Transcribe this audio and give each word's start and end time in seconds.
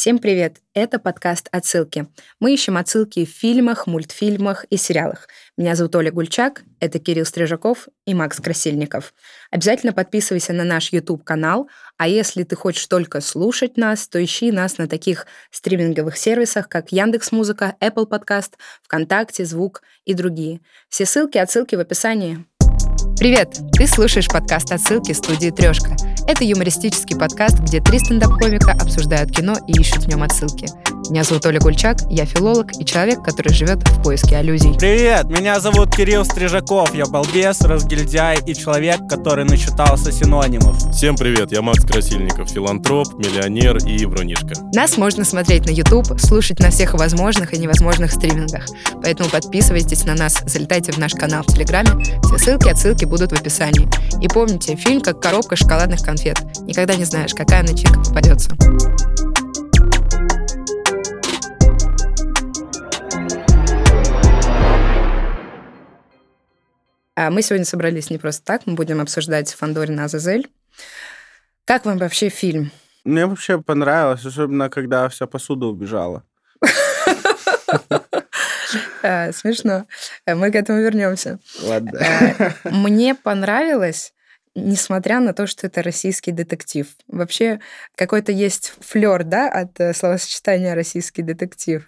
Всем 0.00 0.18
привет! 0.18 0.62
Это 0.72 0.98
подкаст 0.98 1.48
«Отсылки». 1.52 2.06
Мы 2.40 2.54
ищем 2.54 2.78
отсылки 2.78 3.26
в 3.26 3.28
фильмах, 3.28 3.86
мультфильмах 3.86 4.64
и 4.70 4.78
сериалах. 4.78 5.28
Меня 5.58 5.74
зовут 5.74 5.94
Оля 5.94 6.10
Гульчак, 6.10 6.62
это 6.80 6.98
Кирилл 6.98 7.26
Стрижаков 7.26 7.86
и 8.06 8.14
Макс 8.14 8.40
Красильников. 8.40 9.12
Обязательно 9.50 9.92
подписывайся 9.92 10.54
на 10.54 10.64
наш 10.64 10.90
YouTube-канал, 10.90 11.68
а 11.98 12.08
если 12.08 12.44
ты 12.44 12.56
хочешь 12.56 12.86
только 12.86 13.20
слушать 13.20 13.76
нас, 13.76 14.08
то 14.08 14.24
ищи 14.24 14.50
нас 14.50 14.78
на 14.78 14.88
таких 14.88 15.26
стриминговых 15.50 16.16
сервисах, 16.16 16.70
как 16.70 16.92
Яндекс.Музыка, 16.92 17.76
Apple 17.78 18.08
Podcast, 18.08 18.52
ВКонтакте, 18.84 19.44
Звук 19.44 19.82
и 20.06 20.14
другие. 20.14 20.62
Все 20.88 21.04
ссылки 21.04 21.36
и 21.36 21.40
отсылки 21.40 21.74
в 21.74 21.80
описании. 21.80 22.46
Привет! 23.18 23.58
Ты 23.74 23.86
слушаешь 23.86 24.28
подкаст 24.28 24.72
«Отсылки» 24.72 25.12
студии 25.12 25.50
«Трешка». 25.50 25.94
Это 26.30 26.44
юмористический 26.44 27.18
подкаст, 27.18 27.58
где 27.58 27.80
три 27.80 27.98
стендап-комика 27.98 28.70
обсуждают 28.70 29.32
кино 29.32 29.56
и 29.66 29.72
ищут 29.72 30.04
в 30.04 30.06
нем 30.06 30.22
отсылки. 30.22 30.68
Меня 31.10 31.24
зовут 31.24 31.44
Оля 31.46 31.58
Гульчак, 31.58 32.02
я 32.08 32.24
филолог 32.24 32.70
и 32.78 32.84
человек, 32.84 33.24
который 33.24 33.52
живет 33.52 33.82
в 33.82 34.00
поиске 34.00 34.36
аллюзий. 34.36 34.74
Привет, 34.78 35.24
меня 35.24 35.58
зовут 35.58 35.92
Кирилл 35.92 36.24
Стрижаков, 36.24 36.94
я 36.94 37.04
балбес, 37.04 37.62
разгильдяй 37.62 38.38
и 38.46 38.54
человек, 38.54 39.08
который 39.08 39.44
начитался 39.44 40.12
синонимов. 40.12 40.76
Всем 40.92 41.16
привет, 41.16 41.50
я 41.50 41.62
Макс 41.62 41.84
Красильников, 41.84 42.50
филантроп, 42.50 43.14
миллионер 43.18 43.78
и 43.78 44.04
врунишка. 44.04 44.52
Нас 44.72 44.96
можно 44.98 45.24
смотреть 45.24 45.66
на 45.66 45.72
YouTube, 45.72 46.06
слушать 46.20 46.60
на 46.60 46.70
всех 46.70 46.94
возможных 46.94 47.54
и 47.54 47.58
невозможных 47.58 48.12
стримингах. 48.12 48.66
Поэтому 49.02 49.28
подписывайтесь 49.30 50.04
на 50.04 50.14
нас, 50.14 50.40
залетайте 50.46 50.92
в 50.92 50.98
наш 50.98 51.14
канал 51.14 51.42
в 51.42 51.52
Телеграме. 51.52 52.04
Все 52.22 52.38
ссылки, 52.38 52.68
отсылки 52.68 53.04
будут 53.04 53.32
в 53.32 53.34
описании. 53.34 53.88
И 54.22 54.28
помните, 54.28 54.76
фильм 54.76 55.00
как 55.00 55.20
коробка 55.20 55.56
шоколадных 55.56 56.02
конфет. 56.02 56.40
Никогда 56.60 56.94
не 56.94 57.04
знаешь, 57.04 57.34
какая 57.34 57.64
начинка 57.64 57.98
попадется. 57.98 58.52
Мы 67.28 67.42
сегодня 67.42 67.66
собрались 67.66 68.08
не 68.08 68.16
просто 68.16 68.44
так, 68.44 68.62
мы 68.66 68.74
будем 68.74 69.00
обсуждать 69.00 69.52
Фандорина 69.52 70.04
Азазель. 70.04 70.48
Как 71.66 71.84
вам 71.84 71.98
вообще 71.98 72.30
фильм? 72.30 72.70
Мне 73.04 73.26
вообще 73.26 73.60
понравилось, 73.60 74.24
особенно 74.24 74.70
когда 74.70 75.08
вся 75.08 75.26
посуда 75.26 75.66
убежала. 75.66 76.24
А, 79.02 79.32
смешно. 79.32 79.86
Мы 80.26 80.50
к 80.50 80.54
этому 80.54 80.80
вернемся. 80.80 81.38
Ладно. 81.62 82.00
А, 82.00 82.68
мне 82.70 83.14
понравилось, 83.14 84.12
несмотря 84.54 85.20
на 85.20 85.32
то, 85.32 85.46
что 85.46 85.66
это 85.66 85.82
российский 85.82 86.32
детектив. 86.32 86.86
Вообще 87.08 87.60
какой-то 87.96 88.32
есть 88.32 88.74
флер, 88.80 89.24
да, 89.24 89.48
от 89.48 89.78
э, 89.80 89.94
словосочетания 89.94 90.74
российский 90.74 91.22
детектив. 91.22 91.86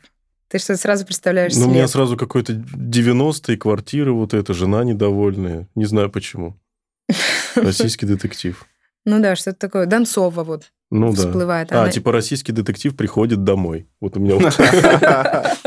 Ты 0.52 0.58
что, 0.58 0.76
сразу 0.76 1.06
представляешь 1.06 1.54
Ну, 1.56 1.66
у 1.66 1.70
меня 1.70 1.88
сразу 1.88 2.18
какой-то 2.18 2.52
90-й, 2.52 3.56
квартира 3.56 4.12
вот 4.12 4.34
эта, 4.34 4.52
жена 4.52 4.84
недовольная. 4.84 5.66
Не 5.74 5.86
знаю 5.86 6.10
почему. 6.10 6.60
Российский 7.54 8.04
детектив. 8.04 8.62
Ну 9.06 9.18
да, 9.22 9.34
что-то 9.34 9.58
такое. 9.58 9.86
Донцова 9.86 10.44
вот 10.44 10.70
Ну 10.94 11.10
да. 11.10 11.22
всплывает. 11.22 11.72
А, 11.72 11.82
Она- 11.82 11.90
типа 11.90 12.12
российский 12.12 12.52
детектив 12.52 12.94
приходит 12.94 13.44
домой. 13.44 13.88
Вот 13.98 14.18
у 14.18 14.20
меня 14.20 14.34
вот 14.34 14.52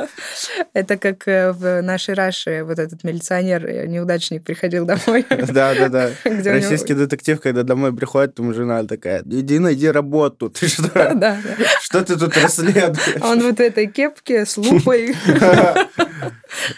Это 0.74 0.98
как 0.98 1.28
э, 1.28 1.52
в 1.52 1.82
нашей 1.82 2.14
Раше 2.14 2.64
вот 2.64 2.78
этот 2.78 3.04
милиционер, 3.04 3.66
э, 3.66 3.88
неудачник, 3.88 4.44
приходил 4.44 4.86
домой. 4.86 5.26
Да, 5.52 5.74
да, 5.74 5.90
да. 5.90 6.10
Российский 6.26 6.94
детектив, 6.94 7.42
когда 7.42 7.64
домой 7.64 7.96
приходит, 7.96 8.38
ему 8.38 8.54
жена 8.54 8.84
такая, 8.84 9.24
иди 9.26 9.58
найди 9.58 9.90
работу. 9.90 10.52
Ты 10.52 10.68
что? 10.68 10.92
Да, 10.94 11.14
да. 11.16 11.38
Что 11.82 12.04
ты 12.04 12.20
тут 12.20 12.38
расследуешь? 12.38 13.18
А 13.20 13.32
Он 13.32 13.42
вот 13.42 13.58
в 13.58 13.62
этой 13.62 13.88
кепке 13.88 14.46
с 14.46 14.58
лупой. 14.58 15.16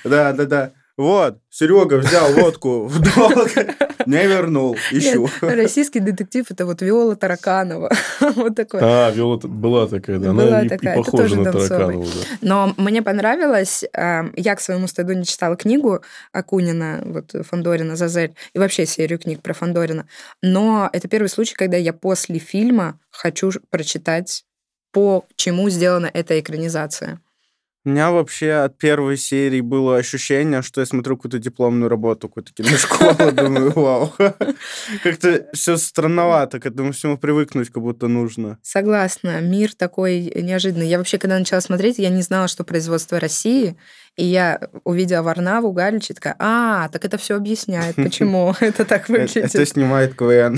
Да, 0.05 0.31
да, 0.31 0.45
да. 0.45 0.71
Вот, 0.97 1.37
Серега 1.51 1.97
взял 1.97 2.33
водку 2.33 2.87
в 2.87 2.99
долг, 2.99 3.51
не 4.07 4.25
вернул, 4.25 4.75
ищу. 4.91 5.29
Нет, 5.43 5.55
российский 5.55 5.99
детектив 5.99 6.43
это 6.49 6.65
вот 6.65 6.81
Виола 6.81 7.15
Тараканова. 7.15 7.91
Вот 8.35 8.55
такой. 8.55 8.79
А, 8.81 9.11
Виола 9.11 9.37
была 9.37 9.87
такая, 9.87 10.17
да. 10.17 10.33
Была 10.33 10.43
Она 10.59 10.61
и- 10.63 10.69
такая, 10.69 10.95
и 10.95 10.99
это 10.99 11.11
похожа 11.11 11.23
тоже 11.23 11.35
на 11.37 11.43
Донцовой. 11.43 11.67
Тараканову, 11.69 12.05
да. 12.05 12.37
Но 12.41 12.73
мне 12.77 13.03
понравилось, 13.03 13.83
э, 13.83 14.23
я 14.35 14.55
к 14.55 14.59
своему 14.59 14.87
стыду 14.87 15.13
не 15.13 15.23
читала 15.23 15.55
книгу 15.55 16.01
Акунина, 16.31 17.03
вот 17.05 17.35
Фандорина, 17.45 17.95
Зазель, 17.95 18.33
и 18.53 18.59
вообще 18.59 18.87
серию 18.87 19.19
книг 19.19 19.41
про 19.43 19.53
Фандорина. 19.53 20.07
Но 20.41 20.89
это 20.93 21.07
первый 21.07 21.27
случай, 21.27 21.53
когда 21.53 21.77
я 21.77 21.93
после 21.93 22.39
фильма 22.39 22.99
хочу 23.11 23.51
прочитать, 23.69 24.45
по 24.91 25.25
чему 25.35 25.69
сделана 25.69 26.09
эта 26.11 26.39
экранизация. 26.39 27.21
У 27.87 27.89
меня 27.89 28.11
вообще 28.11 28.51
от 28.51 28.77
первой 28.77 29.15
серии 29.15 29.61
было 29.61 29.95
ощущение, 29.95 30.61
что 30.61 30.81
я 30.81 30.85
смотрю 30.85 31.15
какую-то 31.15 31.39
дипломную 31.39 31.87
работу, 31.87 32.27
какую-то 32.27 32.51
киношколу, 32.51 33.31
думаю, 33.31 33.71
вау. 33.71 34.13
Как-то 35.03 35.47
все 35.53 35.77
странновато, 35.77 36.59
к 36.59 36.65
этому 36.65 36.91
всему 36.91 37.17
привыкнуть 37.17 37.69
как 37.69 37.81
будто 37.81 38.09
нужно. 38.09 38.57
Согласна, 38.61 39.39
мир 39.39 39.73
такой 39.73 40.33
неожиданный. 40.35 40.89
Я 40.89 40.97
вообще, 40.97 41.17
когда 41.17 41.39
начала 41.39 41.61
смотреть, 41.61 41.97
я 41.97 42.09
не 42.09 42.23
знала, 42.23 42.49
что 42.49 42.65
производство 42.65 43.21
России, 43.21 43.77
и 44.17 44.25
я 44.25 44.59
увидела 44.83 45.21
Варнаву, 45.21 45.71
Галич, 45.71 46.11
и 46.11 46.13
такая, 46.13 46.35
а, 46.39 46.89
так 46.89 47.05
это 47.05 47.17
все 47.17 47.37
объясняет, 47.37 47.95
почему 48.03 48.53
это 48.59 48.83
так 48.83 49.09
Это 49.09 49.23
это 49.23 49.43
выглядит. 49.43 49.69
снимает 49.69 50.13
КВН. 50.13 50.57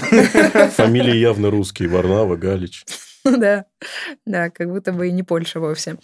Фамилии 0.72 1.18
явно 1.18 1.52
русские. 1.52 1.90
Варнава, 1.90 2.38
Галич. 2.38 2.86
Да, 3.40 3.66
да, 4.25 4.50
как 4.50 4.69
будто 4.69 4.91
бы 4.94 5.07
и 5.07 5.12
не 5.12 5.24
Польша 5.24 5.59
вовсе. 5.59 5.97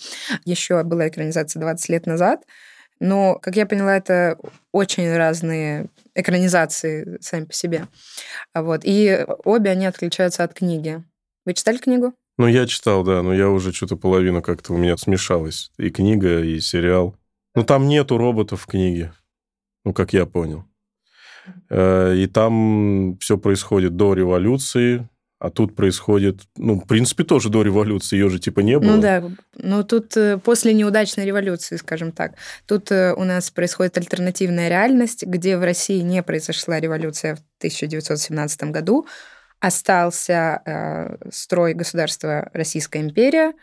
Еще 0.45 0.83
была 0.83 1.07
экранизация 1.07 1.59
20 1.59 1.89
лет 1.89 2.05
назад, 2.05 2.43
но, 2.99 3.35
как 3.41 3.55
я 3.55 3.65
поняла, 3.65 3.97
это 3.97 4.37
очень 4.71 5.13
разные 5.15 5.87
экранизации 6.13 7.17
сами 7.21 7.45
по 7.45 7.53
себе. 7.53 7.87
А 8.53 8.63
Вот. 8.63 8.81
И 8.83 9.25
обе 9.43 9.71
они 9.71 9.85
отличаются 9.85 10.43
от 10.43 10.53
книги. 10.53 11.03
Вы 11.45 11.53
читали 11.53 11.77
книгу? 11.77 12.13
Ну, 12.37 12.47
я 12.47 12.67
читал, 12.67 13.03
да, 13.03 13.21
но 13.21 13.33
я 13.33 13.49
уже 13.49 13.71
что-то 13.71 13.95
половина 13.95 14.41
как-то 14.41 14.73
у 14.73 14.77
меня 14.77 14.97
смешалась. 14.97 15.71
И 15.77 15.89
книга, 15.89 16.41
и 16.41 16.59
сериал. 16.59 17.15
Ну, 17.53 17.63
там 17.63 17.87
нету 17.87 18.17
роботов 18.17 18.61
в 18.61 18.65
книге. 18.67 19.13
Ну, 19.85 19.93
как 19.93 20.13
я 20.13 20.25
понял. 20.25 20.65
Э, 21.69 22.13
И 22.15 22.27
там 22.27 23.17
все 23.19 23.37
происходит 23.37 23.95
до 23.95 24.13
революции, 24.13 25.07
а 25.40 25.50
тут 25.50 25.75
происходит, 25.75 26.41
ну, 26.56 26.79
в 26.79 26.88
принципе, 26.88 27.23
тоже 27.23 27.50
до 27.50 27.62
революции, 27.62 28.16
ее 28.16 28.29
же 28.29 28.40
типа 28.40 28.62
не 28.62 28.79
было. 28.79 28.96
Ну 28.96 29.01
да, 29.01 29.23
ну 29.56 29.84
тут 29.84 30.16
э, 30.16 30.38
после 30.38 30.73
неудачной 30.73 31.25
революции, 31.25 31.75
скажем 31.75 32.12
так, 32.12 32.35
тут 32.66 32.91
э, 32.91 33.13
у 33.13 33.23
нас 33.25 33.51
происходит 33.51 33.97
альтернативная 33.97 34.69
реальность, 34.69 35.24
где 35.25 35.57
в 35.57 35.63
России 35.63 36.00
не 36.01 36.24
произошла 36.24 36.79
революция 36.79 37.35
в 37.35 37.40
1917 37.59 38.63
году, 38.72 39.07
остался 39.59 40.62
э, 40.66 41.29
строй 41.31 41.74
государства 41.74 42.50
Российская 42.53 43.01
империя, 43.01 43.53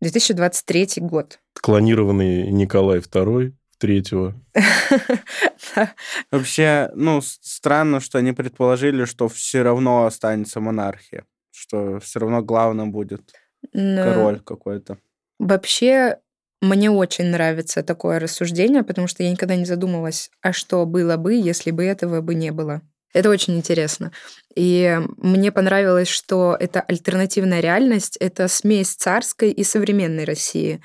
2023 0.00 0.88
год. 0.98 1.40
Клонированный 1.60 2.50
Николай 2.50 2.98
II, 2.98 3.52
третьего. 3.82 4.32
Вообще, 6.30 6.88
ну, 6.94 7.20
странно, 7.20 7.98
что 7.98 8.18
они 8.18 8.32
предположили, 8.32 9.06
что 9.06 9.28
все 9.28 9.62
равно 9.62 10.06
останется 10.06 10.60
монархия, 10.60 11.24
что 11.50 11.98
все 11.98 12.20
равно 12.20 12.42
главным 12.42 12.92
будет 12.92 13.32
Но 13.72 14.04
король 14.04 14.38
какой-то. 14.38 14.98
Вообще, 15.40 16.18
мне 16.60 16.92
очень 16.92 17.24
нравится 17.24 17.82
такое 17.82 18.20
рассуждение, 18.20 18.84
потому 18.84 19.08
что 19.08 19.24
я 19.24 19.32
никогда 19.32 19.56
не 19.56 19.64
задумывалась, 19.64 20.30
а 20.42 20.52
что 20.52 20.86
было 20.86 21.16
бы, 21.16 21.34
если 21.34 21.72
бы 21.72 21.84
этого 21.84 22.20
бы 22.20 22.36
не 22.36 22.52
было. 22.52 22.82
Это 23.12 23.30
очень 23.30 23.56
интересно. 23.56 24.12
И 24.54 24.96
мне 25.16 25.50
понравилось, 25.50 26.08
что 26.08 26.56
это 26.58 26.82
альтернативная 26.82 27.60
реальность, 27.60 28.16
это 28.18 28.46
смесь 28.46 28.94
царской 28.94 29.50
и 29.50 29.64
современной 29.64 30.24
России. 30.24 30.80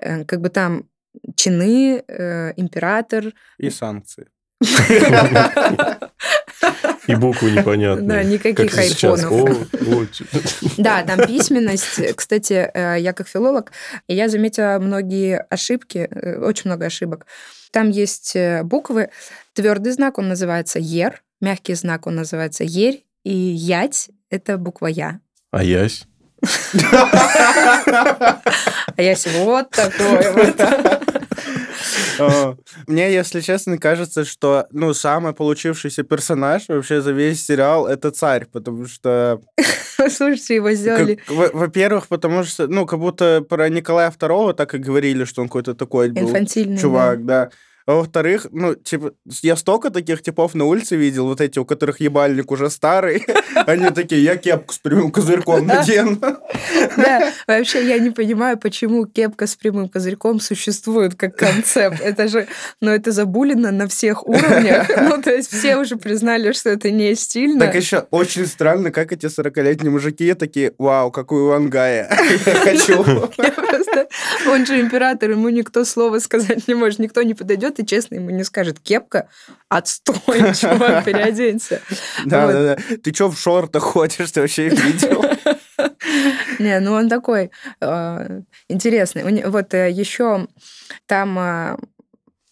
Э, 0.00 0.24
Как 0.24 0.40
бы 0.40 0.50
там 0.50 0.84
чины, 1.36 2.02
э, 2.06 2.52
император. 2.56 3.32
И 3.58 3.70
санкции. 3.70 4.28
И 7.06 7.14
буквы 7.14 7.50
непонятные. 7.52 8.08
Да, 8.08 8.22
никаких 8.22 8.76
айфонов. 8.76 9.68
Да, 10.78 11.02
там 11.02 11.26
письменность. 11.26 12.14
Кстати, 12.16 12.70
э, 12.74 12.96
я 13.00 13.12
как 13.12 13.28
филолог, 13.28 13.72
я 14.08 14.28
заметила 14.28 14.78
многие 14.80 15.38
ошибки, 15.48 16.08
э, 16.10 16.38
очень 16.38 16.70
много 16.70 16.86
ошибок. 16.86 17.26
Там 17.72 17.90
есть 17.90 18.36
э, 18.36 18.62
буквы. 18.62 19.10
Твердый 19.54 19.92
знак, 19.92 20.18
он 20.18 20.28
называется 20.28 20.78
«ер», 20.78 21.22
мягкий 21.40 21.74
знак, 21.74 22.06
он 22.06 22.16
называется 22.16 22.64
«ерь», 22.64 23.04
и 23.24 23.30
«ять»— 23.30 24.10
это 24.30 24.58
буква 24.58 24.86
«я». 24.86 25.20
А 25.50 25.64
ясь? 25.64 26.07
А 28.96 29.02
я 29.02 29.14
вот 29.44 29.70
такое 29.70 30.32
вот. 30.32 30.56
Мне, 32.86 33.12
если 33.12 33.40
честно, 33.40 33.78
кажется, 33.78 34.24
что, 34.24 34.66
ну, 34.72 34.92
самый 34.94 35.32
получившийся 35.32 36.02
персонаж 36.02 36.68
вообще 36.68 37.00
за 37.00 37.12
весь 37.12 37.44
сериал— 37.44 37.86
это 37.88 38.10
царь, 38.10 38.46
потому 38.52 38.86
что 38.86 39.40
Слушайте, 40.08 40.56
его 40.56 40.72
сделали... 40.72 41.18
Во-первых, 41.28 42.08
потому 42.08 42.44
что, 42.44 42.66
ну, 42.66 42.86
как 42.86 42.98
будто 42.98 43.44
про 43.48 43.68
Николая 43.68 44.10
II 44.10 44.54
так 44.54 44.74
и 44.74 44.78
говорили, 44.78 45.24
что 45.24 45.42
он 45.42 45.48
какой-то 45.48 45.74
такой 45.74 46.10
был 46.10 46.32
чувак, 46.46 47.24
да. 47.24 47.50
А 47.88 47.94
во-вторых, 47.94 48.48
ну, 48.52 48.74
типа, 48.74 49.12
я 49.40 49.56
столько 49.56 49.88
таких 49.88 50.20
типов 50.20 50.54
на 50.54 50.66
улице 50.66 50.94
видел, 50.96 51.26
вот 51.26 51.40
эти, 51.40 51.58
у 51.58 51.64
которых 51.64 52.00
ебальник 52.00 52.50
уже 52.50 52.68
старый, 52.68 53.24
они 53.66 53.88
такие, 53.88 54.22
я 54.22 54.36
кепку 54.36 54.74
с 54.74 54.78
прямым 54.78 55.10
козырьком 55.10 55.66
надену. 55.66 56.18
Да, 56.96 57.32
вообще 57.46 57.88
я 57.88 57.98
не 57.98 58.10
понимаю, 58.10 58.58
почему 58.58 59.06
кепка 59.06 59.46
с 59.46 59.56
прямым 59.56 59.88
козырьком 59.88 60.40
существует 60.40 61.14
как 61.14 61.36
концепт. 61.36 62.00
Это 62.00 62.28
же, 62.28 62.46
ну, 62.80 62.90
это 62.90 63.10
забулено 63.10 63.70
на 63.70 63.88
всех 63.88 64.26
уровнях. 64.26 64.90
Ну, 65.08 65.22
то 65.22 65.30
есть 65.30 65.50
все 65.50 65.76
уже 65.76 65.96
признали, 65.96 66.52
что 66.52 66.68
это 66.68 66.90
не 66.90 67.14
стильно. 67.14 67.60
Так 67.60 67.74
еще 67.74 68.06
очень 68.10 68.46
странно, 68.46 68.90
как 68.90 69.12
эти 69.12 69.26
40-летние 69.26 69.90
мужики 69.90 70.34
такие, 70.34 70.74
вау, 70.76 71.10
какой 71.10 71.40
у 71.40 71.52
Ангая, 71.52 72.10
я 72.44 72.54
хочу. 72.54 73.30
Просто- 74.04 74.50
Он 74.50 74.66
же 74.66 74.80
император, 74.80 75.30
ему 75.30 75.48
никто 75.48 75.84
слова 75.84 76.18
сказать 76.18 76.68
не 76.68 76.74
может, 76.74 76.98
никто 76.98 77.22
не 77.22 77.34
подойдет 77.34 77.78
и 77.80 77.86
честно 77.86 78.16
ему 78.16 78.30
не 78.30 78.44
скажет, 78.44 78.78
кепка, 78.80 79.28
отстой, 79.68 80.54
чувак, 80.54 81.04
переоденься. 81.04 81.80
Да, 82.24 82.46
Вот. 82.46 82.52
да, 82.52 82.62
да. 82.76 82.96
Ты 83.02 83.12
что 83.14 83.30
в 83.30 83.38
шортах 83.38 83.82
ходишь, 83.82 84.30
ты 84.32 84.40
вообще 84.40 84.68
видел? 84.68 85.24
Не, 86.58 86.80
ну 86.80 86.92
он 86.92 87.08
такой 87.08 87.50
э, 87.80 88.40
интересный. 88.68 89.22
У 89.24 89.28
не- 89.28 89.44
Вот 89.46 89.72
еще 89.74 90.48
там 91.06 91.38
э, 91.38 91.76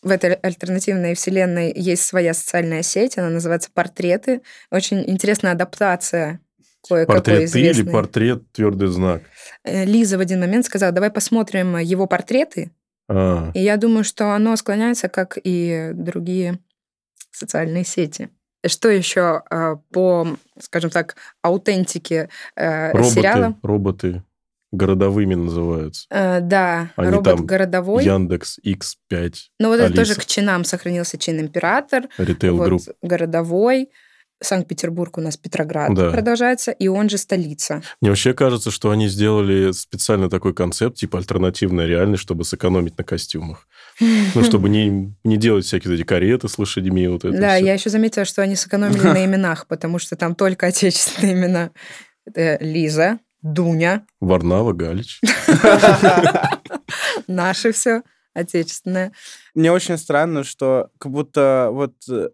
в 0.03 0.11
этой 0.11 0.35
альтернативной 0.35 1.15
вселенной 1.15 1.73
есть 1.75 2.05
своя 2.07 2.33
социальная 2.35 2.83
сеть, 2.83 3.19
она 3.19 3.29
называется 3.31 3.71
«Портреты». 3.75 4.43
Очень 4.71 5.03
интересная 5.11 5.53
адаптация 5.53 6.41
кое-какой 6.89 7.17
Портрет 7.17 7.51
ты 7.51 7.61
или 7.61 7.83
портрет 7.83 8.53
твердый 8.53 8.89
знак? 8.89 9.23
Э, 9.67 9.85
Лиза 9.85 10.17
в 10.17 10.21
один 10.21 10.41
момент 10.41 10.65
сказала, 10.65 10.93
давай 10.93 11.11
посмотрим 11.11 11.77
его 11.77 12.07
портреты. 12.07 12.71
А, 13.09 13.51
И 13.55 13.61
я 13.61 13.77
думаю, 13.77 14.05
что 14.05 14.33
оно 14.35 14.57
склоняется, 14.57 15.09
как 15.09 15.39
и 15.43 15.91
другие 15.93 16.59
социальные 17.31 17.85
сети. 17.85 18.31
Что 18.65 18.89
еще 18.89 19.43
э, 19.51 19.77
по, 19.93 20.27
скажем 20.59 20.91
так, 20.91 21.17
аутентике 21.43 22.29
э, 22.57 22.91
роботы, 22.93 23.11
сериала? 23.11 23.55
роботы 23.63 24.23
городовыми 24.73 25.35
называются. 25.35 26.07
Э, 26.11 26.41
да, 26.41 26.91
Они 26.97 27.11
робот 27.11 27.37
там 27.37 27.47
городовой. 27.47 28.05
Яндекс 28.05 28.59
X5 28.65 29.35
Ну, 29.61 29.69
вот 29.69 29.81
это 29.81 29.93
тоже 29.95 30.13
Алиса. 30.13 30.21
к 30.21 30.27
чинам 30.27 30.65
сохранился 30.65 31.19
чин 31.19 31.39
император, 31.41 32.05
Retail 32.19 32.51
вот 32.53 32.69
Group. 32.73 32.95
городовой. 33.03 33.91
Санкт-Петербург 34.43 35.17
у 35.19 35.21
нас 35.21 35.37
Петроград 35.37 35.95
Да. 35.95 36.11
продолжается, 36.11 36.71
и 36.71 36.89
он 36.89 37.09
же 37.09 37.17
столица. 37.19 37.83
Мне 38.01 38.11
вообще 38.11 38.35
кажется, 38.35 38.71
что 38.71 38.91
они 38.91 39.09
сделали 39.09 39.73
специально 39.73 40.29
такой 40.29 40.53
концепт, 40.55 40.97
типа 40.97 41.19
альтернативная 41.19 41.87
реальность, 41.87 42.23
чтобы 42.23 42.45
сэкономить 42.45 42.99
на 42.99 43.05
костюмах. 43.05 43.67
Ну, 44.35 44.43
чтобы 44.45 44.69
не, 44.69 45.15
не 45.25 45.37
делать 45.37 45.65
всякие 45.65 45.95
эти 45.95 46.03
кареты 46.03 46.49
с 46.49 46.59
лошадьми. 46.59 47.09
Вот 47.09 47.25
это 47.25 47.37
да, 47.39 47.57
всё. 47.57 47.65
я 47.67 47.75
еще 47.75 47.91
заметила, 47.91 48.25
что 48.25 48.43
они 48.43 48.57
сэкономили 48.57 49.01
на 49.03 49.25
именах, 49.25 49.67
потому 49.67 49.99
что 49.99 50.17
там 50.17 50.35
только 50.35 50.67
отечественные 50.67 51.33
имена. 51.33 51.71
Это 52.27 52.59
Лиза, 52.63 53.21
Дуня, 53.43 54.05
Варнава, 54.21 54.73
Галич. 54.73 55.21
наше 57.27 57.73
все 57.73 58.03
отечественное. 58.35 59.13
Мне 59.55 59.73
очень 59.73 59.97
странно, 59.97 60.45
что 60.45 60.91
как 60.99 61.11
будто 61.11 61.71
вот 61.73 61.95
э, 62.11 62.29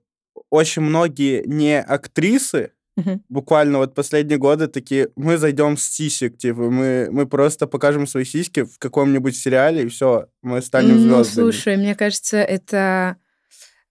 очень 0.53 0.83
многие 0.83 1.43
не 1.47 1.81
актрисы, 1.81 2.71
Мгм. 2.95 3.23
буквально 3.31 3.79
вот 3.79 3.95
последние 3.95 4.37
годы 4.39 4.67
такие, 4.67 5.09
мы 5.17 5.39
зайдем 5.39 5.79
с 5.79 5.85
сисек, 5.85 6.37
типа, 6.37 6.61
мы, 6.71 7.09
мы 7.11 7.27
просто 7.27 7.67
покажем 7.67 8.07
свои 8.07 8.25
сиськи 8.25 8.65
в 8.65 8.79
каком-нибудь 8.79 9.35
сериале, 9.35 9.85
и 9.85 9.89
все, 9.89 10.27
мы 10.43 10.61
станем 10.61 10.97
Ну, 11.09 11.25
звездами. 11.25 11.45
слушай, 11.45 11.77
мне 11.79 11.95
кажется, 11.95 12.37
это... 12.37 13.17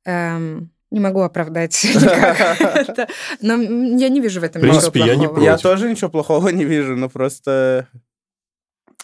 эм, 0.05 0.69
не 0.91 0.99
могу 0.99 1.21
оправдать 1.21 1.83
никак. 1.95 3.09
Но 3.41 3.53
я 3.55 4.09
не 4.09 4.19
вижу 4.21 4.39
в 4.39 4.43
этом 4.43 4.61
В 4.61 4.65
ничего 4.65 4.91
принципе, 4.91 4.99
я 4.99 5.15
не 5.15 5.25
плохого. 5.25 5.43
Я 5.45 5.57
тоже 5.57 5.89
ничего 5.89 6.09
плохого 6.11 6.49
не 6.49 6.65
вижу, 6.65 6.95
но 6.95 7.09
просто... 7.09 7.87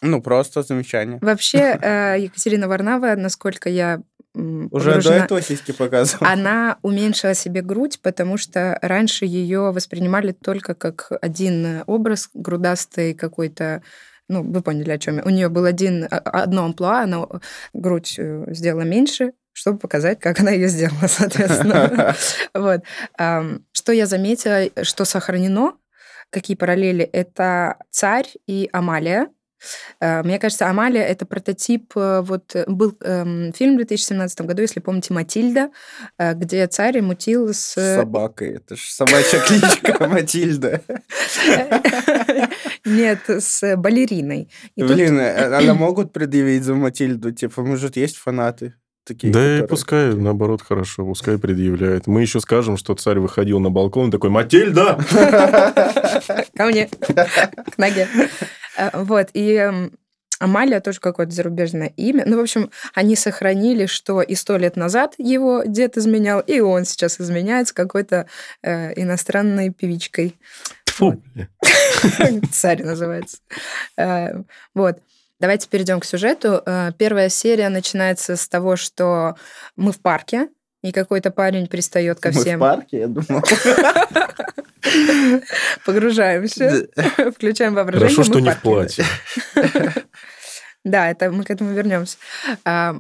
Ну, 0.04 0.22
просто 0.22 0.62
замечание. 0.62 1.18
Вообще, 1.24 1.58
э, 1.82 2.18
Екатерина 2.20 2.68
Варнава, 2.68 3.16
насколько 3.16 3.68
я 3.70 4.02
Уже 4.34 4.92
до 4.92 4.98
погружена- 4.98 5.26
этого 5.26 5.42
сиськи 5.42 5.72
показывал. 5.74 6.28
Она 6.28 6.78
уменьшила 6.82 7.34
себе 7.34 7.62
грудь, 7.62 8.00
потому 8.02 8.38
что 8.38 8.78
раньше 8.82 9.26
ее 9.26 9.72
воспринимали 9.72 10.32
только 10.32 10.76
как 10.76 11.12
один 11.22 11.84
образ 11.88 12.30
грудастый 12.34 13.14
какой-то. 13.14 13.82
Ну, 14.30 14.44
вы 14.44 14.62
поняли, 14.62 14.92
о 14.92 15.00
чем 15.00 15.18
я. 15.18 15.24
У 15.24 15.30
нее 15.30 15.50
был 15.50 15.66
один, 15.66 16.06
а- 16.12 16.18
одно 16.18 16.66
амплуа, 16.66 17.04
она 17.04 17.26
грудь 17.74 18.16
э, 18.20 18.46
сделала 18.54 18.82
меньше, 18.82 19.32
чтобы 19.54 19.80
показать, 19.80 20.20
как 20.20 20.40
она 20.42 20.52
ее 20.52 20.68
сделала, 20.68 20.98
соответственно. 21.08 22.16
Вот. 22.54 22.82
Что 23.72 23.92
я 23.92 24.06
заметила, 24.06 24.70
что 24.84 25.06
сохранено, 25.06 25.74
какие 26.30 26.58
параллели, 26.58 27.04
это 27.06 27.78
царь 27.90 28.28
и 28.48 28.70
Амалия. 28.74 29.30
Э, 30.00 30.24
Мне 30.24 30.40
кажется, 30.40 30.70
Амалия 30.70 31.04
это 31.04 31.26
прототип. 31.26 31.92
э, 31.96 32.22
Вот 32.22 32.56
э, 32.56 32.66
был 32.68 32.96
эм, 33.02 33.52
фильм 33.54 33.74
в 33.74 33.78
2017 33.78 34.42
году, 34.42 34.62
если 34.62 34.80
помните, 34.80 35.14
Матильда, 35.14 35.70
где 36.20 36.68
царь 36.68 37.02
мутил 37.02 37.54
с 37.54 37.74
С 37.74 37.96
собакой. 37.96 38.58
Это 38.58 38.76
же 38.76 38.92
собачья 38.92 39.40
кличка 39.40 39.98
Матильда. 40.08 40.82
нет 42.86 43.20
с 43.28 43.76
балериной. 43.76 44.50
Блин, 44.76 45.20
а 45.20 45.58
она 45.58 45.74
могут 45.74 46.14
предъявить 46.14 46.64
за 46.64 46.76
Матильду? 46.76 47.32
Типа, 47.32 47.64
может, 47.64 47.98
есть 47.98 48.18
фанаты 48.18 48.74
такие? 49.08 49.32
Да 49.34 49.40
и 49.40 49.44
которые- 49.62 49.68
пускай, 49.68 50.14
наоборот, 50.14 50.62
хорошо, 50.62 51.06
пускай 51.06 51.38
предъявляет. 51.38 52.08
Мы 52.08 52.22
еще 52.22 52.40
скажем, 52.40 52.78
что 52.78 52.94
царь 52.96 53.20
выходил 53.20 53.60
на 53.60 53.70
балкон 53.70 54.10
и 54.10 54.12
такой, 54.12 54.30
Матильда! 54.30 55.00
ко 56.56 56.66
мне, 56.66 56.88
к 57.00 57.78
ноге. 57.78 58.08
Э, 58.78 58.90
Вот, 58.94 59.30
и 59.34 59.72
Амалия 60.40 60.82
тоже 60.82 61.00
какое-то 61.00 61.32
зарубежное 61.32 61.92
имя. 61.98 62.24
Ну, 62.28 62.38
в 62.38 62.42
общем, 62.42 62.70
они 62.94 63.16
сохранили, 63.16 63.88
что 63.88 64.22
и 64.22 64.36
сто 64.36 64.58
лет 64.58 64.76
назад 64.76 65.16
его 65.18 65.64
дед 65.66 65.98
изменял, 65.98 66.42
и 66.42 66.60
он 66.60 66.86
сейчас 66.86 67.20
изменяет 67.20 67.70
с 67.70 67.74
какой-то 67.74 68.28
э, 68.62 68.94
иностранной 69.02 69.72
певичкой. 69.72 70.36
Тьфу. 70.86 71.22
Царь 72.52 72.84
называется. 72.84 73.38
Э, 73.98 74.44
Вот. 74.76 75.00
Давайте 75.40 75.68
перейдем 75.70 76.00
к 76.00 76.06
сюжету. 76.06 76.62
Э, 76.66 76.92
Первая 76.98 77.30
серия 77.30 77.70
начинается 77.70 78.36
с 78.36 78.48
того, 78.48 78.76
что 78.76 79.36
мы 79.76 79.92
в 79.92 80.00
парке, 80.00 80.50
и 80.84 80.92
какой-то 80.92 81.32
парень 81.32 81.68
пристает 81.68 82.20
ко 82.20 82.30
Мы 82.30 82.34
в 82.34 82.42
всем. 82.42 82.60
парке, 82.60 83.00
я 83.00 83.08
думал. 83.08 83.42
Погружаемся, 85.86 86.88
включаем 87.36 87.74
воображение. 87.76 88.16
Хорошо, 88.16 88.22
мы 88.30 88.36
что 88.36 88.40
не 88.40 88.52
в 88.52 88.62
платье. 88.62 89.04
Да, 90.84 91.10
это 91.12 91.30
мы 91.32 91.44
к 91.44 91.50
этому 91.52 91.74
вернемся. 91.74 92.18
А, 92.64 92.96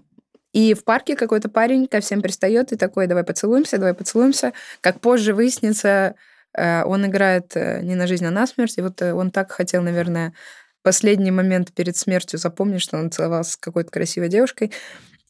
И 0.51 0.74
в 0.74 0.84
парке 0.84 1.15
какой-то 1.15 1.48
парень 1.48 1.88
ко 1.88 2.01
всем 2.01 2.22
пристает 2.22 2.74
и 2.74 2.75
такой, 2.75 3.08
давай 3.08 3.24
поцелуемся, 3.24 3.77
давай 3.77 3.94
поцелуемся. 3.94 4.51
Как 4.82 5.00
позже 5.00 5.34
выяснится, 5.34 6.15
э, 6.53 6.84
он 6.84 7.06
играет 7.06 7.56
э, 7.56 7.79
не 7.84 7.96
на 7.96 8.06
жизнь, 8.06 8.25
а 8.25 8.32
на 8.32 8.46
смерть. 8.46 8.77
И 8.77 8.82
вот 8.82 9.01
он 9.01 9.32
так 9.32 9.53
хотел, 9.53 9.84
наверное, 9.84 10.34
последний 10.88 11.32
момент 11.32 11.74
перед 11.74 11.98
смертью 11.98 12.39
запомнить, 12.39 12.82
что 12.82 12.98
он 12.98 13.12
целовался 13.12 13.51
с 13.51 13.58
какой-то 13.58 13.91
красивой 13.91 14.29
девушкой. 14.29 14.72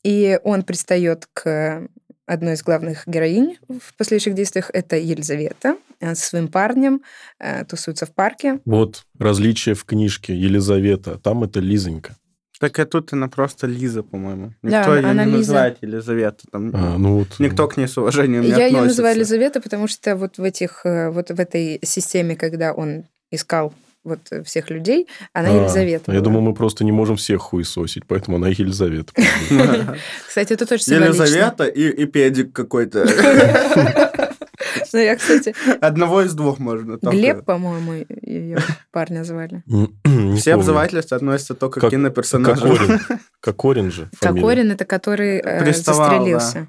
И 0.04 0.40
он 0.44 0.62
пристает 0.62 1.28
к 1.34 1.88
одной 2.28 2.54
из 2.54 2.62
главных 2.62 3.08
героинь 3.08 3.58
в 3.68 3.98
последующих 3.98 4.36
действиях. 4.36 4.70
Это 4.72 4.98
Елизавета 4.98 5.78
э, 6.00 6.14
со 6.14 6.30
своим 6.30 6.48
парнем, 6.50 7.02
э, 7.40 7.66
тусуются 7.66 8.06
в 8.06 8.14
парке. 8.14 8.60
Вот 8.66 9.06
различие 9.18 9.74
в 9.74 9.84
книжке 9.84 10.36
Елизавета. 10.36 11.18
Там 11.18 11.44
это 11.44 11.60
Лизонька. 11.60 12.16
Так 12.60 12.78
а 12.78 12.86
тут 12.86 13.14
она 13.14 13.28
просто 13.30 13.66
Лиза, 13.66 14.04
по-моему. 14.04 14.54
Да, 14.62 14.80
Никто 14.82 14.96
ее 14.96 15.08
она 15.08 15.26
не 15.26 15.32
Лиза. 15.32 15.40
называет 15.40 15.78
Елизавета. 15.82 16.44
Там 16.52 16.72
А, 16.76 16.98
ну 17.00 17.18
вот. 17.18 17.40
Никто 17.40 17.68
к 17.68 17.78
ней 17.78 17.88
с 17.88 17.98
уважением 17.98 18.44
не 18.44 18.50
Я 18.50 18.58
ее 18.58 18.66
относится. 18.68 18.88
называю 18.90 19.16
Елизавета, 19.16 19.60
потому 19.60 19.88
что 19.88 20.16
вот 20.16 20.38
в 20.38 20.44
этих, 20.44 20.82
э, 20.86 21.10
вот 21.10 21.32
в 21.32 21.40
этой 21.40 21.80
системе, 21.84 22.36
когда 22.36 22.74
он 22.74 23.06
искал 23.32 23.74
вот 24.08 24.20
э, 24.32 24.44
всех 24.44 24.70
людей, 24.70 25.08
она 25.34 25.50
А, 25.50 25.52
Елизавета. 25.52 26.12
Я 26.12 26.20
была. 26.20 26.24
думал, 26.24 26.42
мы 26.42 26.54
просто 26.54 26.84
не 26.84 26.92
можем 26.92 27.18
всех 27.18 27.42
хуесосить, 27.42 28.06
поэтому 28.08 28.38
она 28.38 28.48
Елизавета. 28.48 29.14
Кстати, 30.28 30.54
это 30.54 30.66
тоже 30.66 30.84
символично. 30.84 31.24
Елизавета 31.24 31.66
и, 31.66 32.06
педик 32.06 32.54
какой-то. 32.54 33.06
Ну, 34.94 35.00
я, 35.00 35.16
кстати, 35.16 35.54
Одного 35.82 36.22
из 36.22 36.34
двух 36.34 36.60
можно. 36.60 36.98
только. 36.98 37.16
Глеб, 37.16 37.46
по-моему, 37.46 38.06
ее 38.22 38.58
парня 38.92 39.24
звали. 39.24 39.64
Все 40.38 40.54
обзывательства 40.54 41.18
относятся 41.18 41.56
только 41.56 41.80
к 41.82 41.90
киноперсонажам. 41.90 42.70
Кокорин. 42.70 43.00
Кокорин 43.42 43.92
же. 43.92 44.10
Кокорин 44.20 44.72
это 44.72 44.86
который 44.86 45.40
э, 45.44 45.74
застрелился. 45.74 46.68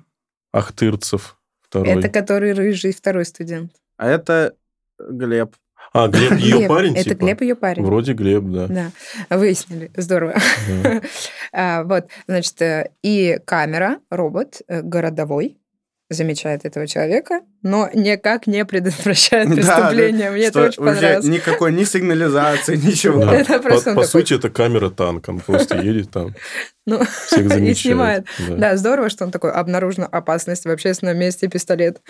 Ахтырцев 0.52 1.38
второй. 1.61 1.88
Это 1.88 2.09
который 2.09 2.52
рыжий 2.52 2.92
второй 2.92 3.25
студент. 3.25 3.73
А 3.97 4.09
это 4.09 4.54
Глеб. 4.99 5.54
А, 5.92 6.09
Глеб 6.09 6.33
ее 6.38 6.57
Глеб. 6.59 6.68
парень, 6.68 6.95
Это 6.95 7.11
типа? 7.11 7.18
Глеб 7.25 7.40
ее 7.42 7.54
парень. 7.57 7.85
Вроде 7.85 8.12
Глеб, 8.12 8.45
да. 8.45 8.66
Да, 9.28 9.37
выяснили. 9.37 9.90
Здорово. 9.97 10.35
Да. 10.83 11.00
А, 11.52 11.83
Вот, 11.85 12.09
значит, 12.26 12.57
и 13.02 13.38
камера, 13.47 13.99
робот 14.11 14.61
э, 14.68 14.83
городовой, 14.83 15.57
замечает 16.11 16.64
этого 16.64 16.87
человека, 16.87 17.40
но 17.62 17.90
никак 17.92 18.47
не 18.47 18.64
предотвращает 18.64 19.49
Да, 19.50 19.54
преступление. 19.57 20.30
Мне 20.30 20.49
Что 20.50 20.61
это 20.61 20.68
очень 20.71 20.85
понравилось. 20.85 21.25
никакой 21.26 21.73
ни 21.73 21.85
сигнализации, 21.85 22.76
ничего. 22.87 23.25
Да. 23.26 23.35
Это 23.35 23.54
По, 23.59 23.62
просто 23.62 23.90
по 23.90 24.02
такой- 24.02 24.07
сути, 24.07 24.35
это 24.35 24.49
камера 24.50 24.88
танка. 24.90 25.30
Он 25.30 25.40
просто 25.40 25.78
едет 25.78 26.11
там, 26.11 26.35
Ну, 26.87 27.02
всех 27.26 27.40
и 27.47 27.49
замечает. 27.49 27.78
снимает. 27.78 28.26
Да. 28.49 28.57
Да, 28.57 28.76
здорово, 28.76 29.09
что 29.11 29.25
он 29.25 29.30
такой, 29.30 29.52
обнаружена 29.52 30.07
опасность 30.07 30.64
в 30.64 30.71
общественном 30.71 31.18
месте, 31.18 31.47
пистолет. 31.49 32.00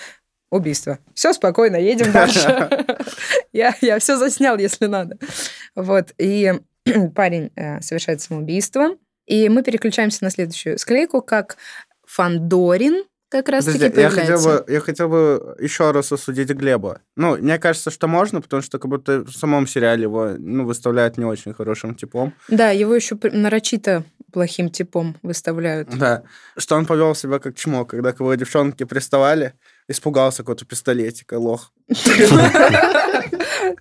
Убийство. 0.50 0.98
Все 1.14 1.32
спокойно, 1.32 1.76
едем 1.76 2.10
дальше. 2.12 2.86
Я, 3.52 3.74
я 3.80 3.98
все 3.98 4.16
заснял, 4.16 4.58
если 4.58 4.86
надо. 4.86 5.18
Вот. 5.74 6.12
И 6.18 6.52
парень 7.14 7.50
э, 7.56 7.80
совершает 7.80 8.20
самоубийство. 8.20 8.90
И 9.26 9.48
мы 9.48 9.62
переключаемся 9.62 10.22
на 10.22 10.30
следующую 10.30 10.78
склейку, 10.78 11.22
как 11.22 11.56
Фандорин 12.06 13.04
как 13.30 13.48
раз-таки 13.50 13.90
Подожди, 13.90 14.00
я 14.00 14.10
хотел, 14.10 14.42
бы, 14.42 14.64
я 14.68 14.80
хотел 14.80 15.08
бы 15.08 15.56
еще 15.60 15.90
раз 15.90 16.10
осудить 16.12 16.48
Глеба. 16.48 17.02
Ну, 17.14 17.36
мне 17.36 17.58
кажется, 17.58 17.90
что 17.90 18.08
можно, 18.08 18.40
потому 18.40 18.62
что 18.62 18.78
как 18.78 18.90
будто 18.90 19.24
в 19.24 19.32
самом 19.32 19.66
сериале 19.66 20.02
его 20.02 20.30
ну, 20.38 20.64
выставляют 20.64 21.18
не 21.18 21.26
очень 21.26 21.52
хорошим 21.52 21.94
типом. 21.94 22.32
Да, 22.48 22.70
его 22.70 22.94
еще 22.94 23.18
нарочито 23.22 24.04
плохим 24.32 24.70
типом 24.70 25.16
выставляют. 25.22 25.90
Да. 25.98 26.22
Что 26.56 26.76
он 26.76 26.86
повел 26.86 27.14
себя 27.14 27.38
как 27.38 27.54
чмо, 27.56 27.84
когда 27.84 28.12
к 28.12 28.20
его 28.20 28.34
девчонки 28.34 28.84
приставали, 28.84 29.52
испугался 29.88 30.38
какого-то 30.42 30.64
пистолетика, 30.64 31.34
лох. 31.38 31.72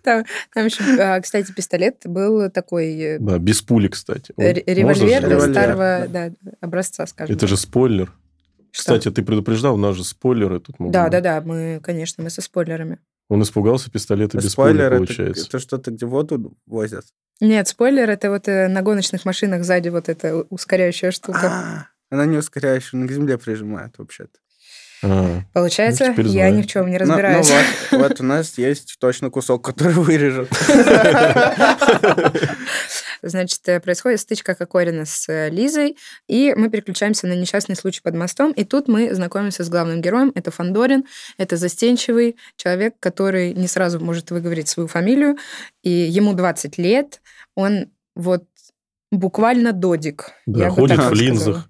Там, 0.04 0.26
там 0.54 0.66
еще, 0.66 0.84
а, 1.00 1.20
кстати, 1.22 1.52
пистолет 1.52 2.02
был 2.06 2.50
такой 2.50 2.98
э, 3.00 3.20
Да, 3.20 3.38
без 3.38 3.62
пули, 3.62 3.88
кстати. 3.88 4.34
Он- 4.36 4.44
же 4.44 4.62
револьвер 4.66 5.42
старого 5.52 6.06
да, 6.10 6.32
образца, 6.62 7.06
скажем. 7.08 7.36
Это 7.36 7.48
же 7.48 7.58
спойлер. 7.58 8.12
Что? 8.72 8.98
Кстати, 8.98 9.12
ты 9.12 9.24
предупреждал, 9.24 9.76
у 9.76 9.78
нас 9.78 9.96
же 9.96 10.04
спойлеры 10.04 10.60
тут 10.60 10.80
могут 10.80 10.94
Да, 10.94 11.04
быть. 11.04 11.12
да, 11.14 11.22
да, 11.22 11.42
мы, 11.42 11.80
конечно, 11.82 12.24
мы 12.24 12.30
со 12.30 12.42
спойлерами. 12.42 13.00
Он 13.30 13.42
испугался 13.44 13.92
пистолета 13.92 14.38
без 14.38 14.52
Спойлер, 14.52 14.90
пули, 14.90 15.04
это, 15.04 15.14
получается. 15.14 15.46
это 15.48 15.60
что-то, 15.60 15.92
где 15.92 16.06
воду 16.06 16.58
возят. 16.66 17.06
Нет, 17.42 17.68
спойлер 17.68 18.10
это 18.10 18.30
вот 18.30 18.48
э, 18.48 18.68
на 18.68 18.82
гоночных 18.82 19.26
машинах 19.26 19.64
сзади 19.64 19.90
вот 19.90 20.10
эта 20.10 20.36
ускоряющая 20.50 21.12
штука. 21.12 21.40
А, 21.44 21.88
Она 22.10 22.26
не 22.26 22.38
ускоряющая, 22.38 22.98
она 23.00 23.08
к 23.08 23.12
земле 23.12 23.38
прижимает 23.38 23.98
вообще-то. 23.98 24.40
А, 25.04 25.42
Получается, 25.54 26.14
ну, 26.18 26.24
я 26.24 26.50
ни 26.50 26.62
в 26.64 26.68
чем 26.68 26.90
не 26.90 26.98
Ну- 26.98 27.06
ну 27.06 27.12
разбираюсь. 27.12 27.52
вот, 27.92 28.00
вот 28.00 28.22
у 28.22 28.24
нас 28.24 28.58
есть 28.58 28.98
точно 29.00 29.30
кусок, 29.30 29.64
который 29.64 29.94
вырежут. 29.94 30.50
Значит, 33.22 33.62
э, 33.68 33.80
происходит 33.80 34.20
стычка 34.20 34.56
Кокорина 34.56 35.06
с 35.06 35.28
э, 35.30 35.50
Лизой, 35.50 35.98
и 36.28 36.54
мы 36.56 36.70
переключаемся 36.70 37.28
на 37.28 37.34
несчастный 37.34 37.76
случай 37.76 38.02
под 38.02 38.16
мостом, 38.16 38.52
и 38.52 38.64
тут 38.64 38.88
мы 38.88 39.14
знакомимся 39.14 39.64
с 39.64 39.70
главным 39.70 40.02
героем. 40.02 40.32
Это 40.36 40.52
Фандорин, 40.52 41.06
это 41.38 41.58
застенчивый 41.58 42.38
человек, 42.56 42.96
который 43.00 43.54
не 43.54 43.68
сразу 43.68 44.00
может 44.00 44.32
выговорить 44.32 44.68
свою 44.68 44.88
фамилию, 44.88 45.38
и 45.84 45.90
ему 45.90 46.34
20 46.34 46.78
лет, 46.78 47.22
он 47.56 47.88
вот 48.16 48.44
буквально 49.12 49.74
додик. 49.74 50.32
Да, 50.46 50.70
бы 50.70 50.76
ходит 50.76 51.00
в 51.00 51.14
линзах. 51.14 51.70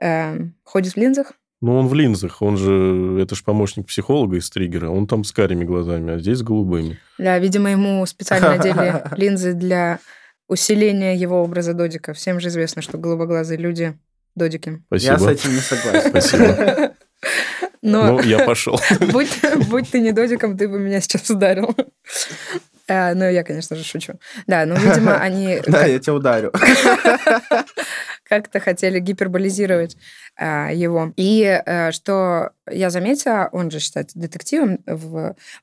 Эм, 0.00 0.54
Ходит 0.64 0.94
в 0.94 0.96
линзах? 0.96 1.32
Ну, 1.62 1.76
он 1.76 1.86
в 1.86 1.94
линзах, 1.94 2.42
он 2.42 2.56
же, 2.56 3.18
это 3.22 3.36
же 3.36 3.44
помощник 3.44 3.86
психолога 3.86 4.36
из 4.36 4.50
триггера, 4.50 4.90
он 4.90 5.06
там 5.06 5.22
с 5.22 5.30
карими 5.30 5.64
глазами, 5.64 6.14
а 6.14 6.18
здесь 6.18 6.38
с 6.38 6.42
голубыми. 6.42 6.98
Да, 7.18 7.38
видимо, 7.38 7.70
ему 7.70 8.04
специально 8.04 8.52
одели 8.60 9.02
линзы 9.16 9.52
для 9.54 10.00
усиления 10.48 11.14
его 11.14 11.40
образа 11.40 11.72
додика. 11.72 12.14
Всем 12.14 12.40
же 12.40 12.48
известно, 12.48 12.82
что 12.82 12.98
голубоглазые 12.98 13.58
люди 13.58 13.96
додики. 14.34 14.82
Я 14.90 15.16
с 15.18 15.22
Спасибо. 15.22 15.30
этим 15.30 15.54
не 15.54 15.60
согласен. 15.60 16.10
Спасибо. 16.10 16.92
Но 17.80 18.06
Ну, 18.06 18.20
я 18.22 18.44
пошел. 18.44 18.80
будь, 19.12 19.30
будь 19.68 19.88
ты 19.88 20.00
не 20.00 20.10
додиком, 20.12 20.58
ты 20.58 20.68
бы 20.68 20.80
меня 20.80 21.00
сейчас 21.00 21.30
ударил. 21.30 21.76
А, 22.88 23.14
ну, 23.14 23.28
я, 23.28 23.44
конечно 23.44 23.76
же, 23.76 23.84
шучу. 23.84 24.14
Да, 24.46 24.66
ну, 24.66 24.74
видимо, 24.74 25.16
они 25.20 25.60
Да, 25.66 25.86
я 25.86 25.98
тебя 25.98 26.14
ударю. 26.14 26.52
как-то 28.32 28.60
хотели 28.60 28.98
гиперболизировать 28.98 29.96
а, 30.36 30.72
его. 30.72 31.12
И 31.16 31.44
а, 31.44 31.92
что 31.92 32.52
я 32.70 32.88
заметила, 32.88 33.50
он 33.52 33.70
же 33.70 33.78
считается 33.78 34.18
детективом, 34.18 34.78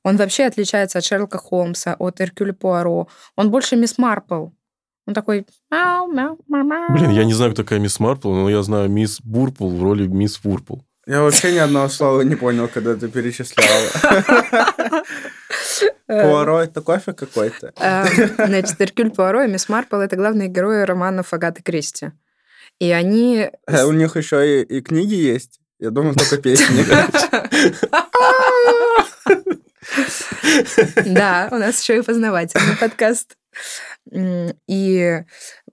он 0.03 0.17
вообще 0.17 0.45
отличается 0.45 0.99
от 0.99 1.03
Шерлока 1.03 1.39
Холмса, 1.39 1.95
от 1.97 2.21
Эркюля 2.21 2.53
Пуаро. 2.53 3.07
Он 3.35 3.49
больше 3.49 3.75
мисс 3.75 3.97
Марпл. 3.97 4.49
Он 5.07 5.15
такой... 5.15 5.47
«Мяу, 5.71 6.11
мяу, 6.11 6.37
мяу, 6.47 6.63
мяу». 6.63 6.91
Блин, 6.91 7.09
я 7.09 7.25
не 7.25 7.33
знаю, 7.33 7.53
кто 7.53 7.63
такая 7.63 7.79
мисс 7.79 7.99
Марпл, 7.99 8.31
но 8.31 8.47
я 8.47 8.61
знаю 8.61 8.87
мисс 8.87 9.19
Бурпл 9.21 9.67
в 9.67 9.81
роли 9.81 10.05
мисс 10.05 10.39
Вурпл. 10.43 10.75
Я 11.09 11.23
вообще 11.23 11.51
ни 11.53 11.57
одного 11.57 11.89
слова 11.89 12.21
не 12.21 12.35
понял, 12.35 12.67
когда 12.67 12.95
ты 12.95 13.07
перечисляла. 13.07 15.03
Э, 16.07 16.23
Пуаро 16.23 16.59
это 16.59 16.81
кофе 16.81 17.13
какой-то? 17.13 17.71
а, 17.77 18.05
Значит, 18.37 18.79
Эркюль 18.79 19.09
Пуаро 19.09 19.43
и 19.43 19.47
мисс 19.47 19.69
Марпл— 19.69 19.95
это 19.97 20.15
главные 20.15 20.49
герои 20.49 20.83
романов 20.83 21.33
Агаты 21.33 21.63
Кристи. 21.63 22.11
И 22.79 22.91
они... 22.91 23.49
А 23.65 23.85
у 23.85 23.91
них 23.91 24.15
еще 24.17 24.61
и, 24.63 24.81
книги 24.81 25.15
есть. 25.15 25.59
Я 25.79 25.89
думал, 25.89 26.13
только 26.13 26.37
песни. 26.37 26.85
Да, 31.05 31.49
у 31.51 31.55
нас 31.55 31.81
еще 31.81 31.97
и 31.97 32.01
познавательный 32.01 32.77
подкаст. 32.77 33.35
И 34.67 35.23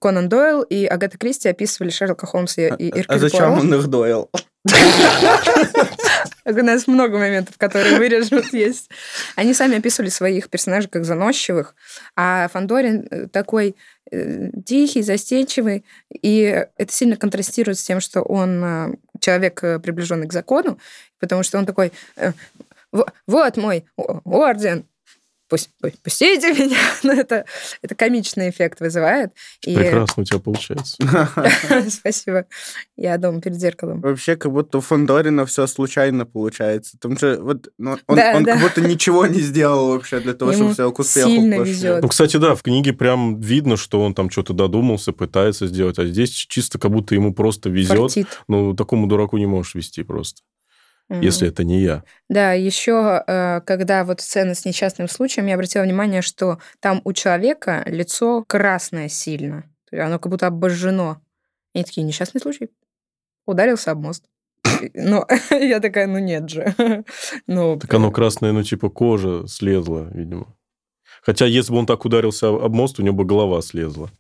Конан 0.01 0.29
Дойл 0.29 0.63
и 0.63 0.87
Агата 0.87 1.19
Кристи 1.19 1.49
описывали 1.49 1.91
Шерлока 1.91 2.27
Холмса 2.27 2.69
и 2.69 2.91
А 2.91 2.99
Эркюля 3.01 3.19
зачем 3.19 3.53
он 3.53 3.75
их 3.75 3.87
доил? 3.89 4.31
У 6.45 6.63
нас 6.63 6.87
много 6.87 7.19
моментов, 7.19 7.57
которые 7.59 7.99
вырежут, 7.99 8.53
есть. 8.53 8.89
Они 9.35 9.55
сами 9.55 9.79
описывали 9.79 10.11
своих 10.11 10.49
персонажей 10.49 10.89
как 10.89 11.05
заносчивых, 11.05 11.75
а 12.15 12.49
Фандорин 12.53 13.07
э, 13.11 13.27
такой 13.29 13.75
э, 14.11 14.51
тихий, 14.65 15.03
застенчивый, 15.03 15.85
и 16.11 16.67
это 16.77 16.93
сильно 16.93 17.17
контрастирует 17.17 17.79
с 17.79 17.83
тем, 17.83 18.01
что 18.01 18.23
он 18.23 18.65
э, 18.65 18.95
человек, 19.21 19.61
приближенный 19.83 20.29
к 20.29 20.33
закону, 20.33 20.79
потому 21.19 21.43
что 21.43 21.59
он 21.59 21.67
такой, 21.67 21.93
«Во- 22.93 23.13
вот 23.27 23.57
мой 23.57 23.85
орден, 23.97 24.85
пусть, 25.49 25.71
пу- 25.83 25.95
пустите 26.03 26.53
меня. 26.53 26.77
Ну, 27.03 27.13
это, 27.13 27.45
это 27.83 27.95
комичный 27.95 28.51
эффект 28.51 28.81
вызывает. 28.81 29.33
И... 29.65 29.75
Прекрасно 29.75 30.23
у 30.23 30.25
тебя 30.25 30.39
получается. 30.39 30.97
Спасибо. 31.91 32.47
Я 32.97 33.17
дома 33.19 33.41
перед 33.41 33.61
зеркалом. 33.61 34.01
Вообще, 34.01 34.37
как 34.37 34.53
будто 34.53 34.79
у 34.79 34.81
Фондорина 34.81 35.47
все 35.47 35.67
случайно 35.67 36.27
получается. 36.27 36.99
Там 36.99 37.19
же 37.19 37.39
вот, 37.41 37.69
ну, 37.79 37.97
он, 38.07 38.17
Да, 38.17 38.33
он 38.37 38.45
да. 38.45 38.53
как 38.55 38.63
будто 38.63 38.81
ничего 38.81 39.27
не 39.27 39.41
сделал 39.41 39.89
вообще 39.93 40.21
для 40.21 40.35
того, 40.35 40.51
Ему 40.51 40.73
чтобы 40.73 40.75
все 40.75 40.93
к 40.93 40.99
успеху 40.99 41.29
сильно 41.29 41.55
везет. 41.61 42.03
Ну, 42.03 42.09
кстати, 42.09 42.37
да, 42.39 42.55
в 42.55 42.63
книге 42.63 42.93
прям 42.93 43.41
видно, 43.41 43.77
что 43.77 44.03
он 44.03 44.15
там 44.15 44.31
что-то 44.31 44.53
додумался, 44.53 45.13
пытается 45.13 45.67
сделать, 45.67 45.99
а 45.99 46.07
здесь 46.07 46.31
чисто 46.31 46.79
как 46.79 46.91
будто 46.91 47.15
ему 47.15 47.35
просто 47.35 47.69
везет. 47.69 47.99
Фартит. 47.99 48.27
Ну, 48.49 48.75
такому 48.75 49.07
дураку 49.07 49.39
не 49.39 49.47
можешь 49.47 49.75
вести 49.75 50.03
просто, 50.03 50.43
если 51.09 51.49
это 51.49 51.65
не 51.65 51.81
я. 51.81 52.03
Да, 52.29 52.53
еще 52.53 53.23
когда 53.67 54.05
вот 54.05 54.21
сцена 54.21 54.55
с 54.55 54.65
несчастным 54.65 55.09
случаем, 55.09 55.47
я 55.47 55.55
обратила 55.55 55.83
внимание, 55.83 56.23
что 56.23 56.59
там 56.81 57.01
у 57.05 57.13
человека 57.13 57.83
лицо 57.87 58.45
красное 58.47 59.09
сильно. 59.09 59.65
Оно 59.93 60.19
как 60.19 60.31
будто 60.31 60.47
обожжено. 60.49 61.21
И 61.75 61.85
такие, 61.85 62.03
несчастный 62.03 62.41
случай. 62.41 62.71
Ударился 63.47 63.93
об 63.93 64.01
мост. 64.01 64.25
Ну, 64.95 65.25
я 65.51 65.81
такая, 65.81 66.07
ну 66.07 66.19
нет 66.19 66.49
же. 66.49 66.75
Ну, 67.47 67.79
Так 67.79 67.93
оно 67.95 68.11
красное, 68.11 68.53
ну, 68.53 68.63
типа 68.63 68.91
кожа 68.91 69.47
слезла, 69.47 70.11
видимо. 70.13 70.57
Хотя, 71.23 71.47
если 71.47 71.73
бы 71.73 71.79
он 71.79 71.87
так 71.87 72.05
ударился 72.05 72.49
об 72.49 72.75
мост, 72.75 72.99
у 72.99 73.03
него 73.03 73.15
бы 73.15 73.25
голова 73.25 73.61
слезла. 73.63 74.11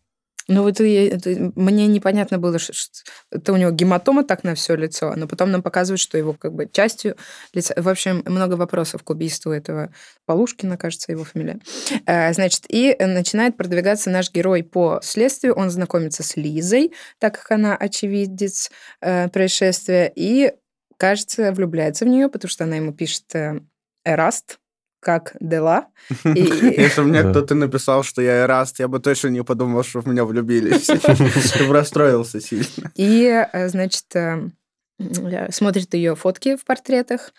Ну 0.48 0.62
вот 0.62 0.80
это- 0.80 1.52
мне 1.56 1.88
непонятно 1.88 2.38
было, 2.38 2.58
что, 2.58 2.72
что 2.72 2.92
это 3.32 3.52
у 3.52 3.56
него 3.56 3.72
гематома 3.72 4.22
так 4.24 4.44
на 4.44 4.54
все 4.54 4.76
лицо, 4.76 5.12
но 5.16 5.26
потом 5.26 5.50
нам 5.50 5.62
показывают, 5.62 6.00
что 6.00 6.16
его 6.18 6.34
как 6.34 6.54
бы 6.54 6.68
частью 6.70 7.16
лица... 7.52 7.74
В 7.76 7.88
общем, 7.88 8.22
много 8.26 8.54
вопросов 8.54 9.02
к 9.02 9.10
убийству 9.10 9.50
этого 9.50 9.92
Полушкина, 10.24 10.76
кажется, 10.76 11.10
его 11.10 11.24
фамилия. 11.24 11.58
Э, 12.06 12.32
Значит, 12.32 12.64
и 12.68 12.96
начинает 13.00 13.56
продвигаться 13.56 14.10
наш 14.10 14.30
герой 14.32 14.62
по 14.62 15.00
следствию. 15.02 15.54
Он 15.54 15.70
знакомится 15.70 16.22
с 16.22 16.36
Лизой, 16.36 16.92
так 17.18 17.34
как 17.40 17.50
она 17.50 17.76
очевидец 17.76 18.70
э, 19.00 19.28
происшествия, 19.28 20.12
и, 20.14 20.52
кажется, 20.96 21.52
влюбляется 21.52 22.04
в 22.04 22.08
нее, 22.08 22.28
потому 22.28 22.50
что 22.50 22.64
она 22.64 22.76
ему 22.76 22.92
пишет 22.92 23.34
э, 23.34 23.60
Эраст, 24.04 24.58
как 25.06 25.36
дела. 25.38 25.86
И, 26.24 26.40
Если 26.40 27.00
бы 27.00 27.06
мне 27.06 27.22
кто-то 27.22 27.54
написал, 27.54 28.02
что 28.02 28.22
я 28.22 28.42
Эраст, 28.42 28.80
я 28.80 28.88
бы 28.88 28.98
точно 28.98 29.28
не 29.28 29.44
подумал, 29.44 29.84
что 29.84 30.00
в 30.00 30.06
меня 30.08 30.24
влюбились. 30.24 30.88
Я 31.60 31.66
бы 31.68 31.72
расстроился 31.72 32.40
сильно. 32.40 32.90
и, 32.96 33.46
э, 33.52 33.68
значит, 33.68 34.06
э, 34.16 34.50
м, 34.98 35.52
смотрит 35.52 35.94
ее 35.94 36.16
фотки 36.16 36.56
в 36.56 36.64
портретах 36.64 37.32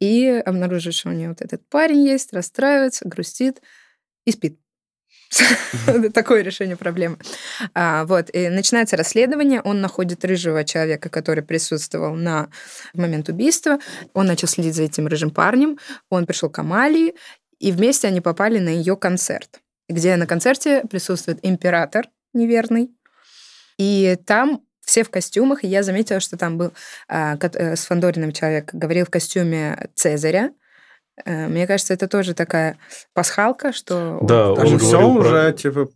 и 0.00 0.26
обнаружит, 0.44 0.92
что 0.92 1.08
у 1.08 1.12
нее 1.12 1.30
вот 1.30 1.40
этот 1.40 1.66
парень 1.70 2.06
есть, 2.06 2.34
расстраивается, 2.34 3.08
грустит 3.08 3.62
и 4.26 4.30
спит. 4.32 4.58
Такое 6.14 6.42
решение 6.42 6.76
проблемы. 6.76 7.18
А, 7.74 8.04
Вот, 8.04 8.30
и 8.32 8.48
начинается 8.48 8.96
расследование. 8.96 9.60
Он 9.62 9.80
находит 9.80 10.24
рыжего 10.24 10.64
человека, 10.64 11.08
который 11.08 11.42
присутствовал 11.42 12.14
на 12.14 12.48
момент 12.94 13.28
убийства. 13.28 13.78
Он 14.12 14.26
начал 14.26 14.48
следить 14.48 14.74
за 14.74 14.82
этим 14.84 15.06
рыжим 15.06 15.30
парнем. 15.30 15.78
Он 16.10 16.26
пришел 16.26 16.50
к 16.50 16.58
Амалии, 16.58 17.14
и 17.58 17.72
вместе 17.72 18.08
они 18.08 18.20
попали 18.20 18.58
на 18.58 18.68
ее 18.68 18.96
концерт, 18.96 19.60
где 19.88 20.16
на 20.16 20.26
концерте 20.26 20.82
присутствует 20.90 21.38
император 21.42 22.08
неверный. 22.32 22.90
И 23.78 24.16
там 24.26 24.62
все 24.84 25.02
в 25.02 25.10
костюмах, 25.10 25.64
и 25.64 25.68
я 25.68 25.82
заметила, 25.82 26.20
что 26.20 26.36
там 26.36 26.58
был 26.58 26.72
а, 27.08 27.36
э, 27.40 27.76
с 27.76 27.86
Фандориным 27.86 28.32
человек, 28.32 28.72
говорил 28.72 29.06
в 29.06 29.10
костюме 29.10 29.88
Цезаря. 29.94 30.52
Э, 31.24 31.48
Мне 31.48 31.66
кажется, 31.66 31.94
это 31.94 32.08
тоже 32.08 32.34
такая 32.34 32.76
пасхалка, 33.12 33.72
что... 33.72 34.18
Да, 34.22 34.52
он 34.52 34.58
Он 34.72 34.78
все 34.78 34.98
про- 34.98 35.06
уже, 35.20 35.52
типа, 35.56 35.88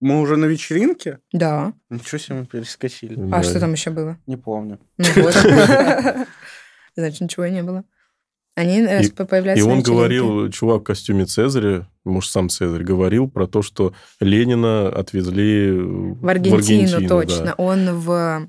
мы 0.00 0.20
уже 0.20 0.36
на 0.36 0.46
вечеринке? 0.46 1.20
Да. 1.32 1.72
Ничего 1.88 2.18
себе, 2.18 2.36
мы 2.40 2.46
перескочили. 2.46 3.14
А 3.32 3.38
Да. 3.38 3.42
что 3.42 3.60
там 3.60 3.72
еще 3.72 3.90
было? 3.90 4.18
Не 4.26 4.36
помню. 4.36 4.78
Ну 4.98 5.04
вот. 5.16 5.34
Значит, 6.96 7.20
ничего 7.20 7.44
и 7.46 7.50
не 7.50 7.62
было. 7.62 7.84
Они 8.56 8.80
э, 8.80 9.02
И- 9.02 9.10
появляются 9.10 9.66
И 9.66 9.70
он 9.70 9.82
говорил, 9.82 10.50
чувак 10.50 10.80
в 10.80 10.84
костюме 10.84 11.26
Цезаря, 11.26 11.86
может, 12.04 12.30
сам 12.32 12.48
Цезарь, 12.48 12.82
говорил 12.82 13.28
про 13.30 13.46
то, 13.46 13.60
что 13.62 13.92
Ленина 14.18 14.88
отвезли 14.88 15.72
В 15.78 16.26
Аргентину, 16.26 17.00
да. 17.02 17.08
точно. 17.08 17.54
Он 17.58 17.98
в... 18.00 18.48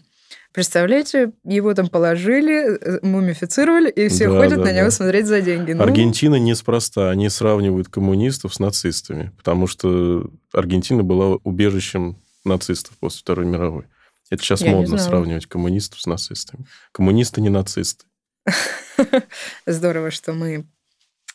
Представляете, 0.57 1.33
его 1.43 1.71
там 1.75 1.87
положили, 1.87 2.79
э, 2.79 2.99
мумифицировали, 3.03 3.91
и 3.91 4.07
все 4.07 4.27
Да, 4.27 4.39
ходят 4.39 4.57
да, 4.57 4.65
на 4.65 4.73
него 4.73 4.85
да. 4.85 4.89
смотреть 4.91 5.27
за 5.27 5.41
деньги. 5.41 5.73
Ну, 5.73 5.83
Аргентина 5.83 6.37
неспроста. 6.37 7.11
Они 7.11 7.29
сравнивают 7.29 7.89
коммунистов 7.89 8.55
с 8.55 8.59
нацистами, 8.59 9.31
потому 9.37 9.67
что 9.67 10.31
Аргентина 10.51 11.03
была 11.03 11.37
убежищем 11.43 12.17
нацистов 12.43 12.97
после 12.97 13.19
Второй 13.19 13.45
мировой. 13.45 13.83
Это 14.31 14.41
сейчас 14.41 14.61
Я 14.63 14.71
модно 14.71 14.97
сравнивать 14.97 15.45
коммунистов 15.45 16.01
с 16.01 16.07
нацистами. 16.07 16.65
Коммунисты 16.91 17.39
не 17.39 17.49
нацисты. 17.49 18.07
Здорово, 19.67 20.09
что 20.09 20.33
мы 20.33 20.65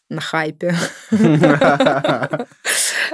на 0.09 0.21
хайпе. 0.21 0.75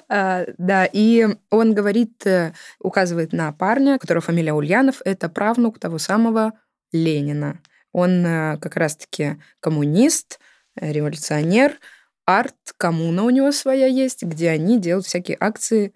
А, 0.08 0.46
Да, 0.58 0.88
и 0.90 1.26
он 1.50 1.74
говорит, 1.74 2.26
э, 2.26 2.52
указывает 2.80 3.32
на 3.32 3.52
парня, 3.52 3.98
которого 3.98 4.22
фамилия 4.22 4.52
Ульянов, 4.52 5.00
это 5.04 5.28
правнук 5.28 5.78
того 5.78 5.98
самого 5.98 6.52
Ленина. 6.92 7.60
Он 7.92 8.24
э, 8.24 8.58
как 8.58 8.76
раз-таки 8.76 9.38
коммунист, 9.60 10.40
э, 10.80 10.92
революционер, 10.92 11.78
арт-коммуна 12.26 13.24
у 13.24 13.30
него 13.30 13.52
своя 13.52 13.86
есть, 13.86 14.22
где 14.22 14.50
они 14.50 14.78
делают 14.78 15.06
всякие 15.06 15.36
акции 15.40 15.94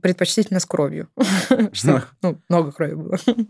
предпочтительно 0.00 0.60
с 0.60 0.66
кровью. 0.66 1.08
Чтобы, 1.72 2.04
ну, 2.22 2.40
много 2.48 2.72
крови 2.72 2.94
было. 2.94 3.18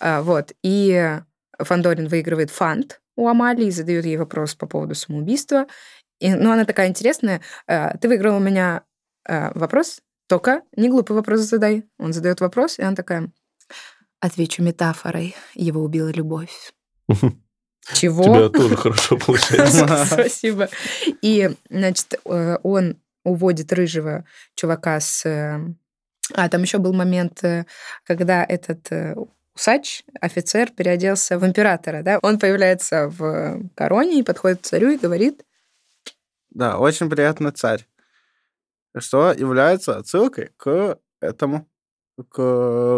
А, 0.00 0.22
Вот. 0.22 0.52
И 0.62 1.18
Фандорин 1.58 2.08
выигрывает 2.08 2.50
фант 2.50 3.00
у 3.20 3.28
Амалии 3.28 3.68
задает 3.68 4.06
ей 4.06 4.16
вопрос 4.16 4.54
по 4.54 4.66
поводу 4.66 4.94
самоубийства. 4.94 5.66
И, 6.20 6.34
ну, 6.34 6.52
она 6.52 6.64
такая 6.64 6.88
интересная. 6.88 7.42
«Э, 7.66 7.96
Ты 7.98 8.08
выиграла 8.08 8.36
у 8.38 8.40
меня 8.40 8.82
э, 9.30 9.50
вопрос, 9.54 10.00
только 10.26 10.62
не 10.76 10.88
глупый 10.88 11.16
вопрос 11.16 11.40
задай. 11.40 11.84
Он 11.98 12.12
задает 12.12 12.40
вопрос, 12.40 12.78
и 12.78 12.82
она 12.82 12.96
такая, 12.96 13.30
отвечу 14.20 14.62
метафорой, 14.62 15.34
его 15.54 15.82
убила 15.82 16.10
любовь. 16.10 16.72
Чего? 17.94 18.22
У 18.22 18.34
тебя 18.34 18.48
тоже 18.48 18.76
хорошо 18.76 19.16
получается. 19.16 20.04
Спасибо. 20.06 20.68
И, 21.22 21.50
значит, 21.70 22.14
э, 22.24 22.56
он 22.62 22.96
уводит 23.24 23.72
рыжего 23.72 24.24
чувака 24.54 25.00
с... 25.00 25.26
э, 25.26 25.58
А, 26.34 26.48
там 26.48 26.62
еще 26.62 26.78
был 26.78 26.92
момент, 26.92 27.42
когда 28.04 28.44
этот 28.44 28.88
усач, 29.54 30.04
офицер, 30.20 30.70
переоделся 30.70 31.38
в 31.38 31.44
императора, 31.44 32.02
да? 32.02 32.18
Он 32.22 32.38
появляется 32.38 33.08
в 33.08 33.62
короне 33.74 34.20
и 34.20 34.22
подходит 34.22 34.60
к 34.60 34.66
царю 34.66 34.90
и 34.90 34.98
говорит, 34.98 35.44
Да, 36.50 36.78
очень 36.78 37.10
приятно 37.10 37.52
царь. 37.52 37.86
Что 38.96 39.32
является 39.32 39.96
отсылкой 39.96 40.50
к 40.56 40.98
этому. 41.20 41.66
К 42.28 42.38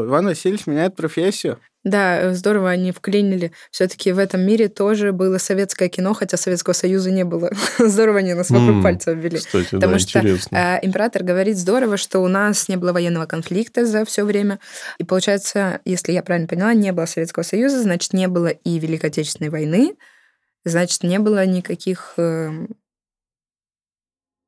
Иван 0.07 0.27
Васильевич 0.27 0.67
меняет 0.67 0.97
профессию. 0.97 1.61
да, 1.85 2.21
э, 2.23 2.35
здорово 2.35 2.71
они 2.71 2.91
вклинили. 2.91 3.53
Все-таки 3.71 4.11
в 4.11 4.19
этом 4.19 4.41
мире 4.41 4.69
тоже 4.69 5.13
было 5.13 5.39
советское 5.39 5.89
кино, 5.89 6.13
хотя 6.13 6.37
Советского 6.37 6.73
Союза 6.75 7.13
не 7.13 7.25
было. 7.25 7.53
Здорово 7.79 8.19
они 8.19 8.35
нас 8.35 8.51
вокруг 8.51 8.71
М, 8.71 8.83
пальца 8.83 9.13
обвели. 9.13 9.39
Кстати, 9.39 9.69
да, 9.71 9.77
Потому 9.79 9.99
что, 10.01 10.19
интересно. 10.19 10.59
А, 10.59 10.79
Император 10.83 11.23
говорит, 11.23 11.57
здорово, 11.57 11.97
что 11.99 12.19
у 12.19 12.27
нас 12.27 12.69
не 12.69 12.77
было 12.77 12.93
военного 12.93 13.27
конфликта 13.27 13.87
за 13.87 14.05
все 14.05 14.25
время. 14.25 14.59
И 14.99 15.05
получается, 15.05 15.81
если 15.85 16.11
я 16.11 16.25
правильно 16.25 16.49
поняла, 16.49 16.75
не 16.75 16.91
было 16.91 17.07
Советского 17.07 17.45
Союза, 17.45 17.81
значит, 17.81 18.13
не 18.13 18.27
было 18.27 18.49
и 18.49 18.79
Великой 18.81 19.11
Отечественной 19.11 19.51
войны, 19.51 19.95
значит, 20.65 21.05
не 21.05 21.21
было 21.21 21.47
никаких 21.47 22.15
эм, 22.17 22.71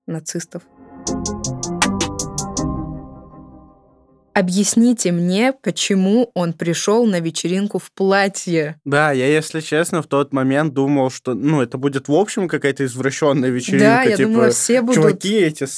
нацистов. 0.06 0.62
Объясните 4.34 5.12
мне, 5.12 5.52
почему 5.52 6.30
он 6.34 6.52
пришел 6.52 7.06
на 7.06 7.20
вечеринку 7.20 7.78
в 7.78 7.92
платье. 7.92 8.80
Да, 8.84 9.12
я, 9.12 9.26
если 9.28 9.60
честно, 9.60 10.02
в 10.02 10.06
тот 10.08 10.32
момент 10.32 10.74
думал, 10.74 11.10
что, 11.10 11.34
ну, 11.34 11.62
это 11.62 11.78
будет, 11.78 12.08
в 12.08 12.12
общем, 12.12 12.48
какая-то 12.48 12.84
извращенная 12.84 13.50
вечеринка. 13.50 13.84
да, 13.86 14.02
я 14.02 14.16
типа, 14.16 14.28
думала, 14.28 14.50
все 14.50 14.80
будут... 14.82 14.96
чуваки 14.96 15.34
эти 15.36 15.66
с, 15.66 15.70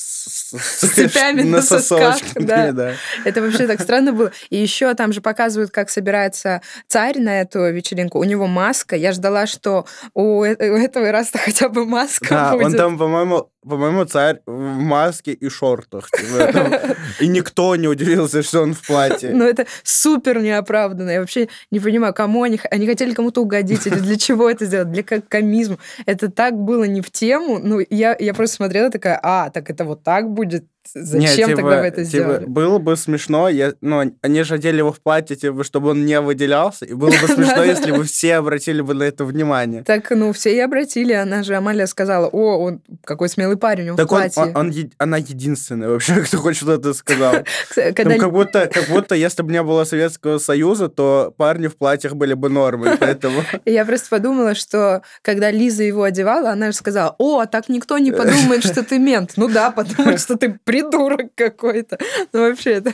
с- 0.58 0.88
цепями 0.94 1.42
на 1.42 1.60
сосках, 1.60 2.18
да. 2.34 2.72
да. 2.72 2.94
Это 3.24 3.42
вообще 3.42 3.66
так 3.66 3.80
странно 3.80 4.12
было. 4.14 4.32
И 4.48 4.56
еще 4.56 4.94
там 4.94 5.12
же 5.12 5.20
показывают, 5.20 5.70
как 5.70 5.90
собирается 5.90 6.62
царь 6.88 7.18
на 7.18 7.42
эту 7.42 7.70
вечеринку. 7.70 8.18
У 8.18 8.24
него 8.24 8.46
маска. 8.46 8.96
Я 8.96 9.12
ждала, 9.12 9.46
что 9.46 9.84
у 10.14 10.42
э- 10.44 10.56
у 10.70 10.76
этого 10.76 11.12
раста 11.12 11.38
хотя 11.38 11.68
бы 11.68 11.84
маска 11.84 12.26
Да, 12.30 12.52
будет. 12.52 12.66
он 12.66 12.72
там, 12.74 12.98
по-моему, 12.98 13.50
по-моему, 13.68 14.04
царь 14.04 14.40
в 14.46 14.78
маске 14.78 15.32
и 15.32 15.48
шортах. 15.48 16.10
типа. 16.10 16.96
И 17.20 17.28
никто 17.28 17.74
не 17.76 17.88
удивился, 17.88 18.42
что 18.42 18.62
он 18.62 18.74
в 18.74 18.86
платье. 18.86 19.30
Ну, 19.32 19.44
это 19.44 19.66
супер 19.82 20.40
неоправданно. 20.40 21.10
Я 21.10 21.20
вообще 21.20 21.48
не 21.70 21.80
понимаю, 21.80 22.14
кому 22.14 22.42
они... 22.42 22.60
Они 22.70 22.86
хотели 22.86 23.14
кому-то 23.14 23.42
угодить 23.42 23.86
или 23.86 23.98
для 23.98 24.16
чего 24.16 24.48
это 24.48 24.66
сделать? 24.66 24.92
Для 24.92 25.02
как 25.02 25.28
комизм. 25.28 25.78
Это 26.06 26.30
так 26.30 26.54
было 26.54 26.84
не 26.84 27.00
в 27.00 27.10
тему. 27.10 27.58
Ну, 27.58 27.80
я, 27.90 28.16
я 28.18 28.34
просто 28.34 28.56
смотрела 28.56 28.90
такая, 28.90 29.18
а, 29.22 29.50
так 29.50 29.70
это 29.70 29.84
вот 29.84 30.02
так 30.02 30.30
будет? 30.30 30.64
Зачем 30.94 31.20
Не, 31.20 31.26
типа- 31.28 31.56
тогда 31.62 31.80
вы 31.80 31.86
это 31.86 32.04
типа, 32.04 32.08
сделали? 32.08 32.44
было 32.46 32.78
бы 32.78 32.96
смешно, 32.96 33.48
я, 33.48 33.74
ну, 33.80 34.12
они 34.22 34.42
же 34.42 34.54
одели 34.54 34.78
его 34.78 34.92
в 34.92 35.00
платье, 35.00 35.36
типа, 35.36 35.64
чтобы 35.64 35.90
он 35.90 36.04
не 36.06 36.20
выделялся, 36.20 36.84
и 36.84 36.94
было 36.94 37.10
бы 37.10 37.28
смешно, 37.28 37.62
если 37.64 37.90
бы 37.92 38.04
все 38.04 38.36
обратили 38.36 38.80
бы 38.80 38.94
на 38.94 39.04
это 39.04 39.24
внимание. 39.24 39.82
Так, 39.82 40.10
ну, 40.10 40.32
все 40.32 40.54
и 40.54 40.60
обратили. 40.60 41.12
Она 41.12 41.42
же, 41.42 41.54
Амалия, 41.54 41.86
сказала, 41.86 42.26
о, 42.26 42.58
он 42.58 42.80
какой 43.04 43.28
смелый 43.28 43.56
парень, 43.56 43.90
он 43.90 43.94
в 43.94 43.96
Так 43.98 44.10
он, 44.12 44.18
платье. 44.18 44.42
он- 44.42 44.56
он 44.56 44.72
она 44.98 45.16
единственная 45.18 45.88
вообще, 45.88 46.14
кто 46.24 46.38
хоть 46.38 46.56
что-то 46.56 46.94
сказал. 46.94 47.34
Там 47.74 48.18
как 48.18 48.32
будто, 48.32 48.66
как 48.72 48.88
будто, 48.88 49.14
если 49.14 49.42
бы 49.42 49.52
не 49.52 49.62
было 49.62 49.84
Советского 49.84 50.38
Союза, 50.38 50.88
то 50.88 51.34
парни 51.36 51.66
в 51.66 51.76
платьях 51.76 52.14
были 52.14 52.34
бы 52.34 52.48
нормой, 52.48 52.96
поэтому... 52.98 53.42
Я 53.64 53.84
просто 53.84 54.08
подумала, 54.08 54.54
что 54.54 55.02
когда 55.22 55.50
Лиза 55.50 55.82
его 55.82 56.02
одевала, 56.02 56.50
она 56.50 56.70
же 56.70 56.76
сказала, 56.76 57.14
о, 57.18 57.40
а 57.40 57.46
так 57.46 57.68
никто 57.68 57.98
не 57.98 58.12
подумает, 58.12 58.64
что 58.64 58.82
ты 58.82 58.98
мент. 58.98 59.32
Ну 59.36 59.48
да, 59.48 59.70
подумают, 59.70 60.20
что 60.20 60.36
ты 60.36 60.58
придурок 60.82 61.34
какой-то. 61.34 61.98
Ну 62.32 62.48
вообще 62.48 62.72
это 62.72 62.92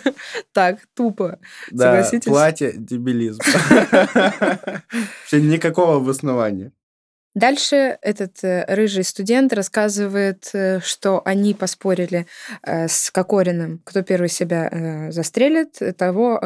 так 0.53 0.79
тупо. 0.95 1.39
Да, 1.71 1.93
Согласитесь? 1.93 2.31
платье, 2.31 2.73
дебилизм. 2.77 3.41
Вообще 3.73 5.41
Никакого 5.41 5.97
обоснования. 5.97 6.73
Дальше 7.35 7.97
этот 8.03 8.45
э, 8.45 8.67
рыжий 8.69 9.05
студент 9.05 9.55
рассказывает, 9.55 10.51
э, 10.53 10.81
что 10.81 11.23
они 11.25 11.55
поспорили 11.55 12.27
э, 12.63 12.89
с 12.89 13.11
Кокориным, 13.11 13.81
кто 13.85 14.03
первый 14.03 14.29
себя 14.29 15.09
застрелит, 15.11 15.79
того 15.97 16.41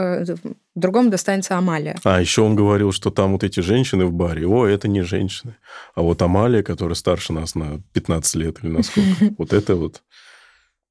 другому 0.77 1.11
достанется 1.11 1.57
Амалия. 1.57 1.96
А, 2.05 2.20
еще 2.20 2.42
он 2.42 2.55
говорил, 2.55 2.92
что 2.92 3.11
там 3.11 3.33
вот 3.33 3.42
эти 3.42 3.61
женщины 3.61 4.05
в 4.05 4.12
баре, 4.12 4.46
о, 4.46 4.66
это 4.66 4.87
не 4.87 5.03
женщины. 5.03 5.57
А 5.94 6.03
вот 6.03 6.22
Амалия, 6.22 6.62
которая 6.62 6.94
старше 6.94 7.33
нас 7.33 7.55
на 7.55 7.81
15 7.92 8.35
лет 8.37 8.59
или 8.62 8.70
на 8.70 8.83
сколько, 8.83 9.35
вот 9.38 9.53
это 9.53 9.75
вот 9.75 10.03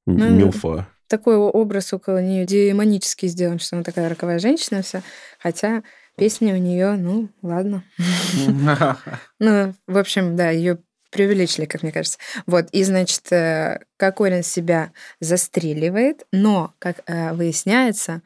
Ну, 0.06 0.30
милфа. 0.30 0.88
Такой 1.08 1.36
образ 1.36 1.92
около 1.92 2.22
нее 2.22 2.46
демонический 2.46 3.28
сделан, 3.28 3.58
что 3.58 3.76
она 3.76 3.84
такая 3.84 4.08
роковая 4.08 4.38
женщина 4.38 4.82
вся, 4.82 5.02
хотя 5.38 5.82
песня 6.16 6.54
у 6.54 6.58
нее, 6.58 6.92
ну, 6.96 7.28
ладно. 7.42 7.84
Ну, 9.38 9.74
в 9.86 9.98
общем, 9.98 10.36
да, 10.36 10.50
ее 10.50 10.78
Преувеличили, 11.10 11.66
как 11.66 11.82
мне 11.82 11.92
кажется. 11.92 12.18
Вот, 12.46 12.66
и, 12.72 12.82
значит, 12.82 13.32
э, 13.32 13.80
Кокорин 13.96 14.42
себя 14.42 14.92
застреливает, 15.20 16.26
но, 16.32 16.74
как 16.78 17.00
э, 17.06 17.32
выясняется, 17.32 18.22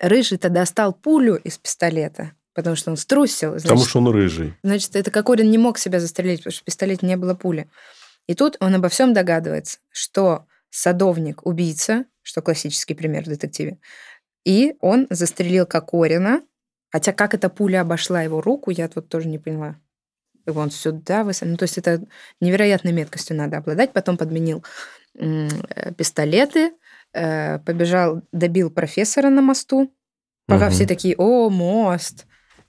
Рыжий-то 0.00 0.48
достал 0.48 0.92
пулю 0.92 1.36
из 1.36 1.58
пистолета, 1.58 2.32
потому 2.54 2.74
что 2.74 2.90
он 2.90 2.96
струсил. 2.96 3.50
Значит, 3.50 3.68
Потому 3.68 3.84
что 3.84 3.98
он 3.98 4.08
рыжий. 4.08 4.54
Значит, 4.62 4.96
это 4.96 5.10
Кокорин 5.10 5.50
не 5.50 5.58
мог 5.58 5.78
себя 5.78 6.00
застрелить, 6.00 6.40
потому 6.40 6.52
что 6.52 6.62
в 6.62 6.64
пистолете 6.64 7.06
не 7.06 7.16
было 7.16 7.34
пули. 7.34 7.68
И 8.26 8.34
тут 8.34 8.56
он 8.60 8.74
обо 8.74 8.88
всем 8.88 9.12
догадывается, 9.12 9.78
что 9.90 10.46
садовник– 10.70 11.42
убийца, 11.46 12.04
что 12.22 12.42
классический 12.42 12.94
пример 12.94 13.24
в 13.24 13.28
детективе, 13.28 13.78
и 14.44 14.76
он 14.80 15.06
застрелил 15.10 15.66
Кокорина, 15.66 16.42
хотя 16.90 17.12
как 17.12 17.34
эта 17.34 17.48
пуля 17.48 17.82
обошла 17.82 18.22
его 18.22 18.40
руку, 18.40 18.70
я 18.70 18.88
тут 18.88 19.08
тоже 19.08 19.28
не 19.28 19.38
поняла. 19.38 19.76
Он 20.46 20.70
сюда, 20.70 21.20
выс- 21.22 21.44
ну, 21.44 21.56
то 21.56 21.64
есть 21.64 21.78
это 21.78 22.02
невероятной 22.40 22.92
меткостью 22.92 23.36
надо 23.36 23.58
обладать. 23.58 23.92
Потом 23.92 24.16
подменил 24.16 24.64
э, 25.14 25.48
пистолеты, 25.96 26.72
э, 27.12 27.58
побежал, 27.60 28.22
добил 28.32 28.70
профессора 28.70 29.28
на 29.28 29.42
мосту. 29.42 29.94
Пока 30.46 30.66
Мгм. 30.66 30.74
все 30.74 30.86
такие, 30.86 31.14
о, 31.16 31.50
мост. 31.50 32.26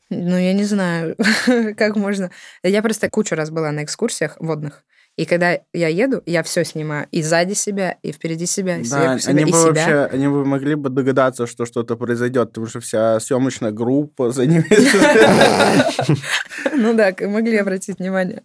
Ну, 0.09 0.37
я 0.37 0.53
не 0.53 0.65
знаю, 0.65 1.15
как 1.77 1.95
можно. 1.95 2.29
Я 2.61 2.81
просто 2.81 3.09
кучу 3.09 3.35
раз 3.35 3.49
была 3.49 3.71
на 3.71 3.83
экскурсиях 3.83 4.35
водных. 4.39 4.83
И 5.17 5.25
когда 5.25 5.59
я 5.73 5.87
еду, 5.87 6.23
я 6.25 6.41
все 6.41 6.63
снимаю. 6.63 7.07
И 7.11 7.21
сзади 7.21 7.53
себя, 7.53 7.97
и 8.01 8.11
впереди 8.11 8.45
себя, 8.45 8.77
и 8.77 8.83
Да, 8.83 9.19
сверху 9.19 9.19
себя, 9.19 9.31
они 9.31 9.41
и 9.41 9.45
бы 9.45 9.51
себя. 9.51 9.65
вообще, 9.67 10.05
они 10.05 10.27
бы 10.27 10.45
могли 10.45 10.75
бы 10.75 10.89
догадаться, 10.89 11.47
что 11.47 11.65
что-то 11.65 11.95
произойдет, 11.97 12.49
потому 12.49 12.67
что 12.67 12.79
вся 12.79 13.19
съемочная 13.19 13.71
группа 13.71 14.31
за 14.31 14.45
ними. 14.45 14.65
Ну 16.75 16.93
да, 16.93 17.13
могли 17.21 17.57
обратить 17.57 17.99
внимание. 17.99 18.43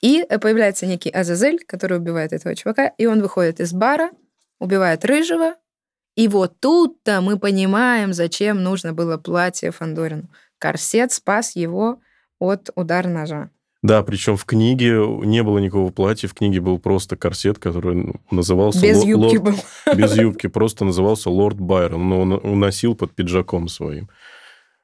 И 0.00 0.24
э, 0.28 0.38
появляется 0.38 0.86
некий 0.86 1.10
Азазель, 1.10 1.60
который 1.66 1.98
убивает 1.98 2.32
этого 2.32 2.54
чувака, 2.54 2.86
и 2.86 3.06
он 3.06 3.20
выходит 3.20 3.60
из 3.60 3.72
бара, 3.72 4.10
убивает 4.58 5.04
Рыжего, 5.04 5.54
и 6.18 6.26
вот 6.26 6.58
тут-то 6.58 7.20
мы 7.20 7.38
понимаем, 7.38 8.12
зачем 8.12 8.60
нужно 8.64 8.92
было 8.92 9.18
платье 9.18 9.70
Фандорину. 9.70 10.28
Корсет 10.58 11.12
спас 11.12 11.54
его 11.54 12.00
от 12.40 12.70
удара 12.74 13.06
ножа. 13.06 13.50
Да, 13.82 14.02
причем 14.02 14.36
в 14.36 14.44
книге 14.44 15.06
не 15.06 15.42
было 15.44 15.58
никакого 15.58 15.90
платья, 15.90 16.26
в 16.26 16.34
книге 16.34 16.60
был 16.60 16.80
просто 16.80 17.16
корсет, 17.16 17.58
который 17.58 17.94
ну, 17.94 18.14
назывался... 18.30 18.80
Без 18.80 19.04
юбки 19.04 19.36
лорд- 19.36 19.42
был. 19.42 19.94
Без 19.94 20.16
юбки, 20.16 20.48
просто 20.48 20.84
назывался 20.84 21.30
Лорд 21.30 21.60
Байрон, 21.60 22.08
но 22.08 22.20
он 22.20 22.32
уносил 22.32 22.96
под 22.96 23.14
пиджаком 23.14 23.68
своим. 23.68 24.08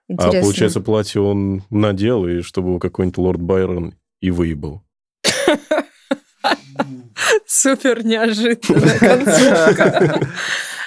Интересно. 0.07 0.39
А 0.39 0.43
получается, 0.43 0.81
платье 0.81 1.21
он 1.21 1.65
надел, 1.71 2.27
и 2.27 2.43
чтобы 2.43 2.69
его 2.69 2.79
какой-нибудь 2.79 3.19
Лорд 3.19 3.41
Байрон 3.41 3.95
и 4.21 4.31
выебал. 4.31 4.85
Супер 7.47 8.05
неожиданная 8.05 8.99
концовка. 9.01 10.29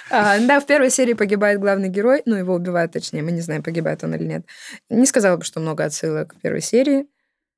А, 0.09 0.39
Да, 0.39 0.59
в 0.61 0.65
первой 0.65 0.91
серии 0.91 1.13
погибает 1.13 1.59
главный 1.59 1.89
герой, 1.89 2.21
ну, 2.25 2.35
его 2.35 2.53
убивают, 2.53 2.93
точнее, 2.93 3.23
мы 3.23 3.31
не 3.31 3.41
знаем, 3.41 3.63
погибает 3.63 4.03
он 4.03 4.15
или 4.15 4.23
нет. 4.23 4.45
Не 4.89 5.05
сказала 5.05 5.37
бы, 5.37 5.43
что 5.43 5.59
много 5.59 5.83
отсылок 5.83 6.33
к 6.35 6.41
первой 6.41 6.61
серии. 6.61 7.07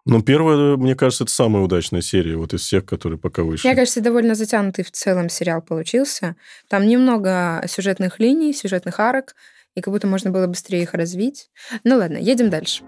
Но 0.10 0.24
первая, 0.24 0.76
мне 0.76 0.95
кажется, 0.95 1.24
это 1.24 1.32
самая 1.32 1.62
удачная 1.63 2.02
серия 2.02 2.36
вот 2.36 2.52
из 2.56 2.62
всех, 2.62 2.84
которые 2.86 3.19
пока 3.19 3.43
вышли. 3.43 3.67
Мне 3.67 3.76
кажется, 3.76 4.02
довольно 4.02 4.34
затянутый 4.34 4.84
в 4.84 4.89
целом 4.89 5.30
сериал 5.30 5.62
получился. 5.62 6.36
Там 6.67 6.88
немного 6.88 7.63
сюжетных 7.67 8.19
линий, 8.19 8.52
сюжетных 8.52 9.00
арок, 9.00 9.36
и 9.76 9.82
как 9.82 9.93
будто 9.93 10.08
можно 10.08 10.32
было 10.32 10.48
быстрее 10.48 10.82
их 10.82 10.95
развить. 10.95 11.52
Ну 11.84 11.98
ладно, 11.98 12.17
едем 12.17 12.50
дальше. 12.50 12.84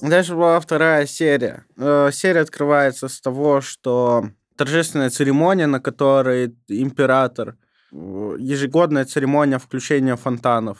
Дальше 0.00 0.36
была 0.36 0.60
вторая 0.60 1.04
серия. 1.06 1.64
Э, 1.76 2.10
Серия 2.12 2.42
открывается 2.42 3.08
с 3.08 3.20
того, 3.20 3.60
что 3.60 4.30
торжественная 4.56 5.10
церемония, 5.10 5.66
на 5.66 5.80
которой 5.80 6.54
император... 6.68 7.56
э, 7.92 8.36
Ежегодная 8.38 9.04
церемония 9.04 9.58
включения 9.58 10.14
фонтанов. 10.14 10.78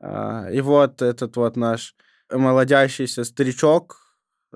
А, 0.00 0.48
И 0.50 0.60
вот 0.60 1.02
этот 1.02 1.36
вот 1.36 1.56
наш 1.56 1.94
молодящийся 2.32 3.24
старичок 3.24 3.96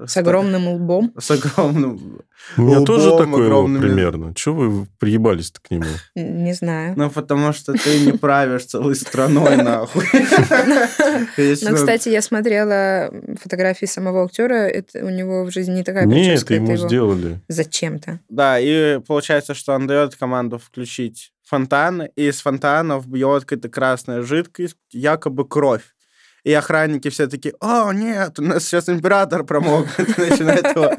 С 0.07 0.17
огромным 0.17 0.69
лбом. 0.69 1.13
с 1.19 1.31
огромным... 1.31 2.21
У 2.57 2.63
меня 2.63 2.81
тоже 2.83 3.11
лбом 3.11 3.31
такое 3.31 3.47
огромными. 3.47 3.81
примерно. 3.83 4.35
Чего 4.35 4.55
вы 4.69 4.87
приебались-то 4.99 5.61
к 5.63 5.71
нему? 5.71 5.85
Не 6.17 6.53
знаю. 6.55 6.95
Ну, 6.97 7.11
потому 7.11 7.53
что 7.53 7.73
ты 7.75 8.01
не 8.01 8.13
правишь 8.13 8.65
целой 8.67 8.95
страной, 8.97 9.57
нахуй. 9.57 10.05
Но, 11.63 11.75
кстати, 11.75 12.09
я 12.09 12.23
смотрела 12.23 13.11
фотографии 13.41 13.87
самого 13.87 14.25
актера. 14.25 14.55
Это 14.69 15.05
у 15.05 15.11
него 15.11 15.45
в 15.45 15.51
жизни 15.53 15.75
не 15.77 15.85
такая 15.85 16.07
Нет, 16.07 16.27
прическа. 16.27 16.55
ему 16.55 16.67
это 16.67 16.75
его 16.75 16.89
сделали. 16.89 17.41
Зачем-то. 17.49 18.21
Да, 18.29 18.59
и 18.59 18.99
получается, 19.01 19.55
что 19.55 19.75
он 19.75 19.87
дает 19.87 20.17
команду 20.17 20.59
включить 20.59 21.33
фонтаны, 21.45 22.11
и 22.17 22.29
из 22.29 22.41
фонтанов 22.41 23.07
бьет 23.07 23.45
какая-то 23.45 23.69
красная 23.69 24.23
жидкость, 24.23 24.77
якобы 24.91 25.47
кровь. 25.47 25.95
И 26.43 26.53
охранники 26.53 27.09
все 27.09 27.27
такие, 27.27 27.55
о, 27.61 27.93
нет, 27.93 28.39
у 28.39 28.43
нас 28.43 28.65
сейчас 28.65 28.89
император 28.89 29.45
промок, 29.45 29.87
начинает 29.99 30.77
его 30.77 30.93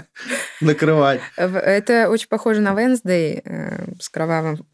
накрывать. 0.59 1.21
Это 1.35 2.09
очень 2.09 2.27
похоже 2.27 2.61
на 2.61 2.73
Wednesday 2.73 3.41
э, 3.43 3.93
с 3.99 4.09
кровавым 4.09 4.65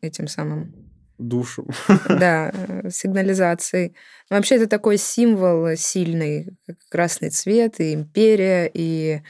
этим 0.00 0.26
самым 0.26 0.74
Душу. 1.22 1.66
да, 2.08 2.52
сигнализацией. 2.90 3.94
Но 4.30 4.36
вообще 4.36 4.56
это 4.56 4.66
такой 4.66 4.98
символ 4.98 5.76
сильный, 5.76 6.48
красный 6.90 7.30
цвет, 7.30 7.80
и 7.80 7.94
империя, 7.94 8.70
и 8.72 9.22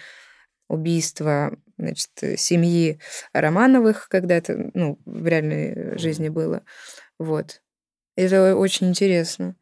убийство 0.68 1.54
значит, 1.82 2.10
э, 2.22 2.36
семьи 2.36 2.98
Романовых, 3.32 4.08
когда 4.08 4.34
это 4.34 4.70
ну, 4.74 4.98
в 5.04 5.26
реальной 5.26 5.98
жизни 5.98 6.28
было. 6.28 6.62
Вот. 7.18 7.60
Это 8.16 8.56
очень 8.56 8.88
интересно 8.88 9.56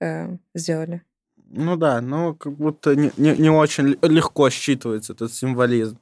э, 0.00 0.36
сделали. 0.54 1.02
Ну 1.36 1.76
да, 1.76 2.00
ну 2.00 2.34
как 2.34 2.56
будто 2.56 2.96
не, 2.96 3.12
не- 3.16 3.36
не 3.36 3.50
очень 3.50 3.96
легко 4.02 4.48
считывается 4.48 5.12
этот 5.12 5.32
символизм. 5.32 5.98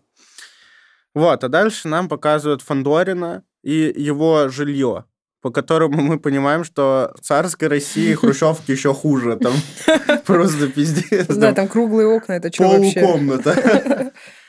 Вот, 1.15 1.45
а 1.45 1.49
дальше 1.49 1.89
нам 1.89 2.09
показывают 2.09 2.63
Фандорина 2.63 3.45
и 3.63 3.93
его 3.95 4.49
жилье, 4.49 5.05
по 5.43 5.51
которому 5.51 6.01
мы 6.01 6.19
понимаем, 6.19 6.65
что 6.65 7.13
в 7.17 7.21
царской 7.21 7.69
России 7.69 8.15
хрущевки 8.15 8.71
еще 8.71 8.95
хуже. 8.95 9.37
Там 9.37 9.53
просто 10.27 10.69
пиздец. 10.69 11.27
Да, 11.27 11.49
там 11.49 11.55
там 11.55 11.69
круглые 11.69 12.09
окна, 12.09 12.33
это 12.33 12.51
что 12.53 12.69
вообще? 12.69 13.01
полукомната. 13.01 14.13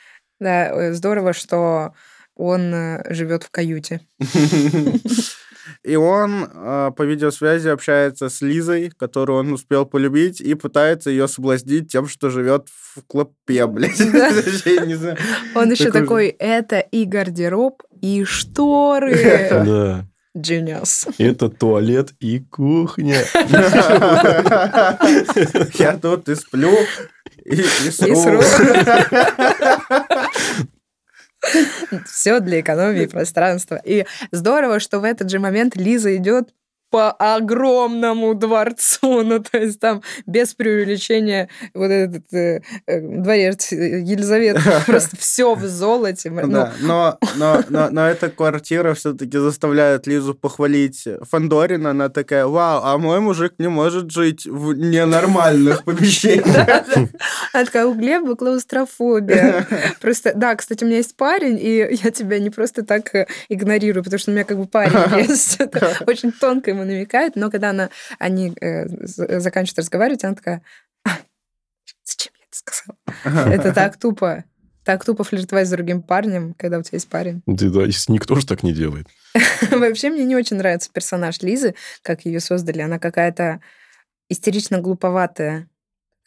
Да, 0.44 0.68
э, 0.68 0.94
здорово, 0.94 1.32
что 1.32 1.94
он 2.36 2.74
э, 2.74 3.14
живет 3.14 3.44
в 3.44 3.50
каюте. 3.50 4.02
И 5.84 5.96
он 5.96 6.50
э, 6.54 6.92
по 6.96 7.04
видеосвязи 7.04 7.70
общается 7.70 8.28
с 8.28 8.42
Лизой, 8.42 8.92
которую 8.98 9.40
он 9.40 9.54
успел 9.54 9.86
полюбить, 9.86 10.42
и 10.42 10.54
пытается 10.56 11.10
ее 11.10 11.30
соблазнить 11.30 11.90
тем, 11.90 12.10
что 12.10 12.30
живет 12.30 12.68
в 12.70 13.02
клопе, 13.08 13.66
блядь. 13.68 14.02
Он 15.56 15.72
еще 15.72 15.92
Такой 15.92 16.28
это 16.28 16.80
и 16.80 17.06
гардероб, 17.06 17.82
и 18.02 18.26
шторы. 18.26 19.16
Да. 19.64 20.06
Genius. 20.36 21.14
Это 21.20 21.48
туалет 21.48 22.14
и 22.20 22.40
кухня. 22.40 23.24
Я 25.76 25.98
тут 26.02 26.28
и 26.28 26.36
сплю, 26.36 26.76
и, 27.46 27.54
и 27.56 27.92
сру. 27.92 28.16
сру. 28.16 28.42
Все 32.06 32.40
для 32.40 32.62
экономии 32.62 33.06
пространства. 33.06 33.82
И 33.84 34.06
здорово, 34.32 34.80
что 34.80 35.00
в 35.00 35.04
этот 35.04 35.30
же 35.30 35.40
момент 35.40 35.76
Лиза 35.76 36.16
идет 36.16 36.54
по 36.94 37.10
огромному 37.10 38.36
дворцу, 38.36 39.24
ну 39.24 39.40
то 39.40 39.58
есть 39.58 39.80
там 39.80 40.04
без 40.28 40.54
преувеличения 40.54 41.50
вот 41.74 41.90
этот 41.90 42.32
э, 42.32 42.62
э, 42.86 43.00
дворец 43.02 43.72
Елизаветы 43.72 44.62
просто 44.86 45.18
все 45.18 45.56
в 45.56 45.66
золоте. 45.66 46.30
Ну, 46.30 46.48
Да, 46.48 46.72
но, 46.82 47.18
но, 47.36 47.64
но, 47.70 47.90
но 47.90 48.08
эта 48.08 48.30
квартира 48.30 48.94
все-таки 48.94 49.40
заставляет 49.40 50.06
Лизу 50.06 50.36
похвалить 50.36 51.08
Фандорина. 51.24 51.90
Она 51.90 52.10
такая, 52.10 52.46
вау, 52.46 52.82
а 52.84 52.96
мой 53.00 53.20
мужик 53.22 53.54
не 53.58 53.70
может 53.70 54.12
жить 54.12 54.46
в 54.46 54.74
ненормальных 54.74 55.84
помещениях. 55.86 56.46
Она 57.54 57.66
такая, 57.66 57.88
у 57.88 57.96
Глеба 57.96 58.36
клаустрофобия. 58.36 59.66
Просто, 60.00 60.34
да, 60.36 60.56
кстати, 60.56 60.84
у 60.84 60.88
меня 60.88 60.98
есть 60.98 61.18
парень, 61.18 61.58
и 61.60 61.98
я 62.04 62.12
тебя 62.12 62.38
не 62.38 62.52
просто 62.52 62.86
так 62.86 63.16
э, 63.16 63.26
игнорирую, 63.50 64.04
потому 64.04 64.20
что 64.20 64.30
у 64.30 64.36
меня 64.36 64.44
как 64.44 64.60
бы 64.60 64.68
парень 64.68 65.28
есть. 65.28 65.58
Очень 66.06 66.32
тонко 66.32 66.83
ему 66.84 66.92
намекает, 66.92 67.36
но 67.36 67.50
когда 67.50 67.72
она, 67.72 67.90
они 68.20 68.54
э, 68.62 68.86
заканчивают 69.06 69.80
разговаривать, 69.80 70.24
она 70.24 70.36
такая, 70.36 70.62
«А, 71.06 71.12
зачем 72.04 72.34
я 72.40 72.46
это 72.46 72.58
сказала? 72.58 73.54
Это 73.54 73.74
так 73.74 73.98
тупо. 73.98 74.44
Так 74.84 75.06
тупо 75.06 75.24
флиртовать 75.24 75.68
с 75.68 75.72
другим 75.72 76.02
парнем, 76.02 76.54
когда 76.58 76.78
у 76.78 76.82
тебя 76.84 76.98
есть 76.98 77.08
парень. 77.08 77.42
Да, 77.46 77.70
да, 77.70 77.86
никто 78.10 78.36
же 78.36 78.46
так 78.46 78.64
не 78.64 78.74
делает. 78.74 79.08
Вообще 79.72 80.10
мне 80.10 80.26
не 80.26 80.36
очень 80.36 80.58
нравится 80.58 80.90
персонаж 80.92 81.42
Лизы, 81.42 81.76
как 82.02 82.26
ее 82.26 82.40
создали. 82.40 82.82
Она 82.82 83.00
какая-то 83.00 83.62
истерично 84.30 84.80
глуповатая. 84.80 85.70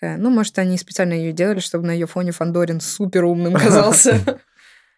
Ну, 0.00 0.30
может, 0.30 0.58
они 0.58 0.76
специально 0.78 1.14
ее 1.14 1.32
делали, 1.32 1.60
чтобы 1.60 1.86
на 1.86 1.90
ее 1.90 2.06
фоне 2.06 2.32
Фандорин 2.32 2.80
супер 2.80 3.24
умным 3.24 3.54
казался. 3.58 4.40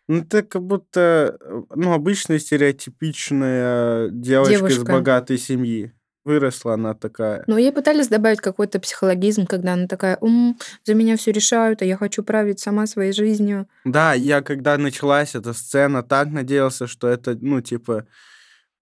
Ну, 0.08 0.18
это 0.22 0.42
как 0.42 0.62
будто, 0.62 1.36
э, 1.40 1.62
ну, 1.74 1.92
обычная 1.92 2.38
стереотипичная 2.38 4.08
девочка 4.10 4.54
из 4.54 4.58
Девушка. 4.76 4.92
богатой 4.92 5.38
семьи. 5.38 5.92
Выросла 6.24 6.74
она 6.74 6.94
такая. 6.94 7.44
Но 7.46 7.56
ей 7.56 7.72
пытались 7.72 8.08
добавить 8.08 8.40
какой-то 8.40 8.80
психологизм, 8.80 9.46
когда 9.46 9.74
она 9.74 9.86
такая, 9.86 10.18
«М, 10.20 10.58
за 10.84 10.94
меня 10.94 11.16
все 11.16 11.32
решают, 11.32 11.80
а 11.80 11.84
я 11.86 11.96
хочу 11.96 12.22
править 12.22 12.60
сама 12.60 12.86
своей 12.86 13.12
жизнью. 13.12 13.66
Да, 13.84 14.12
я 14.14 14.42
когда 14.42 14.76
началась 14.76 15.34
эта 15.34 15.52
сцена, 15.54 16.02
так 16.02 16.30
надеялся, 16.30 16.86
что 16.86 17.08
это, 17.08 17.36
ну, 17.40 17.60
типа, 17.60 18.06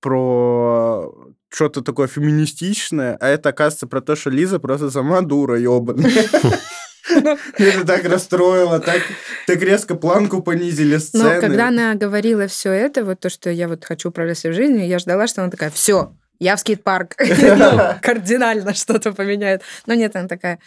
про 0.01 1.13
что-то 1.49 1.83
такое 1.83 2.07
феминистичное, 2.07 3.17
а 3.21 3.29
это, 3.29 3.51
оказывается, 3.51 3.87
про 3.87 4.01
то, 4.01 4.17
что 4.17 4.31
Лиза 4.31 4.59
просто 4.59 4.91
сама 4.91 5.21
дура 5.23 5.59
ебаная. 5.59 6.11
Это 7.59 7.87
так 7.87 8.05
расстроило, 8.05 8.81
так, 8.81 9.03
так 9.47 9.61
резко 9.61 9.95
планку 9.95 10.43
понизили 10.43 10.95
Но 10.95 11.01
сцены. 11.01 11.41
когда 11.41 11.69
она 11.69 11.95
говорила 11.95 12.47
все 12.47 12.73
это, 12.73 13.05
вот 13.05 13.21
то, 13.21 13.31
что 13.31 13.51
я 13.51 13.69
вот 13.69 13.85
хочу 13.85 14.09
управлять 14.09 14.39
своей 14.39 14.55
жизнью, 14.55 14.87
я 14.87 14.99
ждала, 14.99 15.27
что 15.27 15.43
она 15.43 15.51
такая, 15.51 15.71
все, 15.71 16.15
я 16.39 16.57
в 16.57 16.61
скейт-парк. 16.61 17.17
Ну, 17.57 17.81
Кардинально 18.03 18.75
что-то 18.75 19.13
поменяет. 19.13 19.63
Но 19.87 19.95
нет, 19.95 20.17
она 20.17 20.29
такая, 20.29 20.59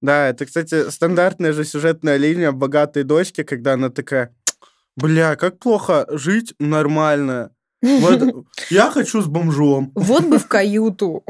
Да, 0.00 0.28
это, 0.28 0.46
кстати, 0.46 0.90
стандартная 0.90 1.52
же 1.52 1.64
сюжетная 1.64 2.16
линия 2.16 2.52
богатой 2.52 3.02
дочки, 3.04 3.42
когда 3.42 3.74
она 3.74 3.90
такая, 3.90 4.34
бля, 4.96 5.36
как 5.36 5.58
плохо 5.58 6.06
жить 6.10 6.54
нормально. 6.58 7.50
Вот 7.82 8.46
я 8.70 8.90
хочу 8.90 9.20
с 9.20 9.26
бомжом. 9.26 9.92
вот 9.94 10.24
бы 10.24 10.38
в 10.38 10.46
каюту, 10.46 11.24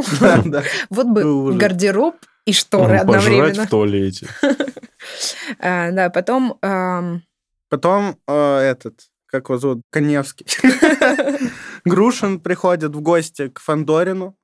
вот 0.90 1.06
бы 1.06 1.56
гардероб 1.56 2.16
и 2.46 2.52
шторы 2.52 3.00
Ну, 3.04 3.12
Пожрать 3.12 3.26
одновременно. 3.26 3.66
в 3.66 3.70
туалете. 3.70 4.28
А, 5.58 5.90
Да, 5.90 6.10
потом... 6.10 6.58
Потом 7.68 8.18
э, 8.26 8.58
этот, 8.58 9.00
как 9.26 9.48
его 9.48 9.58
зовут, 9.58 9.82
Коневский. 9.90 10.46
Грушин 11.84 12.40
приходит 12.40 12.94
в 12.94 13.00
гости 13.00 13.48
к 13.48 13.58
Фандорину 13.58 14.36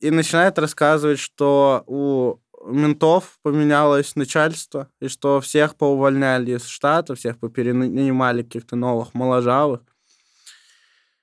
и 0.00 0.10
начинает 0.10 0.58
рассказывать, 0.58 1.18
что 1.18 1.84
у 1.86 2.38
ментов 2.64 3.38
поменялось 3.42 4.16
начальство, 4.16 4.88
и 5.00 5.08
что 5.08 5.40
всех 5.40 5.76
поувольняли 5.76 6.56
из 6.56 6.66
штата, 6.66 7.14
всех 7.14 7.38
поперенанимали 7.38 8.42
каких-то 8.42 8.76
новых 8.76 9.14
моложавых. 9.14 9.80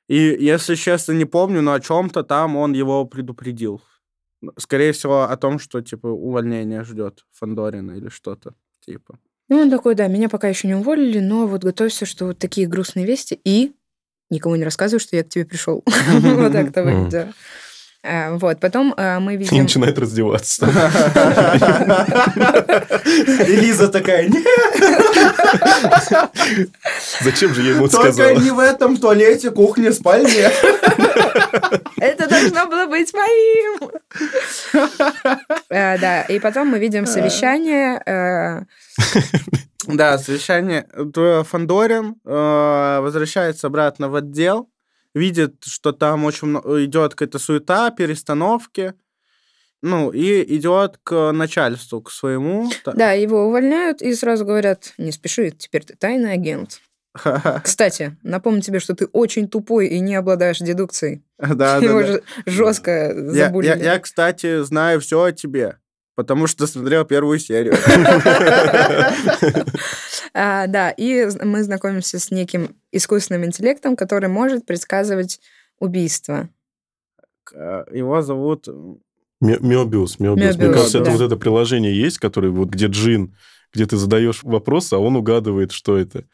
И, 0.08 0.16
если 0.40 0.76
честно, 0.76 1.14
не 1.14 1.26
помню, 1.26 1.62
но 1.62 1.74
о 1.74 1.80
чем-то 1.80 2.24
там 2.24 2.56
он 2.56 2.74
его 2.74 3.06
предупредил. 3.06 3.82
Скорее 4.58 4.92
всего, 4.92 5.24
о 5.24 5.38
том, 5.38 5.58
что, 5.60 5.82
типа, 5.82 6.08
увольнение 6.08 6.84
ждет 6.84 7.26
Фандорина 7.34 7.92
или 7.94 8.10
что-то, 8.10 8.54
типа. 8.86 9.18
Ну, 9.50 9.62
он 9.62 9.70
такой, 9.70 9.96
да, 9.96 10.08
меня 10.08 10.30
пока 10.30 10.48
еще 10.48 10.68
не 10.68 10.76
уволили, 10.76 11.20
но 11.20 11.48
вот 11.48 11.64
готовься, 11.64 12.06
что 12.06 12.26
вот 12.26 12.38
такие 12.38 12.68
грустные 12.68 13.06
вести, 13.06 13.40
и 13.44 13.72
никому 14.30 14.56
не 14.58 14.64
рассказывай, 14.64 15.00
что 15.00 15.16
я 15.16 15.24
к 15.24 15.30
тебе 15.30 15.46
пришел. 15.46 15.84
Вот 16.22 16.52
так 16.52 16.68
это 16.70 16.84
выглядит. 16.84 17.10
да. 17.12 17.28
А, 18.04 18.38
Вот, 18.38 18.60
потом 18.60 18.94
а, 18.96 19.20
мы 19.20 19.34
И 19.34 19.38
видим... 19.38 19.64
начинает 19.64 19.98
раздеваться. 19.98 20.66
И 23.48 23.56
Лиза 23.56 23.88
такая, 23.90 24.28
нет, 24.30 24.46
Зачем 27.22 27.54
же 27.54 27.64
я 27.64 27.72
ему 27.72 27.86
это 27.88 27.98
только 27.98 28.14
сказала? 28.14 28.38
не 28.40 28.52
в 28.52 28.60
этом 28.60 28.98
туалете, 28.98 29.52
кухне, 29.52 29.92
спальне. 29.92 30.50
Должно 32.42 32.68
было 32.68 32.86
быть 32.86 33.14
моим. 33.14 33.92
Э, 35.70 35.98
Да, 36.00 36.22
и 36.24 36.40
потом 36.40 36.68
мы 36.70 36.80
видим 36.80 37.06
совещание. 37.06 38.02
э, 38.06 38.66
Да, 39.88 40.18
совещание. 40.18 40.88
Фандорин 41.44 42.16
э, 42.26 43.00
возвращается 43.02 43.68
обратно 43.68 44.10
в 44.10 44.16
отдел, 44.16 44.70
видит, 45.14 45.64
что 45.66 45.92
там 45.94 46.26
очень 46.26 46.58
идет 46.86 47.16
какая-то 47.16 47.40
суета, 47.40 47.92
перестановки, 47.92 48.94
ну, 49.82 50.10
и 50.12 50.56
идет 50.58 50.98
к 51.04 51.32
начальству, 51.32 52.02
к 52.02 52.12
своему. 52.12 52.70
Да, 52.86 53.12
его 53.12 53.46
увольняют 53.48 54.02
и 54.02 54.14
сразу 54.16 54.44
говорят, 54.44 54.94
не 54.98 55.12
спеши, 55.12 55.52
теперь 55.52 55.84
ты 55.86 55.96
тайный 55.96 56.34
агент. 56.34 56.82
Кстати, 57.64 58.18
напомню 58.24 58.62
тебе, 58.62 58.80
что 58.80 58.94
ты 58.96 59.06
очень 59.08 59.48
тупой 59.48 59.88
и 59.88 60.00
не 60.00 60.16
обладаешь 60.16 60.60
дедукцией. 60.60 61.24
Да, 61.40 61.80
да, 61.80 61.86
Его 61.86 62.02
да. 62.02 62.08
же 62.08 62.24
жестко 62.46 62.92
Я, 63.16 63.46
забулили. 63.48 63.70
я, 63.70 63.94
я, 63.94 64.00
кстати, 64.00 64.64
знаю 64.64 65.00
все 65.02 65.22
о 65.24 65.32
тебе, 65.32 65.78
потому 66.16 66.48
что 66.48 66.66
смотрел 66.68 67.06
первую 67.06 67.40
серию. 67.40 67.74
А, 70.34 70.68
да, 70.68 70.92
и 70.92 71.28
мы 71.44 71.64
знакомимся 71.64 72.20
с 72.20 72.30
неким 72.32 72.76
искусственным 72.92 73.46
интеллектом, 73.46 73.96
который 73.96 74.30
может 74.30 74.66
предсказывать 74.66 75.40
убийство. 75.80 76.50
Его 77.54 78.22
зовут... 78.22 78.68
Ме- 79.40 79.58
Мёбиус, 79.60 80.20
Мёбиус. 80.20 80.58
Мне 80.58 80.74
кажется, 80.74 81.00
это 81.00 81.12
вот 81.12 81.22
это 81.22 81.38
приложение 81.38 81.96
есть, 82.00 82.20
которое 82.20 82.50
вот 82.50 82.70
где 82.70 82.88
джин, 82.88 83.36
где 83.74 83.86
ты 83.86 83.98
задаешь 83.98 84.44
вопрос, 84.44 84.92
а 84.94 84.98
он 85.00 85.16
угадывает, 85.16 85.72
что 85.72 85.98
это. 85.98 86.26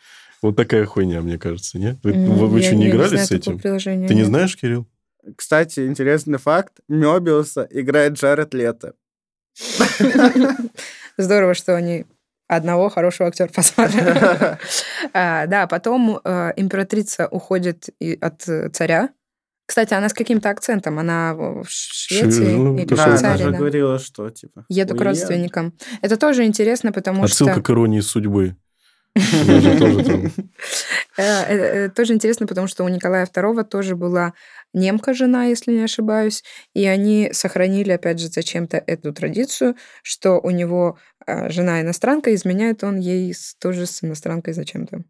Вот 0.43 0.57
такая 0.57 0.85
хуйня, 0.85 1.21
мне 1.21 1.39
кажется, 1.39 1.79
нет? 1.79 1.97
Вы, 2.03 2.11
М, 2.11 2.25
вы- 2.35 2.47
вы 2.47 2.59
я- 2.59 2.65
что, 2.67 2.75
не 2.75 2.85
я 2.85 2.91
играли 2.91 3.07
знаю 3.07 3.25
с 3.27 3.31
этим? 3.31 3.59
Ты 3.59 3.69
не 4.13 4.19
нет. 4.21 4.27
знаешь, 4.27 4.55
Кирилл? 4.57 4.85
Кстати, 5.37 5.87
интересный 5.87 6.37
факт. 6.37 6.73
Мёбиуса 6.89 7.65
играет 7.71 8.13
Джаред 8.13 8.53
Лето. 8.53 8.93
Здорово, 11.17 11.53
что 11.53 11.75
они 11.75 12.05
одного 12.47 12.89
хорошего 12.89 13.29
актера 13.29 13.47
позвали. 13.47 13.93
А, 15.13 15.47
Да, 15.47 15.67
потом 15.67 16.19
э, 16.23 16.51
императрица 16.57 17.27
уходит 17.27 17.89
от 18.21 18.47
э, 18.49 18.69
царя. 18.69 19.09
Кстати, 19.65 19.93
она 19.93 20.09
с 20.09 20.13
каким-то 20.13 20.49
акцентом. 20.49 20.99
Она 20.99 21.33
в 21.35 21.65
Швеции 21.69 22.53
ну, 22.55 22.77
или 22.77 22.93
она 22.93 23.03
она 23.03 23.17
Швейцарии. 23.17 23.43
же 23.43 23.51
да. 23.51 23.57
говорила, 23.57 23.99
что, 23.99 24.29
типа... 24.29 24.65
Еду 24.69 24.95
к 24.95 25.01
родственникам. 25.01 25.73
Это 26.01 26.17
тоже 26.17 26.43
интересно, 26.45 26.91
потому 26.91 27.23
Отсылка 27.23 27.53
что... 27.53 27.61
к 27.63 27.69
иронии 27.69 28.01
судьбы. 28.01 28.57
Тоже 29.15 30.31
Э, 31.15 31.21
э, 31.21 31.55
э, 31.55 31.89
Тоже 31.89 32.13
интересно, 32.13 32.47
потому 32.47 32.67
что 32.67 32.83
у 32.83 32.89
Николая 32.89 33.27
II 33.27 33.63
тоже 33.65 33.95
была 33.95 34.33
немка 34.73 35.13
жена, 35.13 35.45
если 35.45 35.71
не 35.71 35.83
ошибаюсь, 35.83 36.43
и 36.73 36.87
они 36.87 37.29
сохранили, 37.33 37.91
опять 37.91 38.19
же, 38.19 38.29
зачем-то 38.29 38.77
эту 38.77 39.13
традицию, 39.13 39.75
что 40.01 40.39
у 40.39 40.49
него 40.49 40.97
жена 41.27 41.81
иностранка, 41.81 42.33
изменяет 42.33 42.83
он 42.83 42.97
ей 42.97 43.35
тоже 43.59 43.85
с 43.85 44.03
иностранкой 44.03 44.53
зачем-то. 44.53 45.03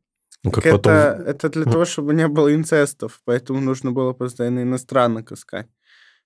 Ну, 0.44 0.52
как 0.52 0.66
Это, 0.66 0.78
потом... 0.78 1.28
это 1.28 1.50
для 1.50 1.63
того, 1.63 1.86
чтобы 1.86 2.13
не 2.13 2.28
было 2.28 2.54
инцестов, 2.54 3.22
поэтому 3.24 3.62
нужно 3.62 3.92
было 3.92 4.12
постоянно 4.12 4.63
иностранок 4.63 5.32
искать. 5.32 5.68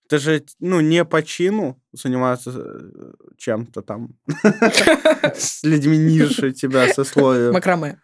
Это 0.08 0.20
же, 0.20 0.42
ну, 0.62 0.80
не 0.80 1.04
по 1.04 1.22
чину 1.22 1.82
заниматься 1.92 2.54
э, 2.56 3.12
чем-то 3.38 3.82
там 3.82 4.16
с 5.36 5.64
людьми 5.64 5.98
ниже 5.98 6.54
тебя 6.54 6.94
сословия. 6.94 7.52
Макраме. 7.52 8.00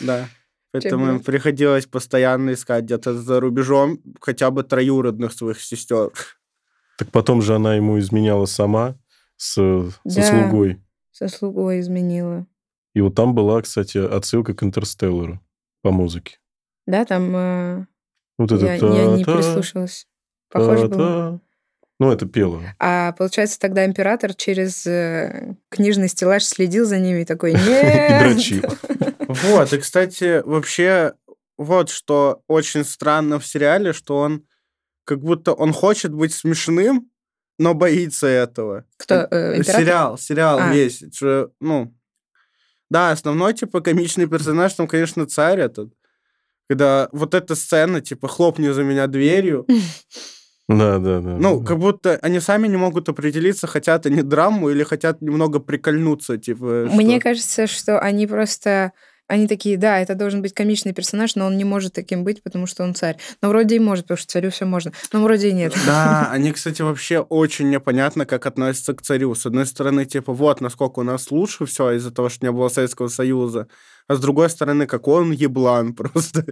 Да. 0.00 0.28
Поэтому 0.72 1.08
им 1.08 1.20
приходилось 1.20 1.86
постоянно 1.86 2.52
искать 2.52 2.84
где-то 2.84 3.14
за 3.14 3.40
рубежом 3.40 3.98
хотя 4.20 4.50
бы 4.50 4.62
троюродных 4.62 5.32
своих 5.32 5.62
сестер. 5.62 6.10
Так 6.98 7.10
потом 7.10 7.40
же 7.40 7.54
она 7.54 7.76
ему 7.76 7.98
изменяла 7.98 8.44
сама 8.44 8.98
с, 9.38 9.54
со 10.06 10.22
слугой. 10.22 10.82
Со 11.12 11.28
слугой 11.28 11.80
изменила. 11.80 12.46
И 12.92 13.00
вот 13.00 13.14
там 13.14 13.34
была, 13.34 13.62
кстати, 13.62 13.96
отсылка 13.96 14.52
к 14.52 14.62
Интерстеллару 14.62 15.40
по 15.80 15.92
музыке. 15.92 16.36
Да, 16.86 17.06
там 17.06 17.34
э, 17.34 17.86
Вот 18.36 18.52
это 18.52 18.66
я, 18.66 18.74
я 18.74 19.16
не 19.16 19.24
прислушалась. 19.24 20.06
Похоже 20.50 20.88
было. 20.88 21.40
Ну, 21.98 22.12
это 22.12 22.26
пело. 22.26 22.62
А 22.78 23.12
получается, 23.12 23.58
тогда 23.58 23.86
император 23.86 24.34
через 24.34 24.86
э, 24.86 25.56
книжный 25.70 26.08
стеллаж 26.08 26.44
следил 26.44 26.84
за 26.84 26.98
ними 26.98 27.22
и 27.22 27.24
такой, 27.24 27.52
И 27.52 27.54
нет. 27.54 28.22
дрочил. 28.22 28.62
Вот, 29.28 29.72
и, 29.72 29.78
кстати, 29.78 30.40
вообще, 30.46 31.14
вот 31.58 31.90
что 31.90 32.42
очень 32.46 32.84
странно 32.84 33.40
в 33.40 33.46
сериале, 33.46 33.92
что 33.92 34.18
он 34.18 34.46
как 35.04 35.20
будто 35.20 35.52
он 35.52 35.72
хочет 35.72 36.12
быть 36.12 36.32
смешным, 36.32 37.10
но 37.58 37.74
боится 37.74 38.26
этого. 38.28 38.84
Кто, 38.96 39.26
э, 39.30 39.56
император? 39.56 39.82
Сериал, 39.82 40.18
сериал 40.18 40.58
А. 40.60 40.72
весь. 40.72 41.02
ну, 41.60 41.94
да, 42.88 43.10
основной, 43.10 43.54
типа, 43.54 43.80
комичный 43.80 44.26
персонаж, 44.26 44.74
там, 44.74 44.86
конечно, 44.86 45.26
царь 45.26 45.60
этот. 45.60 45.92
Когда 46.68 47.08
вот 47.12 47.34
эта 47.34 47.54
сцена, 47.56 48.00
типа, 48.00 48.28
хлопни 48.28 48.68
за 48.68 48.82
меня 48.84 49.06
дверью. 49.06 49.66
Да, 50.68 50.98
да, 50.98 51.20
да. 51.20 51.36
Ну, 51.38 51.60
да. 51.60 51.66
как 51.66 51.78
будто 51.78 52.18
они 52.22 52.40
сами 52.40 52.66
не 52.66 52.76
могут 52.76 53.08
определиться, 53.08 53.66
хотят 53.66 54.06
они 54.06 54.22
драму 54.22 54.70
или 54.70 54.82
хотят 54.82 55.20
немного 55.22 55.60
прикольнуться, 55.60 56.38
типа. 56.38 56.88
Мне 56.90 57.16
что- 57.16 57.22
кажется, 57.28 57.66
что 57.66 58.00
они 58.00 58.26
просто 58.26 58.92
они 59.28 59.48
такие, 59.48 59.76
да, 59.76 59.98
это 59.98 60.14
должен 60.14 60.40
быть 60.40 60.54
комичный 60.54 60.92
персонаж, 60.92 61.34
но 61.34 61.46
он 61.46 61.56
не 61.56 61.64
может 61.64 61.92
таким 61.94 62.22
быть, 62.22 62.42
потому 62.44 62.66
что 62.66 62.84
он 62.84 62.94
царь. 62.94 63.16
Но 63.42 63.48
вроде 63.48 63.76
и 63.76 63.80
может, 63.80 64.04
потому 64.04 64.18
что 64.18 64.28
царю 64.28 64.50
все 64.50 64.66
можно. 64.66 64.92
Но 65.12 65.22
вроде 65.22 65.48
и 65.48 65.52
нет. 65.52 65.74
Да, 65.84 66.28
они, 66.30 66.52
кстати, 66.52 66.82
вообще 66.82 67.18
очень 67.18 67.70
непонятно, 67.70 68.24
как 68.24 68.46
относятся 68.46 68.94
к 68.94 69.02
царю. 69.02 69.34
С 69.34 69.44
одной 69.44 69.66
стороны, 69.66 70.04
типа, 70.04 70.32
вот 70.32 70.60
насколько 70.60 71.00
у 71.00 71.02
нас 71.02 71.30
лучше 71.32 71.66
все 71.66 71.92
из-за 71.92 72.12
того, 72.12 72.28
что 72.28 72.46
не 72.46 72.52
было 72.52 72.68
Советского 72.68 73.08
Союза. 73.08 73.66
А 74.06 74.14
с 74.14 74.20
другой 74.20 74.48
стороны, 74.48 74.86
как 74.86 75.08
он 75.08 75.32
еблан 75.32 75.92
просто. 75.94 76.44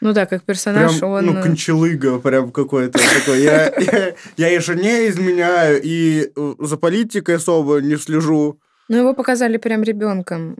Ну 0.00 0.12
да, 0.12 0.26
как 0.26 0.44
персонаж 0.44 0.98
Прям, 0.98 1.10
он... 1.10 1.26
ну, 1.26 1.38
э, 1.38 1.42
кончалыга 1.42 2.18
прям 2.20 2.52
какой-то 2.52 2.98
такой. 2.98 3.42
Я, 3.42 3.66
я, 3.78 4.14
я 4.36 4.48
и 4.50 4.58
жене 4.60 5.08
изменяю, 5.08 5.80
и 5.82 6.30
э, 6.34 6.54
за 6.60 6.76
политикой 6.76 7.36
особо 7.36 7.80
не 7.80 7.96
слежу. 7.96 8.60
Ну, 8.88 8.96
его 8.96 9.14
показали 9.14 9.56
прям 9.56 9.82
ребенком. 9.82 10.56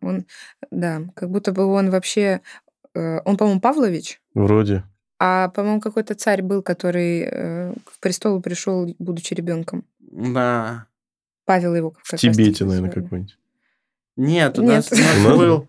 Он, 0.00 0.26
да, 0.70 1.02
как 1.14 1.30
будто 1.30 1.52
бы 1.52 1.64
он 1.64 1.90
вообще... 1.90 2.40
э, 2.94 3.20
Он, 3.24 3.36
по-моему, 3.36 3.60
Павлович, 3.60 4.20
Вроде. 4.34 4.82
а, 5.18 5.48
по-моему, 5.48 5.80
какой-то 5.80 6.14
царь 6.14 6.42
был, 6.42 6.62
который 6.62 7.24
к 7.84 8.00
престолу 8.00 8.40
пришел, 8.40 8.92
будучи 8.98 9.34
ребенком. 9.34 9.84
Да. 10.00 10.86
Павел 11.44 11.74
его 11.74 11.90
как 11.90 12.04
В 12.04 12.16
Тибете, 12.16 12.64
наверное, 12.64 12.90
какой-нибудь. 12.90 13.38
Нет, 14.16 14.58
у 14.58 14.62
Нет. 14.62 14.90
нас 14.90 14.92
У 14.92 14.96
нас 14.96 15.36
был... 15.38 15.68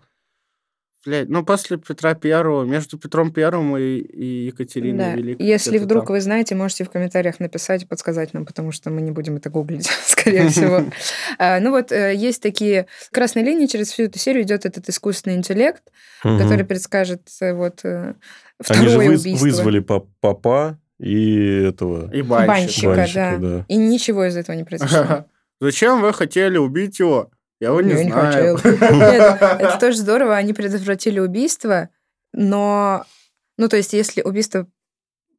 Блядь, 1.06 1.28
ну, 1.28 1.44
после 1.44 1.76
Петра 1.76 2.14
Первого, 2.14 2.64
между 2.64 2.98
Петром 2.98 3.30
Первым 3.32 3.76
и, 3.76 3.98
и 3.98 4.46
Екатериной 4.46 4.98
Да. 4.98 5.14
Великой. 5.14 5.44
Если 5.44 5.78
вдруг 5.78 6.06
там. 6.06 6.14
вы 6.14 6.20
знаете, 6.20 6.54
можете 6.54 6.84
в 6.84 6.90
комментариях 6.90 7.40
написать 7.40 7.82
и 7.82 7.86
подсказать 7.86 8.32
нам, 8.32 8.46
потому 8.46 8.72
что 8.72 8.90
мы 8.90 9.02
не 9.02 9.10
будем 9.10 9.36
это 9.36 9.50
гуглить, 9.50 9.86
скорее 10.06 10.48
всего. 10.48 10.84
А, 11.38 11.60
Ну 11.60 11.70
вот, 11.72 11.92
э, 11.92 12.14
есть 12.14 12.40
такие 12.42 12.86
красные 13.12 13.44
линии, 13.44 13.66
через 13.66 13.90
всю 13.90 14.04
эту 14.04 14.18
серию 14.18 14.44
идет 14.44 14.64
этот 14.64 14.88
искусственный 14.88 15.36
интеллект, 15.36 15.82
который 16.22 16.64
предскажет 16.64 17.22
э, 17.40 17.52
вот 17.52 17.80
э, 17.84 18.14
второе 18.60 19.08
убийство. 19.10 19.44
вызвали 19.44 19.80
па- 19.80 20.04
папа 20.20 20.78
и 20.98 21.36
этого 21.68 22.10
И 22.14 22.22
банщик. 22.22 22.84
Банщика, 22.84 23.36
да. 23.40 23.64
И 23.68 23.76
ничего 23.76 24.24
из 24.24 24.36
этого 24.36 24.56
не 24.56 24.64
произошло. 24.64 25.26
Зачем 25.60 26.00
вы 26.00 26.12
хотели 26.12 26.56
убить 26.56 26.98
его? 26.98 27.30
Я 27.64 27.70
его 27.70 27.80
не 27.80 27.92
Я 27.92 28.04
не 28.04 28.10
знаю. 28.10 28.56
хотел. 28.58 28.80
Нет, 28.94 29.38
это 29.40 29.78
тоже 29.80 29.96
здорово, 29.96 30.36
они 30.36 30.52
предотвратили 30.52 31.18
убийство, 31.18 31.88
но, 32.34 33.04
ну, 33.56 33.68
то 33.68 33.78
есть, 33.78 33.94
если 33.94 34.20
убийство 34.20 34.66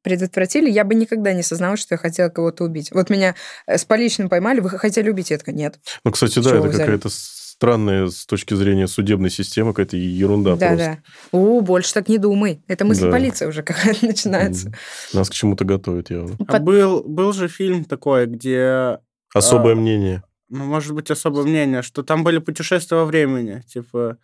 предотвратили, 0.01 0.69
я 0.71 0.83
бы 0.85 0.95
никогда 0.95 1.33
не 1.33 1.43
сознала, 1.43 1.77
что 1.77 1.93
я 1.93 1.97
хотела 1.99 2.29
кого-то 2.29 2.63
убить. 2.63 2.91
Вот 2.91 3.11
меня 3.11 3.35
э, 3.67 3.77
с 3.77 3.85
поличным 3.85 4.27
поймали, 4.27 4.59
вы 4.59 4.69
хотели 4.71 5.09
убить? 5.09 5.29
Я 5.29 5.37
такая, 5.37 5.53
нет. 5.53 5.79
Ну, 6.03 6.11
кстати, 6.11 6.39
да, 6.39 6.55
это 6.57 6.69
какая-то 6.71 7.09
странная 7.09 8.07
с 8.07 8.25
точки 8.25 8.55
зрения 8.55 8.87
судебной 8.87 9.29
системы, 9.29 9.73
какая-то 9.73 9.97
ерунда 9.97 10.55
Да, 10.55 10.67
просто. 10.69 10.85
да. 11.31 11.37
О, 11.37 11.61
больше 11.61 11.93
так 11.93 12.07
не 12.09 12.17
думай. 12.17 12.63
Это 12.67 12.85
мысль 12.85 13.05
Да. 13.05 13.11
полиции 13.11 13.45
уже 13.45 13.61
какая-то 13.61 14.03
начинается. 14.07 14.71
Нас 15.13 15.29
к 15.29 15.33
чему-то 15.33 15.63
готовят 15.63 16.09
явно. 16.09 16.35
А 16.39 16.53
Под- 16.53 16.63
был, 16.63 17.03
был 17.03 17.33
же 17.33 17.47
фильм 17.47 17.85
такой, 17.85 18.25
где, 18.25 18.97
Особое 19.33 19.73
А, 19.73 19.75
мнение. 19.75 20.23
Ну, 20.49 20.65
может 20.65 20.93
быть, 20.93 21.09
особое 21.11 21.43
мнение, 21.43 21.81
что 21.81 22.03
там 22.03 22.23
были 22.23 22.37
путешествия 22.39 22.97
во 22.97 23.05
времени. 23.05 23.63
Типа, 23.67 24.17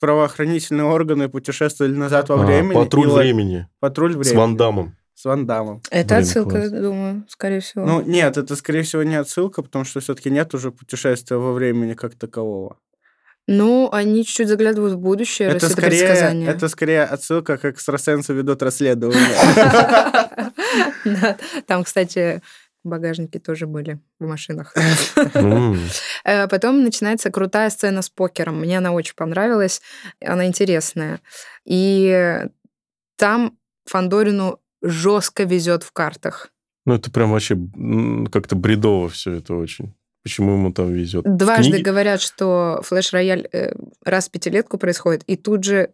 правоохранительные 0.00 0.84
органы 0.86 1.28
путешествовали 1.28 1.94
назад 1.94 2.28
во 2.28 2.42
А, 2.42 2.46
времени. 2.46 2.74
Патруль 2.74 3.08
и 3.08 3.12
времени. 3.12 3.68
Патруль 3.80 4.10
времени. 4.16 4.32
С 4.32 4.36
Ван 4.36 4.56
Дамом. 4.56 4.96
С 5.14 5.24
Ван 5.24 5.46
Дамом. 5.46 5.80
Это 5.90 6.14
Блин, 6.16 6.20
отсылка, 6.24 6.50
класс. 6.50 6.70
думаю, 6.70 7.24
скорее 7.28 7.60
всего. 7.60 7.84
Ну, 7.86 8.00
нет, 8.02 8.36
это, 8.36 8.56
скорее 8.56 8.82
всего, 8.82 9.02
не 9.04 9.14
отсылка, 9.16 9.62
потому 9.62 9.84
что 9.84 10.00
все-таки 10.00 10.30
нет 10.30 10.52
уже 10.54 10.72
путешествия 10.72 11.36
во 11.36 11.52
времени 11.52 11.94
как 11.94 12.14
такового. 12.16 12.76
Ну, 13.48 13.88
они 13.92 14.24
чуть-чуть 14.24 14.48
заглядывают 14.48 14.94
в 14.94 14.98
будущее, 14.98 15.48
Это 15.48 15.68
скорее, 15.68 15.88
предсказание. 16.06 16.48
это 16.48 16.68
скорее 16.68 17.02
отсылка, 17.02 17.56
как 17.58 17.74
экстрасенсы 17.74 18.32
ведут 18.32 18.62
расследование. 18.62 19.36
Там, 21.66 21.84
кстати, 21.84 22.40
багажники 22.84 23.38
тоже 23.38 23.66
были 23.66 24.00
в 24.18 24.26
машинах. 24.26 24.74
Э, 26.24 26.46
Потом 26.48 26.84
начинается 26.84 27.30
крутая 27.30 27.70
сцена 27.70 28.02
с 28.02 28.08
покером. 28.10 28.60
Мне 28.60 28.78
она 28.78 28.92
очень 28.92 29.14
понравилась. 29.16 29.80
Она 30.24 30.46
интересная. 30.46 31.20
И 31.64 32.44
там 33.16 33.58
Фандорину 33.86 34.60
жестко 34.82 35.44
везет 35.44 35.82
в 35.82 35.92
картах. 35.92 36.50
Ну, 36.86 36.94
это 36.94 37.10
прям 37.10 37.30
вообще 37.32 37.56
как-то 38.30 38.56
бредово 38.56 39.08
все 39.08 39.34
это 39.34 39.54
очень. 39.54 39.94
Почему 40.22 40.52
ему 40.52 40.72
там 40.72 40.92
везет? 40.92 41.24
Дважды 41.24 41.72
книге- 41.72 41.82
говорят, 41.84 42.20
что 42.20 42.80
флеш-рояль 42.84 43.48
э, 43.52 43.72
раз 44.04 44.28
в 44.28 44.30
пятилетку 44.30 44.78
происходит, 44.78 45.24
и 45.26 45.36
тут 45.36 45.64
же 45.64 45.90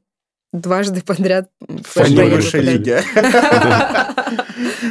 дважды 0.53 1.03
подряд 1.03 1.51
выпадает. 1.61 2.55
лиги. 2.55 2.99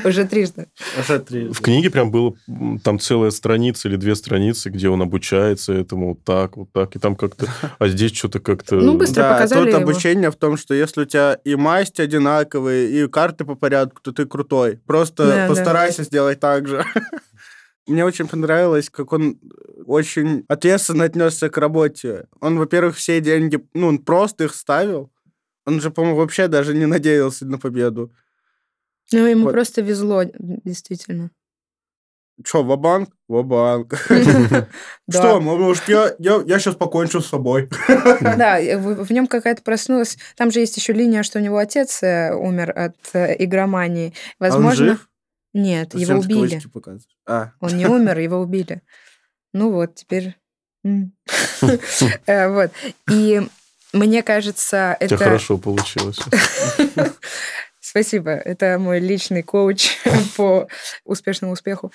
Уже 0.05 0.25
трижды. 0.25 0.67
Уже 0.99 1.19
три. 1.19 1.47
В 1.49 1.61
книге 1.61 1.89
прям 1.89 2.11
было 2.11 2.33
там 2.83 2.99
целая 2.99 3.31
страница 3.31 3.87
или 3.87 3.95
две 3.95 4.15
страницы, 4.15 4.69
где 4.69 4.89
он 4.89 5.01
обучается 5.01 5.73
этому 5.73 6.09
вот 6.09 6.23
так, 6.23 6.57
вот 6.57 6.71
так, 6.71 6.95
и 6.95 6.99
там 6.99 7.15
как-то... 7.15 7.47
А 7.79 7.87
здесь 7.87 8.13
что-то 8.15 8.39
как-то... 8.39 8.75
Ну, 8.75 8.97
быстро 8.97 9.23
Да, 9.23 9.33
показали 9.33 9.71
тут 9.71 9.79
его. 9.79 9.89
обучение 9.89 10.31
в 10.31 10.35
том, 10.35 10.57
что 10.57 10.73
если 10.73 11.01
у 11.01 11.05
тебя 11.05 11.33
и 11.43 11.55
масть 11.55 11.99
одинаковые, 11.99 12.89
и 12.89 13.07
карты 13.07 13.45
по 13.45 13.55
порядку, 13.55 14.01
то 14.01 14.11
ты 14.11 14.25
крутой. 14.25 14.79
Просто 14.85 15.25
Да, 15.27 15.35
да. 15.35 15.47
постарайся 15.47 16.03
сделать 16.03 16.39
так 16.39 16.67
же. 16.67 16.83
Мне 17.87 18.03
очень 18.05 18.27
понравилось, 18.27 18.89
как 18.89 19.13
он 19.13 19.39
очень 19.85 20.43
ответственно 20.49 21.05
отнесся 21.05 21.49
к 21.49 21.57
работе. 21.57 22.25
Он, 22.41 22.57
во-первых, 22.59 22.97
все 22.97 23.21
деньги, 23.21 23.59
ну, 23.73 23.87
он 23.87 23.99
просто 23.99 24.45
их 24.45 24.53
ставил. 24.55 25.09
Он 25.67 25.81
же, 25.81 25.91
по-моему, 25.91 26.17
вообще 26.17 26.47
даже 26.47 26.73
не 26.73 26.85
надеялся 26.85 27.45
на 27.45 27.59
победу. 27.59 28.13
Ну, 29.11 29.25
ему 29.25 29.43
Вот. 29.43 29.51
просто 29.51 29.81
везло, 29.81 30.23
действительно. 30.23 31.29
Че, 32.43 32.63
ва-банк? 32.63 33.09
Ва-банк. 33.27 33.93
Что, 35.09 35.41
может, 35.41 35.89
я, 35.89 36.15
сейчас 36.59 36.75
покончу 36.75 37.19
с 37.19 37.27
собой. 37.27 37.69
Да, 38.21 38.59
в, 38.77 39.11
нем 39.11 39.27
какая-то 39.27 39.61
проснулась. 39.61 40.17
Там 40.37 40.51
же 40.51 40.61
есть 40.61 40.77
еще 40.77 40.93
линия, 40.93 41.23
что 41.23 41.39
у 41.39 41.41
него 41.41 41.57
отец 41.57 42.01
э, 42.01 42.33
умер 42.33 42.71
от 42.73 42.95
э, 43.11 43.35
игромании. 43.43 44.13
Возможно. 44.39 44.85
А 44.85 44.89
жив? 44.89 45.09
Нет, 45.53 45.95
его 45.95 46.19
убили. 46.19 46.61
А, 47.25 47.51
Он 47.59 47.75
не 47.75 47.87
умер, 47.87 48.19
его 48.19 48.37
убили. 48.37 48.81
Ну 49.51 49.71
вот, 49.71 49.95
теперь. 49.95 50.37
Э, 52.25 52.47
Вот. 52.49 52.71
И 53.09 53.41
мне 53.97 54.23
кажется, 54.23 54.97
У 54.99 55.05
тебя 55.05 55.15
это... 55.15 55.23
хорошо 55.23 55.57
получилось. 55.57 56.19
Спасибо. 57.79 58.31
Это 58.31 58.77
мой 58.79 58.99
личный 58.99 59.43
коуч 59.43 59.97
по 60.37 60.67
успешному 61.05 61.53
успеху. 61.53 61.91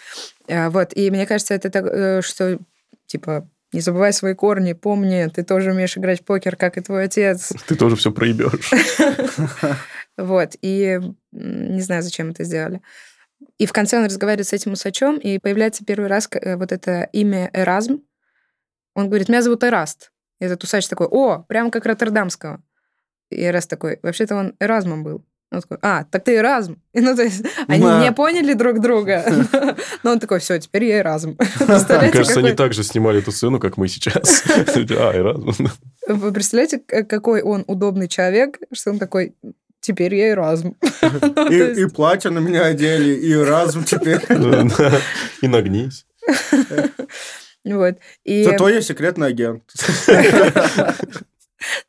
А, 0.48 0.70
Вот. 0.70 0.96
И 0.96 1.10
мне 1.10 1.26
кажется, 1.26 1.54
это 1.54 1.70
так, 1.70 1.84
э, 1.86 2.22
что, 2.22 2.58
типа, 3.06 3.48
не 3.72 3.80
забывай 3.80 4.12
свои 4.12 4.34
корни, 4.34 4.74
помни, 4.74 5.30
ты 5.34 5.42
тоже 5.42 5.70
умеешь 5.70 5.96
играть 5.96 6.20
в 6.20 6.24
покер, 6.24 6.56
как 6.56 6.76
и 6.76 6.82
твой 6.82 7.04
отец. 7.04 7.52
Ты 7.66 7.74
тоже 7.74 7.96
все 7.96 8.12
проебешь. 8.12 8.70
Вот. 10.18 10.56
И 10.60 11.00
не 11.32 11.80
знаю, 11.80 12.02
зачем 12.02 12.30
это 12.30 12.44
сделали. 12.44 12.82
И 13.58 13.66
в 13.66 13.72
конце 13.72 13.98
он 13.98 14.04
разговаривает 14.04 14.46
с 14.46 14.52
этим 14.52 14.72
усачом, 14.72 15.16
и 15.16 15.38
появляется 15.38 15.84
первый 15.84 16.08
раз 16.08 16.28
э, 16.32 16.56
вот 16.56 16.70
это 16.70 17.08
имя 17.12 17.50
Эразм. 17.54 18.02
Он 18.94 19.08
говорит, 19.08 19.28
меня 19.28 19.40
зовут 19.40 19.64
Эраст. 19.64 20.12
И 20.42 20.44
этот 20.44 20.64
усач 20.64 20.88
такой, 20.88 21.06
о, 21.06 21.38
прям 21.38 21.70
как 21.70 21.86
Роттердамского. 21.86 22.60
И 23.30 23.40
Эраст 23.40 23.70
такой, 23.70 24.00
вообще-то 24.02 24.34
он 24.34 24.56
Эразмом 24.58 25.04
был. 25.04 25.24
Он 25.52 25.60
такой, 25.60 25.78
а, 25.82 26.02
так 26.02 26.24
ты 26.24 26.34
Эразм. 26.34 26.82
И, 26.92 27.00
ну, 27.00 27.14
то 27.14 27.22
есть 27.22 27.44
они 27.68 27.84
Да. 27.84 28.02
не 28.02 28.10
поняли 28.10 28.52
друг 28.54 28.80
друга. 28.80 29.24
Но 30.02 30.10
он 30.10 30.18
такой, 30.18 30.40
все, 30.40 30.58
теперь 30.58 30.86
я 30.86 30.98
Эразм. 30.98 31.36
Кажется, 31.58 32.40
они 32.40 32.54
так 32.54 32.72
же 32.72 32.82
снимали 32.82 33.20
эту 33.20 33.30
сцену, 33.30 33.60
как 33.60 33.76
мы 33.76 33.86
сейчас. 33.86 34.42
А, 34.48 34.78
и 34.78 34.84
Эразм. 34.84 35.52
Вы 36.08 36.32
представляете, 36.32 36.80
какой 36.80 37.42
он 37.42 37.62
удобный 37.68 38.08
человек, 38.08 38.58
что 38.72 38.90
он 38.90 38.98
такой, 38.98 39.36
теперь 39.78 40.16
я 40.16 40.30
Эразм. 40.32 40.74
Ну, 41.00 41.46
и, 41.50 41.86
платье 41.86 42.32
на 42.32 42.40
меня 42.40 42.64
одели, 42.64 43.14
и 43.14 43.32
разум 43.36 43.84
теперь. 43.84 44.20
И 45.40 45.46
нагнись. 45.46 46.04
Вот. 47.64 47.96
И... 48.24 48.44
Зато 48.44 48.68
я 48.68 48.80
секретный 48.82 49.28
агент. 49.28 49.62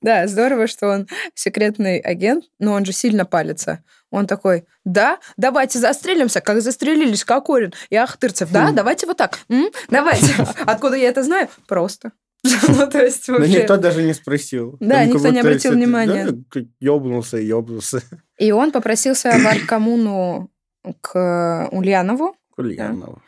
Да, 0.02 0.28
здорово, 0.28 0.68
что 0.68 0.88
он 0.88 1.08
секретный 1.34 1.98
агент, 2.00 2.46
но 2.60 2.74
он 2.74 2.86
же 2.86 2.92
сильно 2.92 3.26
палится. 3.26 3.84
Он 4.12 4.28
такой, 4.28 4.66
да, 4.86 5.18
давайте 5.38 5.80
застрелимся, 5.80 6.42
как 6.42 6.62
застрелились 6.62 7.26
Кокорин 7.26 7.74
и 7.90 7.96
Ахтырцев. 7.96 8.52
Да, 8.52 8.68
Хм. 8.68 8.76
давайте 8.76 9.08
вот 9.08 9.18
так. 9.18 9.40
М? 9.50 9.70
Давайте. 9.90 10.28
Откуда 10.68 10.96
я 10.96 11.10
это 11.10 11.24
знаю? 11.24 11.50
Просто. 11.68 12.12
Ну, 12.68 12.88
то 12.88 13.02
есть 13.04 13.28
Но 13.30 13.38
вообще... 13.40 13.62
никто 13.62 13.78
даже 13.78 14.04
не 14.04 14.14
спросил. 14.14 14.78
Да, 14.80 15.00
Там 15.00 15.10
никто 15.10 15.30
не 15.30 15.40
обратил 15.40 15.72
внимания. 15.72 16.28
да, 16.30 16.62
Ёбнулся 16.80 17.38
и 17.38 17.46
ёбнулся. 17.46 18.04
И 18.38 18.52
он 18.52 18.72
попросился 18.72 19.32
в 19.32 19.48
аркоммуну 19.48 20.52
к 21.02 21.70
Ульянову, 21.72 22.36
Ульянова. 22.58 23.22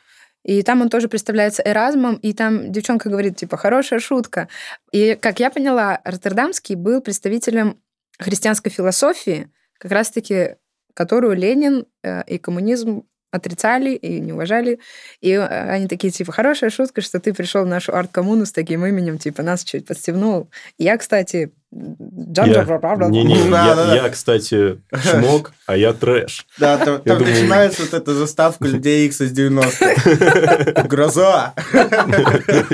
И 0.45 0.61
там 0.61 0.81
он 0.81 0.89
тоже 0.89 1.07
представляется 1.09 1.63
Эразмом, 1.65 2.17
и 2.17 2.31
там 2.31 2.71
девчонка 2.71 3.09
говорит, 3.09 3.35
типа, 3.35 3.57
хорошая 3.57 3.99
шутка. 3.99 4.47
И, 4.91 5.15
как 5.15 5.39
я 5.39 5.49
поняла, 5.49 5.99
Роттердамский 6.05 6.75
был 6.75 7.01
представителем 7.01 7.81
христианской 8.19 8.71
философии, 8.71 9.51
как 9.79 9.91
раз-таки 9.91 10.57
которую 10.93 11.35
Ленин 11.35 11.85
э, 12.03 12.23
и 12.25 12.37
коммунизм 12.37 13.03
отрицали 13.35 13.91
и 13.95 14.19
не 14.19 14.33
уважали. 14.33 14.79
И 15.21 15.31
э, 15.31 15.45
они 15.45 15.87
такие, 15.87 16.11
типа, 16.11 16.31
хорошая 16.31 16.69
шутка, 16.69 17.01
что 17.01 17.19
ты 17.19 17.33
пришел 17.33 17.63
в 17.63 17.67
нашу 17.67 17.95
арт-коммуну 17.95 18.45
с 18.45 18.51
таким 18.51 18.85
именем, 18.85 19.17
типа, 19.17 19.43
нас 19.43 19.63
чуть 19.63 19.85
подстегнул. 19.85 20.49
Я, 20.77 20.97
кстати, 20.97 21.51
Я, 21.71 23.23
не, 23.23 23.23
не, 23.23 23.49
Да, 23.49 23.65
я, 23.67 23.75
да, 23.75 23.85
да. 23.87 23.95
я, 23.95 24.09
кстати, 24.09 24.79
шмок, 24.93 25.51
а 25.65 25.75
я 25.75 25.91
трэш. 25.93 26.45
Да, 26.57 26.77
там, 26.77 27.01
там 27.01 27.17
думаю- 27.19 27.33
начинается 27.35 27.81
вот 27.83 27.93
эта 27.93 28.13
заставка 28.13 28.65
людей 28.65 29.05
X 29.07 29.21
из 29.21 29.31
90 29.31 30.83
Гроза. 30.87 31.53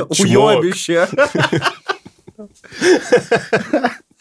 Уебище. 0.09 1.07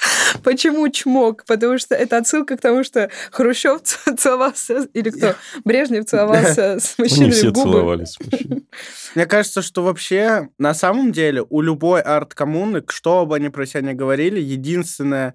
Почему 0.45 0.89
чмок? 0.89 1.45
Потому 1.47 1.79
что 1.79 1.95
это 1.95 2.19
отсылка 2.19 2.57
к 2.57 2.61
тому, 2.61 2.85
что 2.85 3.11
Хрущев 3.31 3.83
целовался, 3.83 4.87
или 4.95 5.11
кто? 5.11 5.35
Брежнев 5.65 6.07
целовался 6.07 6.79
с 6.81 6.95
Ну, 6.99 7.05
Не 7.05 7.09
мужчинами 7.11 7.31
все 7.33 7.49
в 7.49 7.53
губы. 7.53 7.71
целовались. 7.71 8.19
мужчины. 8.31 8.63
Мне 9.15 9.27
кажется, 9.27 9.63
что 9.63 9.83
вообще 9.83 10.49
на 10.59 10.75
самом 10.75 11.13
деле 11.13 11.45
у 11.49 11.61
любой 11.61 12.01
арт-коммуны, 12.01 12.83
что 12.89 13.27
бы 13.27 13.37
они 13.37 13.49
про 13.51 13.67
себя 13.67 13.81
не 13.83 13.95
говорили, 13.95 14.41
единственная 14.41 15.35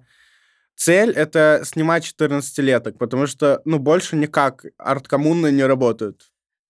цель— 0.76 1.10
это 1.16 1.62
снимать 1.64 2.04
14-леток, 2.04 2.98
потому 2.98 3.26
что, 3.26 3.60
ну, 3.64 3.78
больше 3.78 4.16
никак 4.16 4.64
арт-коммуны 4.78 5.52
не 5.52 5.64
работают. 5.64 6.22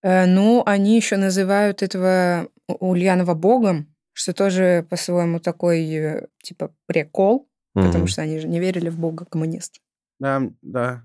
Э, 0.03 0.27
Ну, 0.27 0.63
они 0.67 0.97
еще 0.97 1.17
называют 1.17 1.83
этого 1.83 2.49
Ульянова 2.69 3.35
богом, 3.35 3.95
что 4.13 4.33
тоже 4.33 4.87
по-своему 4.91 5.41
такой, 5.41 5.85
э, 5.95 6.27
типа, 6.43 6.73
прикол, 6.87 7.49
потому 7.83 7.99
Мгм. 8.05 8.07
что 8.09 8.23
они 8.23 8.39
же 8.41 8.49
не 8.49 8.59
верили 8.61 8.89
в 8.89 8.99
бога 8.99 9.25
коммунист. 9.25 9.81
Да, 10.19 10.43
да. 10.63 11.03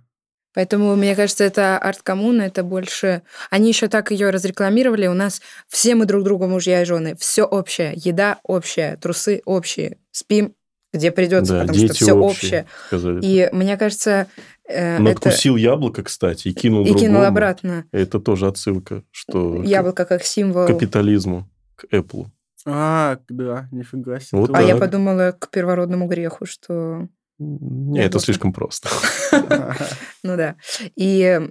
Поэтому, 0.54 0.96
мне 0.98 1.16
кажется, 1.16 1.44
это 1.46 1.78
арт-коммуна, 1.78 2.42
это 2.42 2.64
больше... 2.64 3.22
Они 3.50 3.70
еще 3.70 3.88
так 3.88 4.12
ее 4.12 4.32
разрекламировали. 4.32 5.08
У 5.08 5.14
нас 5.14 5.42
все 5.70 5.96
мы 5.96 6.06
друг 6.06 6.24
другу 6.26 6.48
мужья 6.48 6.82
и 6.82 6.86
жены. 6.86 7.16
Все 7.18 7.44
общее. 7.46 7.94
Еда 7.96 8.40
общая, 8.44 8.98
трусы 8.98 9.42
общие. 9.46 9.98
Спим, 10.12 10.54
где 10.94 11.12
придется, 11.12 11.54
Да, 11.54 11.60
потому 11.62 11.78
что 11.78 11.88
дети 11.88 12.04
все 12.04 12.14
общие, 12.14 12.66
общее. 12.92 13.20
И 13.22 13.50
мне 13.54 13.78
кажется, 13.78 14.28
э, 14.68 14.96
это... 14.96 15.02
Надкусил 15.04 15.56
яблоко, 15.56 16.04
кстати, 16.04 16.50
и 16.50 16.54
кинул 16.54 16.84
И 16.84 16.88
кинул 16.90 17.00
другому. 17.22 17.26
обратно. 17.28 17.86
Это 17.94 18.20
тоже 18.20 18.48
отсылка, 18.48 19.04
что 19.10 19.64
Яблоко 19.64 20.04
как 20.04 20.24
символ. 20.26 20.66
к 20.66 20.68
капитализму, 20.68 21.50
к 21.78 21.86
Apple. 21.94 22.26
А, 22.66 23.20
да, 23.30 23.68
нифига 23.72 24.20
себе. 24.20 24.40
Вот 24.40 24.52
А 24.54 24.62
я 24.62 24.76
подумала 24.76 25.36
к 25.38 25.50
первородному 25.50 26.08
греху, 26.08 26.46
что... 26.46 27.08
Не, 27.40 28.06
это 28.06 28.20
слишком 28.20 28.54
просто. 28.54 28.90
Ну 30.24 30.38
да. 30.38 30.56
И 30.96 31.42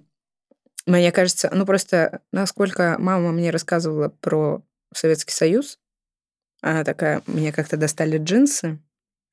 мне 0.87 1.13
кажется, 1.13 1.51
ну 1.53 1.67
просто 1.67 2.21
насколько 2.33 2.97
мама 2.99 3.33
мне 3.33 3.51
рассказывала 3.51 4.09
про 4.09 4.63
Советский 4.95 5.33
Союз, 5.33 5.79
она 6.61 6.85
такая, 6.85 7.23
мне 7.27 7.53
как-то 7.53 7.77
достали 7.77 8.19
джинсы, 8.19 8.79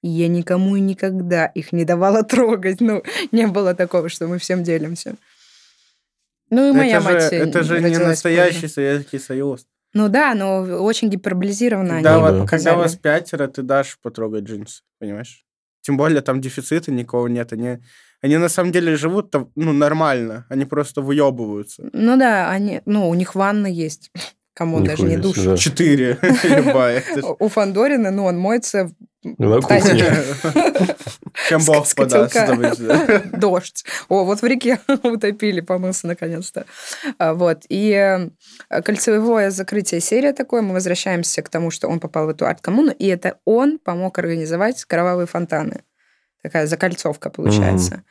и 0.01 0.09
я 0.09 0.27
никому 0.27 0.75
и 0.75 0.79
никогда 0.81 1.45
их 1.45 1.71
не 1.71 1.85
давала 1.85 2.23
трогать. 2.23 2.81
Ну, 2.81 3.03
не 3.31 3.47
было 3.47 3.73
такого, 3.75 4.09
что 4.09 4.27
мы 4.27 4.37
всем 4.39 4.63
делимся. 4.63 5.15
Ну 6.49 6.69
и 6.69 6.71
моя 6.71 6.97
это 6.97 7.01
же, 7.01 7.13
мать 7.13 7.33
это 7.33 7.63
же 7.63 7.81
не 7.81 7.97
настоящий 7.97 8.61
позже. 8.61 8.73
Советский 8.73 9.19
Союз. 9.19 9.67
Ну 9.97 10.09
да, 10.09 10.35
но 10.35 10.61
очень 10.83 11.09
гиперболизированно 11.09 11.95
Когда, 11.95 12.13
они 12.13 12.21
вот- 12.21 12.27
да. 12.31 12.37
когда 12.39 12.43
показали. 12.45 12.75
вас 12.77 12.95
пятеро, 12.95 13.47
ты 13.47 13.63
дашь 13.63 13.97
потрогать 14.01 14.43
джинсы, 14.43 14.83
понимаешь? 14.99 15.43
Тем 15.81 15.97
более 15.97 16.21
там 16.21 16.39
дефицита 16.41 16.91
никого 16.91 17.27
нет. 17.27 17.53
Они, 17.53 17.79
они 18.21 18.37
на 18.37 18.49
самом 18.49 18.71
деле 18.71 18.95
живут 18.95 19.31
там, 19.31 19.49
ну, 19.55 19.73
нормально. 19.73 20.45
Они 20.49 20.65
просто 20.65 21.01
выебываются. 21.01 21.89
Ну 21.93 22.17
да, 22.17 22.51
они, 22.51 22.81
ну, 22.85 23.09
у 23.09 23.13
них 23.15 23.35
ванна 23.35 23.67
есть. 23.67 24.11
Кому 24.53 24.81
даже 24.81 25.03
не 25.03 25.17
душ. 25.17 25.37
да. 25.37 25.55
Четыре. 25.57 26.17
У 27.39 27.47
Фандорина, 27.47 28.11
ну, 28.11 28.25
он 28.25 28.37
моется 28.37 28.91
На 29.37 29.61
кухне. 29.61 30.03
Чем 31.49 31.61
Бог 31.65 31.85
подаст. 31.95 32.37
Дождь. 33.33 33.85
О, 34.09 34.23
вот 34.23 34.41
в 34.41 34.45
реке 34.45 34.79
утопили, 35.03 35.61
помылся 35.61 36.07
наконец-то. 36.07 36.65
А, 37.17 37.33
Вот. 37.33 37.63
И 37.69 37.91
э, 37.91 38.81
кольцевое 38.81 39.51
закрытие 39.51 40.01
серия 40.01 40.33
такое. 40.33 40.61
Мы 40.61 40.73
возвращаемся 40.73 41.41
к 41.41 41.49
тому, 41.49 41.71
что 41.71 41.87
он 41.87 41.99
попал 41.99 42.25
в 42.25 42.29
эту 42.29 42.45
арт-коммуну, 42.45 42.91
и 42.91 43.07
это 43.07 43.37
он 43.45 43.79
помог 43.79 44.17
организовать 44.19 44.83
кровавые 44.85 45.27
фонтаны. 45.27 45.83
Такая 46.41 46.67
закольцовка 46.67 47.29
получается. 47.29 48.03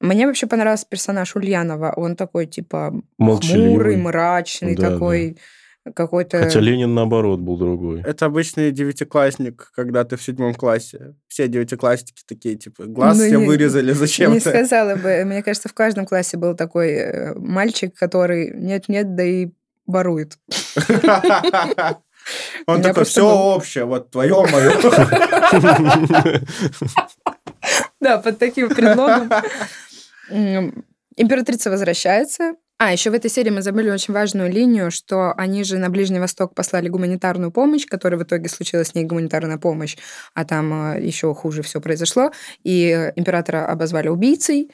Мне 0.00 0.26
вообще 0.26 0.46
понравился 0.46 0.86
персонаж 0.88 1.34
Ульянова. 1.36 1.92
Он 1.96 2.16
такой, 2.16 2.46
типа, 2.46 2.92
хмурый, 3.18 3.96
мрачный 3.96 4.76
Да, 4.76 4.90
такой, 4.90 5.38
какой-то... 5.94 6.38
Хотя 6.44 6.60
Ленин, 6.60 6.94
наоборот, 6.94 7.40
был 7.40 7.56
другой. 7.58 8.00
Это 8.02 8.26
обычный 8.26 8.70
девятиклассник, 8.72 9.70
когда 9.74 10.04
ты 10.04 10.16
в 10.16 10.22
седьмом 10.22 10.54
классе. 10.54 11.14
Все 11.28 11.46
девятиклассники 11.48 12.22
такие, 12.26 12.54
типа, 12.56 12.84
глаз 12.84 13.18
Ну, 13.18 13.24
себе 13.26 13.38
не- 13.38 13.46
вырезали 13.46 13.88
Не 13.88 13.92
зачем-то. 13.98 14.40
сказала 14.48 14.96
бы. 14.96 15.24
Мне 15.24 15.42
кажется, 15.42 15.68
в 15.68 15.74
каждом 15.74 16.06
классе 16.06 16.36
был 16.38 16.54
такой 16.56 16.92
э, 16.92 17.34
мальчик, 17.34 17.94
который 17.94 18.52
нет-нет, 18.54 19.14
да 19.14 19.24
и 19.24 19.48
ворует. 19.86 20.38
Он 22.66 22.80
такой, 22.80 23.04
все 23.04 23.28
общее, 23.28 23.84
вот 23.84 24.10
твое, 24.10 24.34
мое. 24.50 24.72
Да, 28.00 28.18
под 28.18 28.38
таким 28.38 28.68
предлогом. 28.68 29.30
Императрица 31.16 31.70
возвращается. 31.70 32.54
А, 32.78 32.92
еще 32.92 33.10
в 33.10 33.14
этой 33.14 33.30
серии 33.30 33.50
мы 33.50 33.62
забыли 33.62 33.88
очень 33.90 34.12
важную 34.12 34.50
линию, 34.50 34.90
что 34.90 35.32
они 35.36 35.62
же 35.64 35.78
на 35.78 35.90
Ближний 35.90 36.18
Восток 36.18 36.54
послали 36.54 36.88
гуманитарную 36.88 37.50
помощь, 37.52 37.86
которая 37.86 38.18
в 38.18 38.24
итоге 38.24 38.48
случилась 38.48 38.94
не 38.94 39.04
гуманитарная 39.04 39.58
помощь, 39.58 39.96
а 40.34 40.44
там 40.44 40.98
еще 41.00 41.32
хуже 41.34 41.62
все 41.62 41.80
произошло. 41.80 42.32
И 42.64 42.88
э, 42.90 43.12
императора 43.16 43.66
обозвали 43.66 44.08
убийцей. 44.08 44.70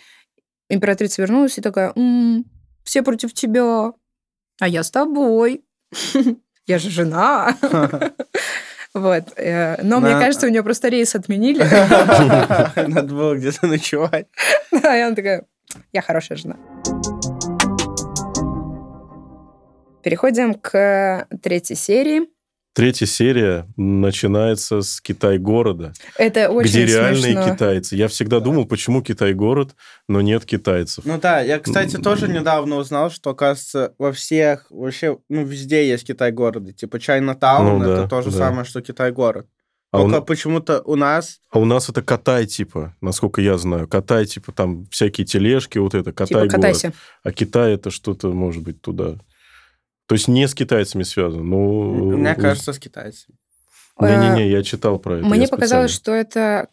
Императрица 0.70 1.20
вернулась 1.22 1.58
и 1.58 1.60
такая, 1.60 1.92
«М, 1.94 2.44
все 2.84 3.02
против 3.02 3.34
тебя, 3.34 3.92
а 4.60 4.68
я 4.68 4.82
с 4.82 4.90
тобой. 4.90 5.62
Я 6.66 6.78
же 6.78 6.90
жена. 6.90 7.56
Вот. 8.94 9.24
э, 9.36 9.80
Но 9.82 10.00
мне 10.00 10.14
На- 10.14 10.20
кажется, 10.20 10.46
у 10.46 10.50
нее 10.50 10.62
просто 10.64 10.88
рейс 10.88 11.14
отменили. 11.14 11.62
Надо 12.88 13.14
было 13.14 13.36
где-то 13.36 13.66
ночевать. 13.68 14.26
Да, 14.72 14.96
и 14.96 15.00
она 15.00 15.14
такая, 15.14 15.44
я 15.92 16.02
хорошая 16.02 16.38
жена. 16.38 16.56
Переходим 20.02 20.54
к 20.54 21.26
третьей 21.42 21.76
серии. 21.76 22.22
Третья 22.72 23.04
серия 23.06 23.66
начинается 23.76 24.82
с 24.82 25.00
Китай-города, 25.00 25.92
Это 26.16 26.48
очень 26.50 26.70
где 26.70 26.86
реальные 26.86 27.32
смешно. 27.34 27.52
китайцы. 27.52 27.96
Я 27.96 28.06
всегда 28.06 28.38
думал, 28.38 28.64
почему 28.64 29.02
Китай-город, 29.02 29.74
но 30.08 30.20
нет 30.20 30.44
китайцев. 30.44 31.04
Ну 31.04 31.18
да, 31.18 31.40
я, 31.40 31.58
кстати, 31.58 31.96
тоже 31.96 32.28
недавно 32.28 32.76
узнал, 32.76 33.10
что, 33.10 33.30
оказывается, 33.30 33.94
во 33.98 34.12
всех, 34.12 34.66
вообще, 34.70 35.18
ну, 35.28 35.44
везде 35.44 35.88
есть 35.88 36.06
Китай-города. 36.06 36.72
Типа 36.72 37.00
Чайна-таун, 37.00 37.78
Ну 37.80 37.82
это 37.84 38.02
да, 38.02 38.08
то 38.08 38.22
же 38.22 38.30
да. 38.30 38.36
самое, 38.38 38.64
что 38.64 38.80
Китай-город. 38.80 39.48
А 39.90 39.98
у, 40.00 40.08
Только 40.08 40.20
почему-то 40.24 40.80
у 40.82 40.94
нас... 40.94 41.40
а 41.50 41.58
у 41.58 41.64
нас 41.64 41.88
это 41.88 42.00
Катай, 42.02 42.46
типа, 42.46 42.94
насколько 43.00 43.40
я 43.40 43.58
знаю. 43.58 43.88
Катай, 43.88 44.24
типа, 44.26 44.52
там 44.52 44.86
всякие 44.92 45.26
тележки, 45.26 45.78
вот 45.78 45.94
это, 45.96 46.12
Типа, 46.12 46.18
Катай-город. 46.18 46.52
катайся. 46.52 46.92
А 47.24 47.32
Китай 47.32 47.74
это 47.74 47.90
что-то, 47.90 48.28
может 48.28 48.62
быть, 48.62 48.80
туда. 48.80 49.16
То 50.10 50.14
есть 50.14 50.26
не 50.26 50.48
с 50.48 50.56
китайцами 50.56 51.04
связано. 51.04 51.44
Ну, 51.44 52.16
Мне 52.16 52.34
кажется, 52.34 52.72
с 52.72 52.80
китайцами. 52.80 53.36
Не-не-не, 54.00 54.50
я 54.50 54.64
читал 54.64 54.98
про 54.98 55.18
это. 55.18 55.24
Мне 55.24 55.46
показалось, 55.46 55.92
что 55.92 56.10
это 56.12 56.66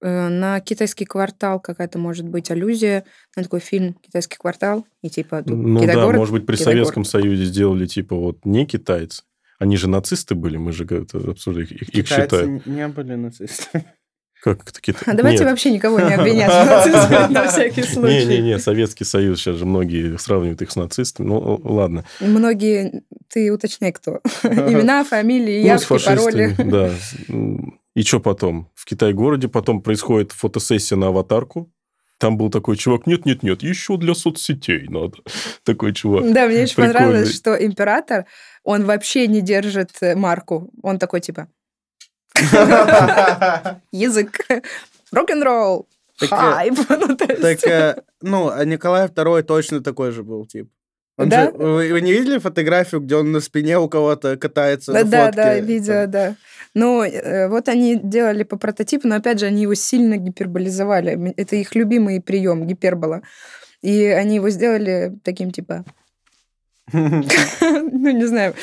э, 0.00 0.28
на 0.28 0.60
китайский 0.60 1.04
квартал 1.04 1.58
какая-то 1.58 1.98
может 1.98 2.28
быть 2.28 2.48
аллюзия 2.52 3.04
на 3.34 3.42
такой 3.42 3.58
фильм 3.58 3.94
«Китайский 3.94 4.36
квартал». 4.36 4.86
И 5.02 5.10
типа 5.10 5.42
тут 5.42 5.56
Ну 5.56 5.84
да, 5.84 6.12
может 6.12 6.32
быть, 6.32 6.46
при 6.46 6.54
Китай-город. 6.54 6.76
Советском 6.76 7.04
Союзе 7.04 7.46
сделали, 7.46 7.86
типа, 7.86 8.14
вот 8.14 8.44
не 8.44 8.66
китайцы. 8.66 9.24
Они 9.58 9.76
же 9.76 9.88
нацисты 9.88 10.36
были, 10.36 10.56
мы 10.56 10.70
же 10.70 10.84
это 10.84 11.18
обсуждали, 11.28 11.64
их, 11.64 11.72
их 11.92 12.06
Китайцы 12.06 12.62
не 12.66 12.86
были 12.86 13.16
нацистами. 13.16 13.95
Как 14.46 14.62
китайцы? 14.80 15.10
А 15.10 15.14
давайте 15.14 15.44
вообще 15.44 15.72
никого 15.72 15.98
не 15.98 16.14
обвинять 16.14 16.52
в 16.52 16.70
нацизме 16.70 17.26
на 17.30 17.48
всякий 17.48 17.82
случай. 17.82 18.24
Не-не-не, 18.26 18.60
Советский 18.60 19.02
Союз, 19.04 19.40
сейчас 19.40 19.56
же 19.56 19.66
многие 19.66 20.16
сравнивают 20.18 20.62
их 20.62 20.70
с 20.70 20.76
нацистами. 20.76 21.26
Ну, 21.26 21.60
ладно. 21.64 22.04
Многие, 22.20 23.02
ты 23.28 23.52
уточняй, 23.52 23.90
кто. 23.90 24.20
Имена, 24.44 25.02
фамилии, 25.02 25.62
Ну, 25.62 25.66
явки, 25.66 25.88
пароли. 25.88 26.54
фашистами, 26.54 26.70
да. 26.70 26.90
И 27.96 28.02
что 28.02 28.20
потом? 28.20 28.70
В 28.76 28.84
Китай-городе 28.84 29.48
потом 29.48 29.82
происходит 29.82 30.30
фотосессия 30.30 30.96
на 30.96 31.08
аватарку. 31.08 31.68
Там 32.18 32.38
был 32.38 32.48
такой 32.48 32.76
чувак, 32.76 33.06
нет-нет-нет, 33.08 33.62
еще 33.64 33.96
для 33.98 34.14
соцсетей 34.14 34.86
надо. 34.88 35.18
Такой 35.64 35.92
чувак. 35.92 36.32
Да, 36.32 36.46
мне 36.46 36.62
очень 36.62 36.76
понравилось, 36.76 37.34
что 37.34 37.54
император, 37.54 38.24
он 38.64 38.84
вообще 38.84 39.26
не 39.26 39.42
держит 39.42 39.90
марку. 40.14 40.70
Он 40.82 40.98
такой, 40.98 41.20
типа, 41.20 41.48
язык, 43.92 44.38
рок-н-ролл, 45.12 45.86
э, 46.22 46.26
хайп. 46.26 46.74
Ну, 46.88 47.16
Так, 47.16 47.64
э, 47.66 48.02
ну, 48.22 48.48
а 48.50 48.64
Николай 48.64 49.06
II 49.06 49.42
точно 49.42 49.82
такой 49.82 50.10
же 50.12 50.22
был, 50.22 50.46
тип. 50.46 50.68
Он 51.18 51.28
Да? 51.30 51.46
же- 51.46 51.50
вы, 51.52 51.92
вы 51.92 52.00
не 52.02 52.12
видели 52.12 52.38
фотографию, 52.38 53.00
где 53.00 53.16
он 53.16 53.32
на 53.32 53.40
спине 53.40 53.78
у 53.78 53.88
кого-то 53.88 54.36
катается 54.36 54.92
Да, 54.92 55.04
на 55.04 55.10
да, 55.10 55.26
фотке? 55.26 55.42
да, 55.42 55.58
видео, 55.60 56.06
да. 56.06 56.34
Ну, 56.74 57.02
э, 57.02 57.48
вот 57.48 57.68
они 57.68 57.98
делали 58.02 58.42
по 58.42 58.58
прототипу, 58.58 59.08
но 59.08 59.16
опять 59.16 59.40
же, 59.40 59.46
они 59.46 59.62
его 59.62 59.74
сильно 59.74 60.18
гиперболизовали. 60.18 61.32
Это 61.38 61.56
их 61.56 61.74
любимый 61.74 62.20
прием, 62.20 62.66
гипербола. 62.66 63.22
И 63.80 64.04
они 64.04 64.34
его 64.36 64.50
сделали 64.50 65.16
таким, 65.22 65.52
типа, 65.52 65.84
ну, 66.92 68.10
не 68.10 68.26
знаю, 68.26 68.54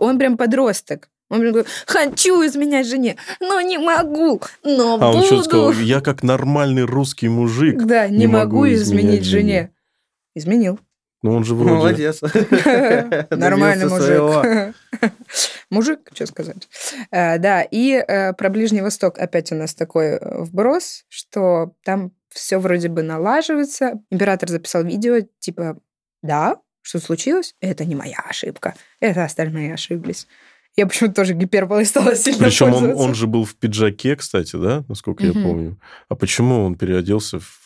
он 0.00 0.18
прям 0.18 0.36
подросток. 0.38 1.08
Он 1.30 1.40
прям 1.40 1.52
говорит, 1.52 1.70
хочу 1.86 2.44
изменять 2.44 2.86
жене, 2.86 3.16
но 3.40 3.60
не 3.60 3.78
могу, 3.78 4.42
но 4.64 4.98
А 5.00 5.12
он 5.12 5.22
что 5.22 5.36
буду. 5.36 5.44
сказал? 5.44 5.72
Я 5.72 6.00
как 6.00 6.22
нормальный 6.24 6.82
русский 6.82 7.28
мужик. 7.28 7.82
Да, 7.84 8.08
не, 8.08 8.18
не 8.18 8.26
могу, 8.26 8.56
могу 8.56 8.68
изменить, 8.72 8.82
изменять 9.22 9.24
жене. 9.24 9.52
жене. 9.52 9.70
Изменил. 10.34 10.80
Ну, 11.22 11.34
он 11.34 11.44
же 11.44 11.54
вроде... 11.54 11.74
Молодец. 11.74 12.20
Нормальный 13.30 13.88
мужик. 13.88 14.74
Мужик, 15.70 16.00
что 16.12 16.26
сказать. 16.26 16.68
Э, 17.10 17.38
Да, 17.38 17.62
и 17.62 17.92
э, 17.92 18.32
про 18.32 18.48
Ближний 18.48 18.80
Восток 18.80 19.18
опять 19.18 19.52
у 19.52 19.54
нас 19.54 19.74
такой 19.74 20.16
э, 20.16 20.42
вброс, 20.42 21.04
что 21.08 21.74
там 21.84 22.12
все 22.30 22.58
вроде 22.58 22.88
бы 22.88 23.02
налаживается. 23.02 24.00
Император 24.10 24.48
записал 24.48 24.82
видео, 24.82 25.20
типа, 25.38 25.78
да, 26.22 26.56
что 26.82 26.98
случилось? 26.98 27.54
Это 27.60 27.84
не 27.84 27.94
моя 27.94 28.18
ошибка. 28.28 28.74
Это 28.98 29.24
остальные 29.24 29.74
ошиблись. 29.74 30.26
Я 30.76 30.86
почему-то 30.86 31.16
тоже 31.16 31.34
гиперболой 31.34 31.84
стала 31.84 32.14
сильно 32.14 32.44
Причем 32.44 32.72
он, 32.72 32.92
он 32.96 33.14
же 33.14 33.26
был 33.26 33.44
в 33.44 33.54
пиджаке, 33.56 34.16
кстати, 34.16 34.56
да, 34.56 34.84
насколько 34.88 35.24
я 35.24 35.32
Мгм. 35.32 35.42
помню. 35.42 35.80
А 36.08 36.14
почему 36.14 36.64
он 36.64 36.74
переоделся 36.76 37.40
в 37.40 37.58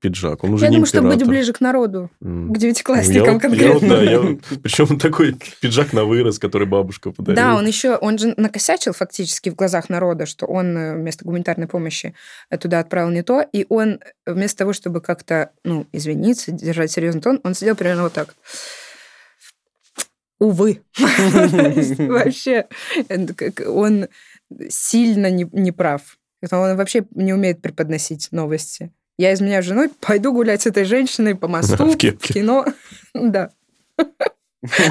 пиджак? 0.00 0.44
Он 0.44 0.52
уже 0.54 0.66
Я 0.66 0.70
не 0.70 0.76
думаю, 0.76 0.86
чтобы 0.86 1.06
быть 1.08 1.14
император. 1.16 1.34
ближе 1.34 1.52
к 1.54 1.60
народу, 1.60 2.10
М. 2.22 2.50
к 2.52 2.56
Я 2.56 2.60
девятиклассникам 2.60 3.34
я 3.34 3.40
конкретно. 3.40 3.88
да, 3.88 4.02
я 4.02 4.20
Причем 4.62 4.86
он 4.90 4.98
такой 4.98 5.34
пиджак 5.60 5.92
на 5.92 6.04
вырос, 6.04 6.38
который 6.38 6.68
бабушка 6.68 7.10
подарила. 7.10 7.34
Да, 7.48 7.56
он 7.56 7.66
еще, 7.66 7.96
он 7.96 8.16
же 8.18 8.34
накосячил 8.36 8.92
фактически 8.92 9.48
в 9.48 9.56
глазах 9.56 9.88
народа, 9.88 10.26
что 10.26 10.46
он 10.46 10.76
э, 10.76 10.94
вместо 10.96 11.24
гуманитарной 11.24 11.66
помощи 11.66 12.14
э, 12.50 12.58
туда 12.58 12.78
отправил 12.80 13.10
не 13.10 13.22
то, 13.22 13.40
и 13.50 13.66
он 13.70 13.98
э, 14.26 14.32
вместо 14.32 14.58
того, 14.58 14.72
чтобы 14.72 15.00
как-то, 15.00 15.50
ну, 15.64 15.86
извиниться, 15.90 16.52
держать 16.52 16.92
серьезный 16.92 17.22
тон, 17.22 17.40
он 17.42 17.54
сидел 17.54 17.74
примерно 17.74 18.04
вот 18.04 18.12
так. 18.12 18.36
Увы. 20.42 20.82
Вообще, 20.98 22.66
э, 23.08 23.64
он 23.68 24.08
сильно 24.68 25.30
не, 25.30 25.70
прав. 25.70 26.18
Он 26.50 26.76
вообще 26.76 27.06
не 27.12 27.32
умеет 27.32 27.62
преподносить 27.62 28.32
новости. 28.32 28.90
Я 29.16 29.32
изменяю 29.34 29.62
женой, 29.62 29.88
пойду 30.00 30.32
гулять 30.32 30.62
с 30.62 30.66
этой 30.66 30.84
женщиной 30.84 31.36
по 31.36 31.46
мосту, 31.46 31.86
В 31.86 31.96
кино. 31.96 32.66
Да. 33.14 33.50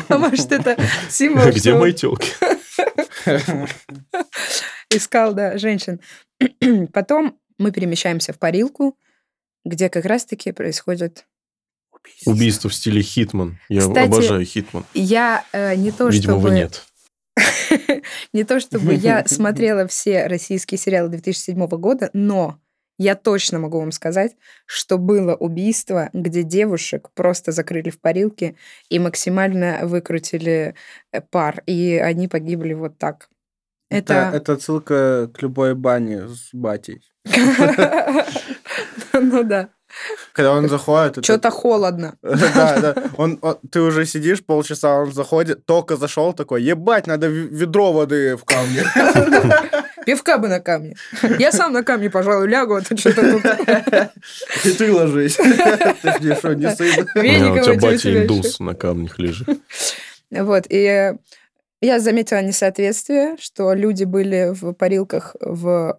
А 0.07 0.17
может, 0.17 0.53
это 0.53 0.77
символ, 1.09 1.51
Где 1.51 1.73
мои 1.73 1.91
телки? 1.91 2.31
искал, 4.89 5.33
да, 5.33 5.57
женщин. 5.57 5.99
Потом 6.93 7.37
мы 7.57 7.71
перемещаемся 7.71 8.31
в 8.31 8.39
парилку, 8.39 8.97
где 9.65 9.89
как 9.89 10.05
раз-таки 10.05 10.53
происходит... 10.53 11.25
Убийство 12.25 12.69
в 12.69 12.73
стиле 12.73 13.01
Хитман. 13.01 13.59
Я 13.69 13.81
Кстати, 13.81 14.07
обожаю 14.07 14.45
Хитман. 14.45 14.85
Я 14.93 15.43
э, 15.51 15.75
не 15.75 15.91
то, 15.91 16.07
Видимо, 16.07 16.33
чтобы... 16.33 16.49
вы 16.49 16.55
нет. 16.55 16.83
не 18.33 18.43
то, 18.43 18.59
чтобы 18.59 18.93
я 18.93 19.23
смотрела 19.27 19.87
все 19.87 20.27
российские 20.27 20.77
сериалы 20.77 21.09
2007 21.09 21.65
года, 21.67 22.09
но 22.13 22.59
я 22.97 23.15
точно 23.15 23.57
могу 23.59 23.79
вам 23.79 23.91
сказать, 23.91 24.35
что 24.65 24.97
было 24.99 25.33
убийство, 25.35 26.09
где 26.13 26.43
девушек 26.43 27.09
просто 27.15 27.51
закрыли 27.51 27.89
в 27.89 27.99
парилке 27.99 28.55
и 28.89 28.99
максимально 28.99 29.79
выкрутили 29.83 30.75
э, 31.11 31.21
пар, 31.21 31.63
и 31.65 31.95
они 31.95 32.27
погибли 32.27 32.73
вот 32.73 32.97
так. 32.97 33.29
Это, 33.89 34.13
Это... 34.13 34.37
это 34.37 34.53
отсылка 34.53 35.31
к 35.33 35.41
любой 35.41 35.75
бане 35.75 36.27
с 36.27 36.49
батей. 36.53 37.01
Ну 39.13 39.43
да. 39.43 39.69
Когда 40.33 40.51
он 40.53 40.69
заходит... 40.69 41.17
это- 41.17 41.23
Что-то 41.23 41.49
холодно. 41.51 42.15
Да, 42.21 42.79
да. 42.81 42.95
Он, 43.17 43.37
он- 43.41 43.57
ты 43.71 43.81
уже 43.81 44.05
сидишь 44.05 44.43
полчаса, 44.43 44.95
он 44.99 45.11
заходит, 45.13 45.65
только 45.65 45.97
зашел 45.97 46.33
такой, 46.33 46.63
ебать, 46.63 47.07
надо 47.07 47.27
ведро 47.27 47.91
воды 47.93 48.35
в 48.35 48.43
камне. 48.45 48.83
Пивка 50.05 50.37
бы 50.37 50.47
на 50.47 50.59
камне. 50.59 50.95
Я 51.39 51.51
сам 51.51 51.73
на 51.73 51.83
камне, 51.83 52.09
пожалуй, 52.09 52.47
лягу, 52.47 52.75
а 52.75 52.81
то 52.81 52.97
что-то 52.97 53.21
тут... 53.33 53.45
И 54.65 54.71
ты 54.71 54.91
ложись. 54.91 55.35
Ты 55.35 56.13
мне 56.19 56.35
что, 56.35 56.53
не 56.55 56.75
сын? 56.75 57.07
У 57.15 57.19
тебя 57.63 57.73
батя 57.79 58.23
индус 58.23 58.59
на 58.59 58.73
камнях 58.73 59.19
лежит. 59.19 59.47
Вот, 60.31 60.63
и 60.69 61.13
я 61.81 61.99
заметила 61.99 62.41
несоответствие, 62.41 63.35
что 63.39 63.73
люди 63.73 64.05
были 64.05 64.53
в 64.53 64.73
парилках 64.73 65.35
в... 65.41 65.97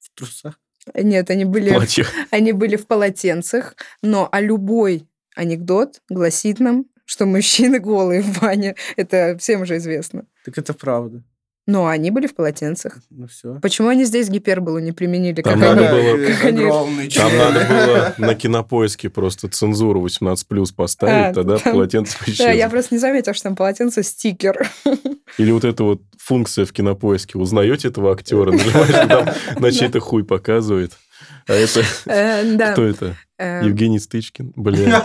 В 0.00 0.10
трусах. 0.14 0.58
Нет, 0.94 1.30
они 1.30 1.44
были, 1.44 1.70
Платье. 1.70 2.06
они 2.30 2.52
были 2.52 2.76
в 2.76 2.86
полотенцах, 2.86 3.76
но 4.02 4.28
а 4.30 4.40
любой 4.40 5.06
анекдот 5.34 6.00
гласит 6.08 6.60
нам, 6.60 6.86
что 7.04 7.26
мужчины 7.26 7.78
голые 7.78 8.22
в 8.22 8.40
бане. 8.40 8.74
Это 8.96 9.36
всем 9.38 9.62
уже 9.62 9.76
известно. 9.76 10.26
Так 10.44 10.58
это 10.58 10.74
правда. 10.74 11.22
Но 11.66 11.86
они 11.86 12.10
были 12.10 12.26
в 12.26 12.34
полотенцах. 12.34 12.98
Ну 13.10 13.28
все. 13.28 13.58
Почему 13.62 13.86
они 13.88 14.04
здесь 14.04 14.28
гиперболу 14.28 14.80
не 14.80 14.90
применили? 14.90 15.42
Там 15.42 15.60
как 15.60 15.62
надо 15.76 15.88
они- 15.90 16.02
было- 16.12 16.26
как 16.26 16.44
они- 16.44 17.08
Там 17.10 17.38
надо 17.38 17.66
было 17.68 18.14
на 18.26 18.34
кинопоиске 18.34 19.08
просто 19.10 19.48
цензуру 19.48 20.00
18 20.00 20.48
плюс 20.48 20.72
поставить, 20.72 21.30
А, 21.30 21.34
тогда 21.34 21.58
там- 21.58 21.72
полотенце 21.74 22.16
Да, 22.38 22.50
я 22.50 22.68
просто 22.68 22.94
не 22.94 22.98
заметила, 22.98 23.32
что 23.32 23.44
там 23.44 23.54
полотенце 23.56 24.02
стикер. 24.02 24.68
Или 25.38 25.52
вот 25.52 25.64
эта 25.64 25.84
вот 25.84 26.02
функция 26.18 26.66
в 26.66 26.72
кинопоиске. 26.72 27.38
Узнаете 27.38 27.88
этого 27.88 28.12
актера, 28.12 28.50
нажимаешь, 28.50 29.08
там 29.08 29.28
на 29.62 29.70
чей-то 29.72 30.00
хуй 30.00 30.24
показывает. 30.24 30.92
А 31.46 31.52
это 31.54 31.82
Э, 32.06 32.72
кто 32.72 32.84
это? 32.84 33.16
Э, 33.42 33.62
Евгений 33.64 33.98
Стычкин? 33.98 34.52
Бля. 34.54 35.02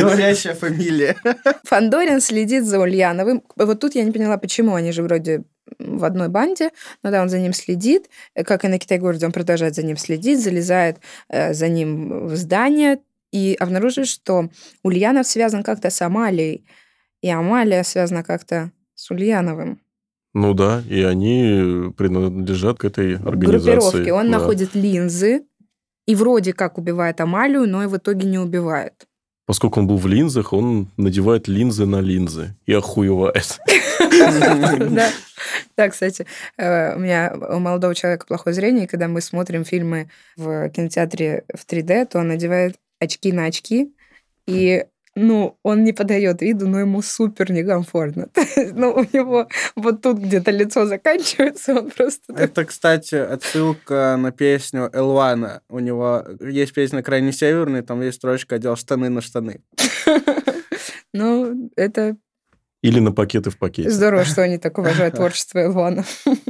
Говорящая 0.00 0.54
фамилия. 0.54 1.16
Фандорин 1.64 2.20
следит 2.20 2.64
за 2.64 2.78
Ульяновым. 2.78 3.42
Вот 3.56 3.80
тут 3.80 3.96
я 3.96 4.04
не 4.04 4.12
поняла, 4.12 4.38
почему 4.38 4.76
они 4.76 4.92
же 4.92 5.02
вроде 5.02 5.42
в 5.78 6.04
одной 6.04 6.28
банде, 6.28 6.70
но 7.02 7.10
да, 7.10 7.22
он 7.22 7.28
за 7.28 7.38
ним 7.40 7.52
следит, 7.52 8.08
как 8.44 8.64
и 8.64 8.68
на 8.68 8.78
Китай-городе, 8.78 9.26
он 9.26 9.32
продолжает 9.32 9.74
за 9.74 9.82
ним 9.82 9.96
следить, 9.96 10.42
залезает 10.42 10.98
э, 11.28 11.52
за 11.52 11.68
ним 11.68 12.26
в 12.26 12.36
здание 12.36 12.98
и 13.32 13.56
обнаруживает, 13.58 14.08
что 14.08 14.50
Ульянов 14.82 15.26
связан 15.26 15.62
как-то 15.62 15.90
с 15.90 16.02
Амалией, 16.02 16.64
и 17.22 17.28
Амалия 17.28 17.82
связана 17.82 18.24
как-то 18.24 18.72
с 18.94 19.10
Ульяновым. 19.10 19.80
Ну 20.32 20.54
да, 20.54 20.82
и 20.88 21.02
они 21.02 21.92
принадлежат 21.96 22.78
к 22.78 22.84
этой 22.84 23.16
организации. 23.16 23.72
Группировки. 23.72 24.10
Он 24.10 24.30
да. 24.30 24.38
находит 24.38 24.74
линзы 24.74 25.44
и 26.10 26.14
вроде 26.16 26.52
как 26.52 26.76
убивает 26.76 27.20
Амалию, 27.20 27.68
но 27.68 27.84
и 27.84 27.86
в 27.86 27.96
итоге 27.96 28.26
не 28.26 28.36
убивает. 28.36 29.06
Поскольку 29.46 29.78
он 29.78 29.86
был 29.86 29.96
в 29.96 30.08
линзах, 30.08 30.52
он 30.52 30.88
надевает 30.96 31.46
линзы 31.46 31.86
на 31.86 32.00
линзы 32.00 32.56
и 32.66 32.72
охуевает. 32.72 33.60
Да. 34.90 35.08
Да, 35.76 35.88
кстати, 35.88 36.26
э, 36.56 36.96
у 36.96 36.98
меня 36.98 37.32
у 37.50 37.58
молодого 37.58 37.94
человека 37.94 38.26
плохое 38.26 38.54
зрение, 38.54 38.84
и 38.84 38.86
когда 38.88 39.08
мы 39.08 39.20
смотрим 39.20 39.64
фильмы 39.64 40.10
в 40.36 40.68
кинотеатре 40.70 41.44
в 41.54 41.64
3D, 41.64 42.06
то 42.06 42.18
он 42.18 42.28
надевает 42.28 42.76
очки 42.98 43.30
на 43.30 43.44
очки, 43.44 43.94
и 44.46 44.84
ну, 45.16 45.58
он 45.62 45.82
не 45.84 45.92
подает 45.92 46.40
виду, 46.40 46.68
но 46.68 46.80
ему 46.80 47.02
супер 47.02 47.50
некомфортно. 47.50 48.28
Ну, 48.72 48.92
у 48.92 49.16
него 49.16 49.48
вот 49.74 50.02
тут 50.02 50.18
где-то 50.18 50.50
лицо 50.50 50.86
заканчивается, 50.86 51.74
он 51.74 51.90
просто... 51.90 52.32
Это, 52.34 52.64
кстати, 52.64 53.14
отсылка 53.14 54.16
на 54.18 54.32
песню 54.32 54.90
Элвана. 54.92 55.62
У 55.68 55.78
него 55.80 56.24
есть 56.40 56.72
песня 56.72 57.02
«Крайне 57.02 57.32
северный», 57.32 57.82
там 57.82 58.00
есть 58.02 58.18
строчка 58.18 58.56
«Одел 58.56 58.76
штаны 58.76 59.08
на 59.08 59.20
штаны». 59.20 59.62
Ну, 61.12 61.70
это 61.74 62.16
Или 62.82 63.00
на 63.00 63.10
пакеты 63.10 63.50
в 63.50 63.58
пакете. 63.58 63.90
здорово, 63.90 64.24
что 64.24 64.42
они 64.42 64.58
так 64.58 64.78
уважают 64.78 65.16
творчество 65.16 65.58
Илвана. 65.58 66.04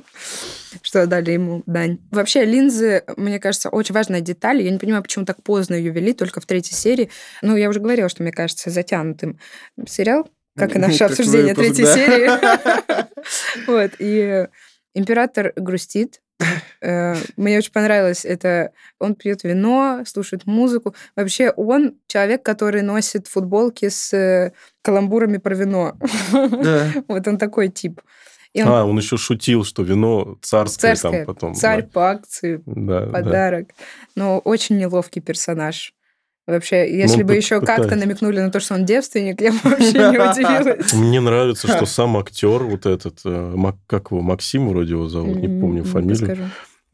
Что 0.82 1.06
дали 1.06 1.32
ему 1.32 1.62
дань. 1.66 1.98
Вообще, 2.10 2.44
линзы, 2.44 3.04
мне 3.16 3.38
кажется, 3.38 3.68
очень 3.70 3.94
важная 3.94 4.20
деталь. 4.20 4.62
Я 4.62 4.70
не 4.70 4.78
понимаю, 4.78 5.02
почему 5.02 5.24
так 5.24 5.42
поздно 5.42 5.74
ее 5.74 5.90
ввели, 5.90 6.12
только 6.12 6.40
в 6.40 6.46
третьей 6.46 6.74
серии. 6.74 7.10
Ну, 7.42 7.56
я 7.56 7.68
уже 7.68 7.80
говорила, 7.80 8.08
что 8.08 8.22
мне 8.22 8.32
кажется 8.32 8.70
затянутым 8.70 9.38
сериал, 9.86 10.28
как 10.56 10.76
и 10.76 10.78
наше 10.80 11.04
обсуждение 11.04 11.54
третьей 11.54 11.86
серии. 11.86 12.30
Вот, 13.66 13.90
и 13.98 14.48
император 14.94 15.52
грустит, 15.54 16.20
Э, 16.80 17.14
Мне 17.36 17.58
очень 17.58 17.72
понравилось 17.72 18.24
это. 18.24 18.72
Он 18.98 19.14
пьет 19.14 19.44
вино, 19.44 20.02
слушает 20.06 20.46
музыку. 20.46 20.94
Вообще 21.16 21.50
он 21.50 21.98
человек, 22.06 22.42
который 22.42 22.82
носит 22.82 23.26
футболки 23.26 23.88
с 23.88 24.12
э, 24.12 24.52
каламбурами 24.82 25.38
про 25.38 25.54
вино. 25.54 25.96
Да. 26.32 26.92
Вот 27.08 27.26
он 27.26 27.38
такой 27.38 27.68
тип. 27.68 28.00
И 28.52 28.62
он 28.62 28.68
А, 28.68 28.84
он 28.84 28.98
еще 28.98 29.16
шутил, 29.16 29.64
что 29.64 29.82
вино 29.82 30.38
царское, 30.42 30.94
царское, 30.96 31.24
там 31.24 31.34
потом. 31.34 31.54
царь 31.54 31.84
по 31.84 32.10
акции, 32.10 32.62
Да, 32.66 33.06
да. 33.06 33.12
подарок. 33.12 33.68
Но 34.16 34.38
очень 34.38 34.78
неловкий 34.78 35.20
персонаж. 35.22 35.94
Вообще, 36.46 36.98
если 36.98 37.20
он 37.20 37.28
бы 37.28 37.36
еще 37.36 37.60
как-то 37.60 37.94
намекнули 37.94 38.40
на 38.40 38.50
то, 38.50 38.58
что 38.58 38.74
он 38.74 38.84
девственник, 38.84 39.40
я 39.40 39.52
бы 39.52 39.58
вообще 39.62 39.92
не 39.92 40.18
удивилась. 40.18 40.92
Мне 40.94 41.20
нравится, 41.20 41.68
что 41.68 41.86
сам 41.86 42.16
актер, 42.16 42.64
вот 42.64 42.86
этот, 42.86 43.20
э, 43.24 43.54
как 43.86 44.10
его, 44.10 44.20
Максим 44.20 44.68
вроде 44.68 44.92
его 44.94 45.08
зовут, 45.08 45.36
не 45.36 45.48
помню 45.60 45.84
фамилию. 45.84 46.18
подскажу. 46.18 46.44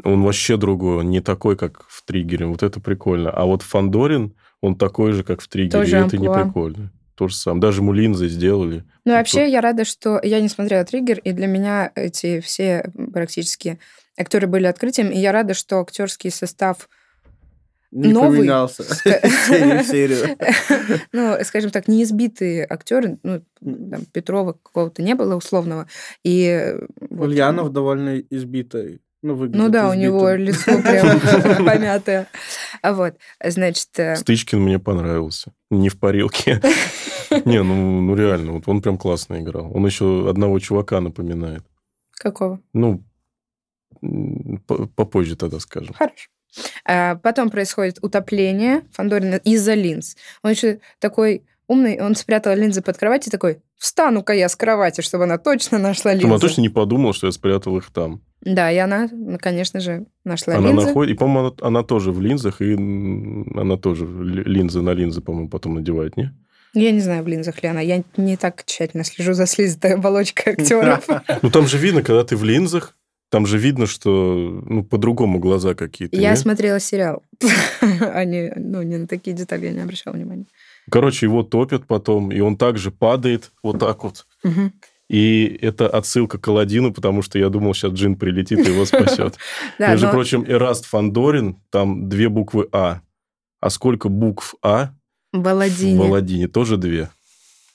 Он 0.04 0.22
вообще 0.24 0.58
другой, 0.58 0.98
он 0.98 1.08
не 1.10 1.20
такой, 1.20 1.56
как 1.56 1.86
в 1.88 2.04
Триггере. 2.04 2.44
Вот 2.44 2.62
это 2.62 2.80
прикольно. 2.80 3.30
А 3.30 3.46
вот 3.46 3.62
Фандорин, 3.62 4.34
он 4.60 4.76
такой 4.76 5.12
же, 5.12 5.24
как 5.24 5.40
в 5.40 5.48
Триггере. 5.48 5.86
И 5.88 5.94
это 5.94 6.18
не 6.18 6.28
прикольно. 6.30 6.92
То 7.16 7.28
же 7.28 7.34
самое. 7.34 7.62
Даже 7.62 7.80
ему 7.80 7.92
линзы 7.92 8.28
сделали. 8.28 8.84
Ну, 9.06 9.12
вообще, 9.12 9.50
я 9.50 9.60
рада, 9.62 9.84
что 9.84 10.20
я 10.22 10.40
не 10.40 10.48
смотрела 10.48 10.84
«Триггер», 10.84 11.18
и 11.18 11.32
для 11.32 11.46
меня 11.46 11.90
эти 11.94 12.40
все 12.40 12.90
практически 13.12 13.78
актеры 14.18 14.46
были 14.46 14.66
открытием, 14.66 15.10
и 15.10 15.18
я 15.18 15.32
рада, 15.32 15.54
что 15.54 15.80
актерский 15.80 16.30
состав, 16.30 16.88
Не 17.90 18.12
Новый. 18.12 18.40
поменялся. 18.40 18.84
Ну, 21.12 21.36
скажем 21.44 21.70
так, 21.70 21.88
не 21.88 22.02
избитые 22.02 22.66
актеры, 22.68 23.18
ну, 23.22 23.42
там, 23.60 24.04
Петрова 24.12 24.52
какого-то 24.52 25.02
не 25.02 25.14
было 25.14 25.36
условного, 25.36 25.86
и... 26.22 26.74
Ульянов 27.10 27.72
довольно 27.72 28.18
избитый. 28.18 29.00
Ну, 29.22 29.34
выглядит 29.34 29.60
Ну 29.60 29.68
да, 29.70 29.88
у 29.88 29.94
него 29.94 30.36
избитым. 30.36 30.44
лицо 30.44 30.82
прям 30.82 31.64
помятое. 31.64 32.26
А 32.82 32.92
вот, 32.92 33.14
значит, 33.42 33.88
э, 33.96 34.16
Стычкин 34.16 34.60
мне 34.60 34.78
понравился. 34.78 35.52
Не 35.70 35.88
в 35.88 35.98
парилке. 35.98 36.60
Не, 37.44 37.62
ну, 37.62 38.00
ну 38.00 38.14
реально, 38.14 38.52
вот 38.52 38.64
он 38.66 38.82
прям 38.82 38.98
классно 38.98 39.40
играл. 39.40 39.70
Он 39.74 39.84
еще 39.86 40.28
одного 40.28 40.58
чувака 40.58 41.00
напоминает. 41.00 41.62
какого? 42.12 42.60
Ну, 42.72 43.02
попозже 44.94 45.36
тогда 45.36 45.60
скажем. 45.60 45.94
Хорошо. 45.94 46.28
А, 46.84 47.16
Потом 47.16 47.50
происходит 47.50 47.98
утопление 48.02 48.82
Фандорина 48.92 49.36
из-за 49.36 49.74
линз. 49.74 50.16
Он 50.42 50.50
еще 50.52 50.80
такой 51.00 51.44
умный, 51.68 52.00
он 52.00 52.14
спрятал 52.14 52.54
линзы 52.54 52.80
под 52.82 52.96
кровать 52.96 53.26
и 53.26 53.30
такой, 53.30 53.58
встану-ка 53.76 54.32
я 54.32 54.48
с 54.48 54.56
кровати, 54.56 55.00
чтобы 55.00 55.24
она 55.24 55.36
точно 55.38 55.78
нашла 55.78 56.12
линзы. 56.12 56.26
Она 56.28 56.38
точно 56.38 56.60
не 56.62 56.68
подумала, 56.68 57.12
что 57.12 57.26
я 57.26 57.32
спрятал 57.32 57.76
их 57.76 57.90
там. 57.90 58.22
Да, 58.42 58.70
и 58.70 58.76
она, 58.76 59.08
конечно 59.40 59.80
же, 59.80 60.06
нашла 60.24 60.54
Она 60.56 60.70
линзы. 60.70 60.86
находит, 60.86 61.14
и, 61.14 61.18
по-моему, 61.18 61.48
она, 61.48 61.68
она 61.68 61.82
тоже 61.82 62.12
в 62.12 62.20
линзах, 62.20 62.60
и 62.62 62.74
она 62.74 63.76
тоже 63.76 64.06
ли- 64.06 64.44
линзы 64.44 64.80
на 64.82 64.90
линзы, 64.90 65.20
по-моему, 65.20 65.48
потом 65.48 65.74
надевает, 65.74 66.16
не? 66.16 66.32
Я 66.76 66.92
не 66.92 67.00
знаю, 67.00 67.22
в 67.24 67.26
линзах 67.26 67.62
ли 67.62 67.70
она. 67.70 67.80
Я 67.80 68.02
не 68.18 68.36
так 68.36 68.62
тщательно 68.66 69.02
слежу 69.02 69.32
за 69.32 69.46
слизистой 69.46 69.94
оболочкой 69.94 70.52
актеров. 70.52 71.08
Ну, 71.42 71.50
там 71.50 71.66
же 71.66 71.78
видно, 71.78 72.02
когда 72.02 72.22
ты 72.22 72.36
в 72.36 72.44
линзах, 72.44 72.94
там 73.30 73.46
же 73.46 73.56
видно, 73.56 73.86
что 73.86 74.62
ну, 74.66 74.84
по-другому 74.84 75.38
глаза 75.38 75.74
какие-то. 75.74 76.16
Я 76.16 76.30
не? 76.30 76.36
смотрела 76.36 76.78
сериал. 76.78 77.22
Не, 77.80 78.52
ну, 78.56 78.82
не 78.82 78.98
на 78.98 79.06
такие 79.06 79.34
детали 79.34 79.66
я 79.66 79.72
не 79.72 79.80
обращала 79.80 80.14
внимания. 80.14 80.46
Короче, 80.90 81.26
его 81.26 81.42
топят 81.42 81.86
потом, 81.86 82.30
и 82.30 82.40
он 82.40 82.56
также 82.56 82.90
падает 82.90 83.52
вот 83.62 83.78
так 83.78 84.04
вот. 84.04 84.26
Мгм. 84.44 84.72
И 85.08 85.58
это 85.62 85.88
отсылка 85.88 86.38
к 86.38 86.46
Аладдину, 86.48 86.92
потому 86.92 87.22
что 87.22 87.38
я 87.38 87.48
думал, 87.48 87.74
сейчас 87.74 87.92
Джин 87.92 88.16
прилетит 88.16 88.58
и 88.58 88.70
его 88.70 88.84
спасет. 88.84 89.36
Между 89.78 90.10
прочим, 90.10 90.44
Эраст 90.44 90.84
Фандорин, 90.84 91.56
там 91.70 92.08
две 92.08 92.28
буквы 92.28 92.68
А. 92.72 93.00
А 93.60 93.70
сколько 93.70 94.08
букв 94.08 94.54
А 94.62 94.90
в 95.32 95.42
в 95.42 95.48
Аладдине. 95.48 96.04
Аладдине? 96.06 96.48
Тоже 96.48 96.76
две. 96.76 97.10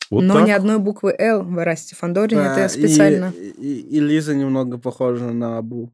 Вот 0.10 0.24
Но 0.24 0.34
так. 0.36 0.48
ни 0.48 0.52
одной 0.52 0.78
буквы 0.80 1.16
«Л» 1.18 1.42
в 1.44 1.64
Расте 1.64 1.96
Фандорине. 1.96 2.42
Да, 2.42 2.60
Это 2.60 2.74
специально. 2.74 3.34
И, 3.38 3.50
и- 3.50 3.80
и 3.96 4.00
Лиза 4.02 4.36
немного 4.36 4.78
похожа 4.78 5.26
на 5.32 5.58
Абу. 5.58 5.92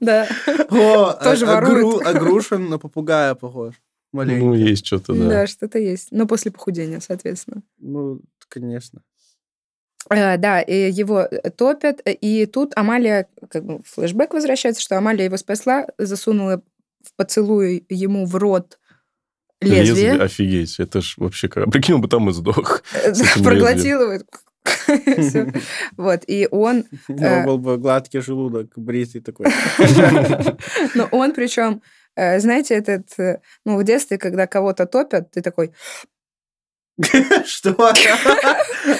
Да. 0.00 0.26
О, 0.70 1.12
Тоже 1.22 1.46
а- 1.46 1.52
а 1.52 1.54
ворует. 1.60 1.84
Гру- 1.84 2.02
а 2.04 2.12
Грушин 2.12 2.68
на 2.68 2.78
попугая 2.78 3.34
похож. 3.34 3.74
Маленький. 4.12 4.44
Ну, 4.44 4.54
есть 4.54 4.84
что-то, 4.86 5.14
да. 5.14 5.28
Да, 5.28 5.46
что-то 5.46 5.78
есть. 5.78 6.08
Но 6.10 6.26
после 6.26 6.50
похудения, 6.50 7.00
соответственно. 7.00 7.62
Ну, 7.78 8.20
конечно. 8.48 9.00
Э, 10.10 10.36
Да, 10.36 10.60
и 10.60 10.90
его 10.90 11.20
э, 11.20 11.50
топят, 11.50 12.00
и 12.04 12.44
тут 12.46 12.72
Амалия, 12.76 13.28
как 13.48 13.64
бы 13.64 13.80
флешбэк 13.84 14.34
возвращается, 14.34 14.82
что 14.82 14.98
Амалия 14.98 15.24
его 15.26 15.36
спасла, 15.38 15.86
засунула 15.96 16.60
в 17.02 17.14
поцелуй 17.16 17.86
ему 17.88 18.26
в 18.26 18.34
рот 18.36 18.78
лезвие, 19.62 20.12
Офигеть. 20.22 20.80
Это 20.80 21.00
ж 21.00 21.14
вообще... 21.16 21.48
как- 21.48 21.70
Прикинь, 21.70 21.94
он 21.94 22.00
бы 22.02 22.08
там 22.08 22.28
и 22.28 22.32
сдох. 22.32 22.82
э, 22.94 23.12
проглотил 23.42 24.12
его. 24.12 24.22
Вот, 25.96 26.20
и 26.26 26.48
он, 26.50 26.84
У 27.08 27.12
Э. 27.12 27.42
него 27.42 27.44
был 27.44 27.58
бы 27.58 27.78
гладкий 27.78 28.20
желудок, 28.20 28.72
бритый 28.76 29.20
такой. 29.20 29.46
но 30.94 31.08
он 31.10 31.32
причем, 31.32 31.82
э, 32.16 32.38
знаете, 32.40 32.74
этот, 32.74 33.08
ну, 33.64 33.76
в 33.78 33.84
детстве, 33.84 34.18
когда 34.18 34.46
кого-то 34.46 34.86
топят, 34.86 35.30
ты 35.32 35.42
такой, 35.42 35.72
Что? 37.46 37.74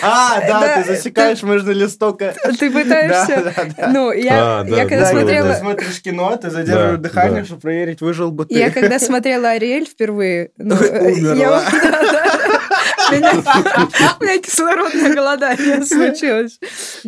А, 0.03 0.40
Да, 0.40 0.82
ты 0.82 0.94
засекаешь 0.94 1.42
между 1.42 1.72
листок. 1.72 2.18
ты 2.59 2.70
пытаешься... 2.70 3.42
Да, 3.44 3.53
да, 3.57 3.64
да. 3.76 3.88
Ну, 3.88 4.12
я, 4.12 4.61
А, 4.61 4.64
когда 4.64 5.07
смотрела... 5.07 5.53
ты 5.55 5.61
смотришь 5.61 6.00
кино, 6.00 6.36
ты 6.36 6.50
задерживаешь 6.50 6.98
дыхание, 6.98 7.44
чтобы 7.44 7.61
проверить, 7.61 8.00
выжил 8.00 8.30
бы 8.30 8.46
ты. 8.46 8.55
Я 8.59 8.70
когда 8.70 8.98
смотрела 8.98 9.50
Ариэль 9.50 9.86
впервые, 9.86 10.50
Умерла. 10.59 11.34
я- 11.34 11.62
да, 11.90 12.03
да. 12.03 14.16
У 14.20 14.24
меня 14.24 14.38
кислородное 14.40 15.14
голодание 15.14 15.84
случилось. 15.84 16.59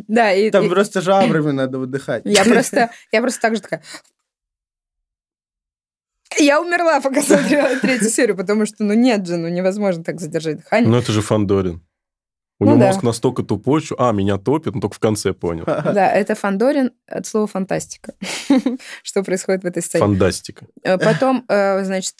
Да, 0.08 0.32
и 0.32 0.50
Там 0.50 0.66
и 0.66 0.68
просто 0.68 1.00
жабрами 1.00 1.52
надо 1.52 1.78
выдыхать. 1.78 2.22
я 2.24 2.44
просто, 2.44 2.90
я 3.12 3.20
просто 3.20 3.40
так 3.40 3.56
же 3.56 3.62
такая... 3.62 3.82
Я 6.38 6.60
умерла, 6.60 7.00
пока 7.00 7.22
смотрела 7.22 7.78
третью 7.80 8.08
серию, 8.10 8.36
потому 8.36 8.66
что, 8.66 8.84
ну, 8.84 8.94
нет 8.94 9.26
же, 9.26 9.36
ну, 9.36 9.48
невозможно 9.48 10.02
так 10.04 10.20
задержать 10.20 10.56
дыхание. 10.58 10.90
Ну, 10.90 10.96
это 10.96 11.12
же 11.12 11.20
Фандорин. 11.22 11.82
У 12.60 12.64
Ну 12.66 12.70
него 12.72 12.80
да. 12.80 12.86
мозг 12.86 13.02
настолько 13.02 13.42
тупой, 13.42 13.80
что... 13.80 13.96
А, 13.98 14.12
меня 14.12 14.38
топит, 14.38 14.74
но 14.76 14.80
только 14.80 14.94
в 14.96 15.00
конце 15.00 15.32
понял. 15.32 15.64
Да, 15.66 16.08
это 16.10 16.34
Фандорин 16.36 16.92
от 17.08 17.26
слова 17.26 17.46
фантастика. 17.48 18.14
Что 19.02 19.24
происходит 19.24 19.64
в 19.64 19.66
этой 19.66 19.82
сцене. 19.82 20.00
Фантастика. 20.04 20.66
Э, 20.84 20.96
Потом, 20.96 21.44
э, 21.48 21.82
значит, 21.84 22.14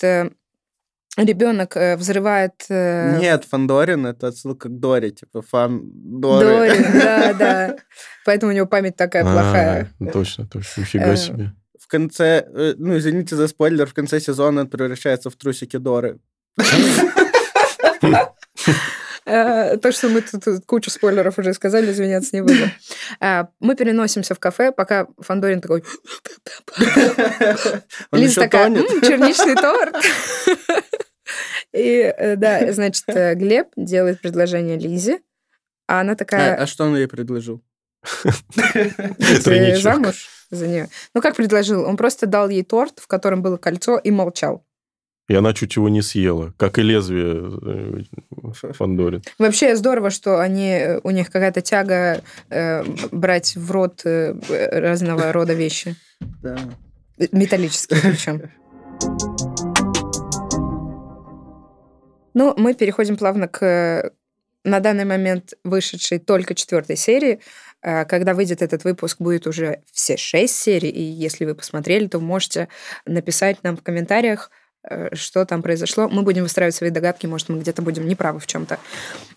ребенок 1.17 1.77
взрывает... 1.99 2.65
э, 2.69 3.19
Нет, 3.21 3.45
Фандорин 3.45 4.07
это 4.07 4.27
отсылка 4.29 4.69
к 4.69 4.79
Доре, 4.81 5.11
типа 5.13 5.43
фан 5.43 5.83
Доры. 5.95 6.45
Дорин, 6.47 6.93
да, 7.01 7.33
да. 7.35 7.77
Поэтому 8.25 8.51
у 8.51 8.55
него 8.55 8.67
память 8.67 8.97
такая 8.97 9.23
плохая. 9.23 9.83
А, 9.85 9.87
ну, 10.01 10.11
Точно, 10.11 10.47
точно. 10.49 10.81
Нифига 10.81 11.13
Э, 11.13 11.17
себе. 11.17 11.53
В 11.79 11.87
конце, 11.89 12.47
э, 12.47 12.75
ну 12.79 12.97
извините 12.97 13.37
за 13.37 13.49
спойлер, 13.49 13.87
в 13.87 13.95
конце 13.95 14.21
сезона 14.21 14.63
он 14.63 14.69
превращается 14.69 15.31
в 15.31 15.37
трусики 15.37 15.77
Доры. 15.77 16.19
Э, 19.27 19.79
То, 19.79 19.91
что 19.91 20.09
мы 20.11 20.21
тут 20.21 20.45
кучу 20.67 20.91
спойлеров 20.91 21.39
уже 21.39 21.55
сказали, 21.55 21.91
извиняться 21.91 22.37
не 22.37 22.43
буду. 22.43 22.71
А, 23.21 23.49
Мы 23.59 23.75
переносимся 23.75 24.35
в 24.35 24.39
кафе, 24.39 24.71
пока 24.71 25.07
Фандорин 25.19 25.61
такой... 25.63 25.83
Лиза 28.13 28.43
такая, 28.43 28.65
тонет. 28.67 28.91
«М, 28.91 29.01
черничный 29.01 29.55
торт. 29.55 29.97
И, 31.73 32.13
э, 32.17 32.37
да, 32.37 32.71
значит, 32.73 33.05
э, 33.09 33.35
Глеб 33.35 33.69
делает 33.77 34.21
предложение 34.21 34.79
Лизе, 34.79 35.21
а 35.89 36.01
она 36.01 36.13
А 36.13 36.17
такая, 36.17 36.55
а 36.57 36.67
что 36.67 36.85
он 36.85 36.97
ей 36.97 37.09
предложил? 37.09 37.63
ты 39.45 39.77
замуж 39.81 40.29
за 40.51 40.67
нее? 40.67 40.89
Ну, 41.15 41.21
как 41.21 41.37
предложил? 41.37 41.85
Он 41.85 41.97
просто 41.97 42.27
дал 42.27 42.49
ей 42.49 42.63
торт, 42.63 42.99
в 42.99 43.07
котором 43.07 43.43
было 43.43 43.57
кольцо, 43.57 43.99
и 43.99 44.11
молчал. 44.11 44.65
И 45.27 45.35
она 45.35 45.55
чуть 45.55 45.77
его 45.77 45.89
не 45.89 46.03
съела, 46.03 46.53
как 46.59 46.79
и 46.79 46.83
лезвие 46.83 48.05
э, 48.53 48.73
Фандорин. 48.73 49.23
Вообще 49.39 49.75
здорово, 49.75 50.11
что 50.11 50.39
они, 50.39 50.71
э, 50.71 51.01
у 51.03 51.11
них 51.11 51.31
какая-то 51.31 51.63
тяга 51.63 52.23
э, 52.51 52.85
брать 53.11 53.57
в 53.57 53.71
рот 53.71 54.03
э, 54.05 54.35
разного 54.71 55.33
рода 55.33 55.55
вещи. 55.55 55.97
Да. 56.43 56.59
Металлические 57.33 58.01
причем. 58.03 58.43
Ну, 62.35 62.53
мы 62.59 62.75
переходим 62.75 63.17
плавно 63.17 63.49
к 63.49 63.63
э, 63.63 64.11
на 64.65 64.81
данный 64.81 65.05
момент 65.05 65.55
вышедшей 65.63 66.19
только 66.19 66.55
четвертой 66.55 66.97
серии. 66.97 67.41
Э, 67.85 68.05
Когда 68.07 68.35
выйдет 68.35 68.63
этот 68.63 68.85
выпуск, 68.85 69.19
будет 69.21 69.47
уже 69.47 69.83
все 69.93 70.17
шесть 70.17 70.57
серий. 70.57 70.89
И 70.89 71.03
если 71.03 71.45
вы 71.45 71.55
посмотрели, 71.55 72.09
то 72.09 72.19
можете 72.19 72.69
написать 73.05 73.63
нам 73.63 73.77
в 73.77 73.83
комментариях, 73.83 74.51
э, 74.89 75.15
что 75.15 75.45
там 75.45 75.63
произошло. 75.63 76.09
Мы 76.09 76.23
будем 76.23 76.45
выстраивать 76.45 76.75
свои 76.75 76.91
догадки, 76.91 77.27
может, 77.27 77.51
мы 77.51 77.61
где-то 77.61 77.83
будем 77.83 78.09
неправы 78.09 78.41
в 78.41 78.47
чем-то. 78.47 78.79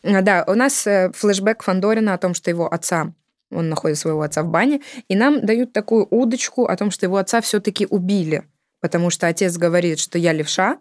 Да, 0.04 0.46
у 0.48 0.54
нас 0.54 0.88
э, 0.88 1.12
флешбэк 1.14 1.62
Фандорина 1.62 2.14
о 2.14 2.18
том, 2.18 2.34
что 2.34 2.50
его 2.50 2.72
отца 2.72 3.14
он 3.50 3.70
находит 3.70 3.98
своего 3.98 4.24
отца 4.24 4.44
в 4.44 4.50
бане, 4.50 4.82
и 5.08 5.16
нам 5.16 5.46
дают 5.46 5.72
такую 5.72 6.06
удочку 6.10 6.66
о 6.66 6.76
том, 6.76 6.92
что 6.92 7.06
его 7.06 7.16
отца 7.16 7.40
все-таки 7.40 7.88
убили, 7.90 8.44
потому 8.82 9.10
что 9.10 9.28
отец 9.28 9.56
говорит, 9.58 10.00
что 10.00 10.18
я 10.18 10.34
левша, 10.34 10.80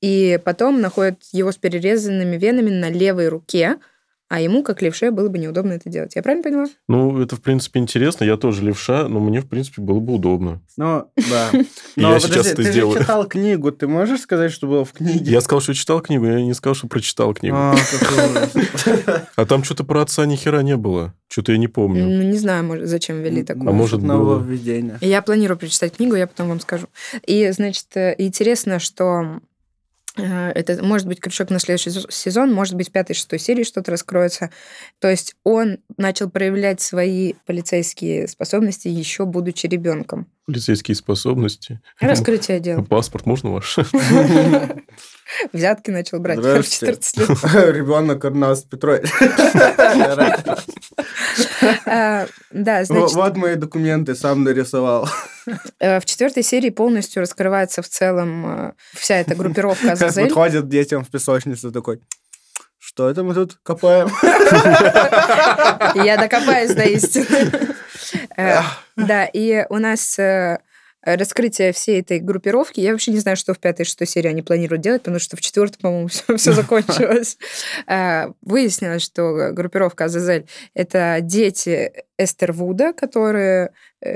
и 0.00 0.40
потом 0.44 0.80
находят 0.80 1.22
его 1.30 1.52
с 1.52 1.56
перерезанными 1.56 2.36
венами 2.36 2.70
на 2.70 2.90
левой 2.90 3.28
руке, 3.28 3.78
а 4.32 4.40
ему, 4.40 4.62
как 4.62 4.80
левше, 4.80 5.10
было 5.10 5.28
бы 5.28 5.36
неудобно 5.36 5.74
это 5.74 5.90
делать. 5.90 6.16
Я 6.16 6.22
правильно 6.22 6.42
поняла? 6.42 6.64
Ну, 6.88 7.20
это, 7.20 7.36
в 7.36 7.42
принципе, 7.42 7.80
интересно. 7.80 8.24
Я 8.24 8.38
тоже 8.38 8.62
левша, 8.62 9.06
но 9.06 9.20
мне, 9.20 9.42
в 9.42 9.46
принципе, 9.46 9.82
было 9.82 10.00
бы 10.00 10.14
удобно. 10.14 10.62
Ну, 10.78 11.04
да. 11.16 11.50
Я 11.96 12.18
сейчас 12.18 12.46
это 12.46 12.62
ты 12.62 12.70
сделаю. 12.70 12.94
же 12.94 13.00
читал 13.00 13.28
книгу, 13.28 13.70
ты 13.72 13.86
можешь 13.86 14.22
сказать, 14.22 14.50
что 14.50 14.66
было 14.66 14.86
в 14.86 14.92
книге? 14.92 15.30
Я 15.30 15.42
сказал, 15.42 15.60
что 15.60 15.74
читал 15.74 16.00
книгу, 16.00 16.24
я 16.24 16.40
не 16.40 16.54
сказал, 16.54 16.74
что 16.74 16.86
прочитал 16.86 17.34
книгу. 17.34 17.56
А. 17.58 17.76
А 19.36 19.44
там 19.44 19.64
что-то 19.64 19.84
про 19.84 20.00
отца 20.00 20.24
ни 20.24 20.36
хера 20.36 20.62
не 20.62 20.78
было. 20.78 21.12
Что-то 21.28 21.52
я 21.52 21.58
не 21.58 21.68
помню. 21.68 22.04
Ну, 22.04 22.22
не 22.22 22.38
знаю, 22.38 22.64
может, 22.64 22.88
зачем 22.88 23.20
ввели 23.20 23.42
такое. 23.42 23.68
А 23.68 23.72
может, 23.72 24.00
было? 24.00 24.14
нововведение. 24.14 24.96
Я 25.02 25.20
планирую 25.20 25.58
прочитать 25.58 25.96
книгу, 25.96 26.14
я 26.14 26.26
потом 26.26 26.48
вам 26.48 26.60
скажу. 26.60 26.86
И, 27.26 27.50
значит, 27.50 27.86
э, 27.96 28.14
интересно, 28.16 28.78
что 28.78 29.40
это 30.16 30.82
может 30.82 31.06
быть 31.06 31.20
крючок 31.20 31.50
на 31.50 31.58
следующий 31.58 31.90
сез- 31.90 32.10
сезон, 32.10 32.52
может 32.52 32.74
быть, 32.74 32.90
в 32.90 32.92
пятой-шестой 32.92 33.38
серии 33.38 33.64
что-то 33.64 33.90
раскроется. 33.92 34.50
То 34.98 35.08
есть 35.08 35.34
он 35.42 35.78
начал 35.96 36.28
проявлять 36.30 36.80
свои 36.80 37.34
полицейские 37.46 38.28
способности 38.28 38.88
еще 38.88 39.24
будучи 39.24 39.66
ребенком. 39.66 40.28
Полицейские 40.44 40.96
способности. 40.96 41.80
Раскрытие 42.00 42.58
дел. 42.58 42.84
Паспорт 42.88 43.26
можно 43.26 43.50
ваш? 43.52 43.78
Взятки 45.52 45.90
начал 45.90 46.18
брать 46.18 46.38
в 46.38 46.42
Здравствуйте. 46.42 46.98
14 47.00 47.16
лет. 47.18 47.28
Ребенок 47.76 48.24
Арнас 48.24 48.62
Петрович. 48.62 49.08
А, 51.86 52.26
Да, 52.50 52.84
значит, 52.84 53.14
вот 53.14 53.36
мои 53.36 53.54
документы, 53.54 54.14
сам 54.16 54.42
нарисовал. 54.42 55.08
э, 55.78 56.00
в 56.00 56.04
четвертой 56.04 56.42
серии 56.42 56.70
полностью 56.70 57.20
раскрывается 57.20 57.80
в 57.82 57.88
целом 57.88 58.46
э, 58.46 58.72
вся 58.94 59.16
эта 59.16 59.34
группировка 59.36 59.92
Азазель. 59.92 60.24
Подходит 60.24 60.68
детям 60.68 61.04
в 61.04 61.10
песочницу 61.10 61.70
такой, 61.70 62.00
что 62.78 63.08
это 63.08 63.22
мы 63.22 63.34
тут 63.34 63.58
копаем? 63.62 64.08
Я 66.04 66.16
докопаюсь 66.16 66.74
до 66.74 66.82
истины. 66.82 67.74
Э, 68.36 68.60
Да, 68.96 69.24
и 69.24 69.64
у 69.68 69.78
нас 69.78 70.18
э, 70.18 70.58
раскрытие 71.02 71.72
всей 71.72 72.00
этой 72.00 72.20
группировки. 72.20 72.80
Я 72.80 72.92
вообще 72.92 73.12
не 73.12 73.18
знаю, 73.18 73.36
что 73.36 73.54
в 73.54 73.58
пятой 73.58 73.82
и 73.82 73.84
шестой 73.84 74.06
серии 74.06 74.28
они 74.28 74.42
планируют 74.42 74.82
делать, 74.82 75.02
потому 75.02 75.18
что 75.18 75.36
в 75.36 75.40
четвертой, 75.40 75.78
по-моему, 75.80 76.08
все, 76.36 76.52
закончилось. 76.52 77.38
Э, 77.86 78.32
Выяснилось, 78.42 79.02
что 79.02 79.50
группировка 79.52 80.04
Азазель— 80.04 80.46
это 80.74 81.18
дети 81.20 81.92
Эстер 82.18 82.52
Вуда, 82.52 82.92
которые 82.92 83.72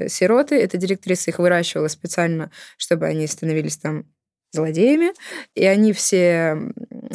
сироты. 0.08 0.56
Эта 0.56 0.76
директриса 0.78 1.30
их 1.30 1.38
выращивала 1.38 1.88
специально, 1.88 2.50
чтобы 2.76 3.06
они 3.06 3.26
становились 3.26 3.76
там 3.76 4.04
злодеями. 4.52 5.12
И 5.54 5.64
они 5.64 5.92
все 5.92 6.58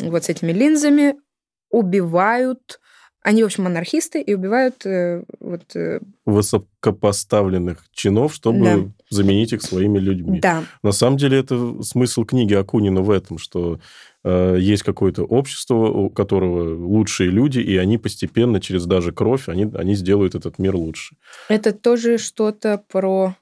вот 0.01 0.25
с 0.25 0.29
этими 0.29 0.51
линзами 0.51 1.15
убивают... 1.69 2.79
Они, 3.23 3.43
в 3.43 3.45
общем, 3.45 3.67
анархисты 3.67 4.19
и 4.21 4.33
убивают 4.33 4.85
э, 4.85 5.23
вот... 5.39 5.61
э, 5.75 5.99
Высокопоставленных 6.25 7.85
чинов, 7.93 8.33
чтобы 8.33 8.59
Да. 8.63 8.77
заменить 9.09 9.53
их 9.53 9.61
своими 9.61 9.99
людьми. 9.99 10.39
да, 10.39 10.63
На 10.83 10.91
самом 10.91 11.17
деле 11.17 11.39
это 11.39 11.83
смысл 11.83 12.25
книги 12.25 12.53
Акунина 12.53 13.01
в 13.01 13.11
этом, 13.11 13.37
что 13.37 13.79
э, 14.23 14.57
есть 14.59 14.83
какое-то 14.83 15.23
общество, 15.23 15.75
у 15.75 16.09
которого 16.09 16.75
лучшие 16.75 17.29
люди, 17.29 17.59
и 17.59 17.77
они 17.77 17.97
постепенно 17.97 18.59
через 18.59 18.85
даже 18.85 19.11
кровь, 19.11 19.49
они, 19.49 19.71
они 19.75 19.95
сделают 19.95 20.35
этот 20.35 20.57
мир 20.59 20.75
лучше. 20.75 21.15
Это 21.49 21.71
тоже 21.73 22.17
что-то 22.17 22.83
про 22.91 23.35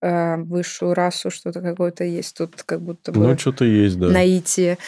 э, 0.00 0.36
высшую 0.36 0.94
расу, 0.94 1.30
что-то 1.30 1.60
какое-то 1.60 2.04
есть 2.04 2.36
тут, 2.36 2.62
как 2.62 2.80
будто 2.82 3.12
бы 3.12 3.20
Ну, 3.20 3.38
что-то 3.38 3.64
есть, 3.64 3.98
да. 3.98 4.08
наитие. 4.08 4.78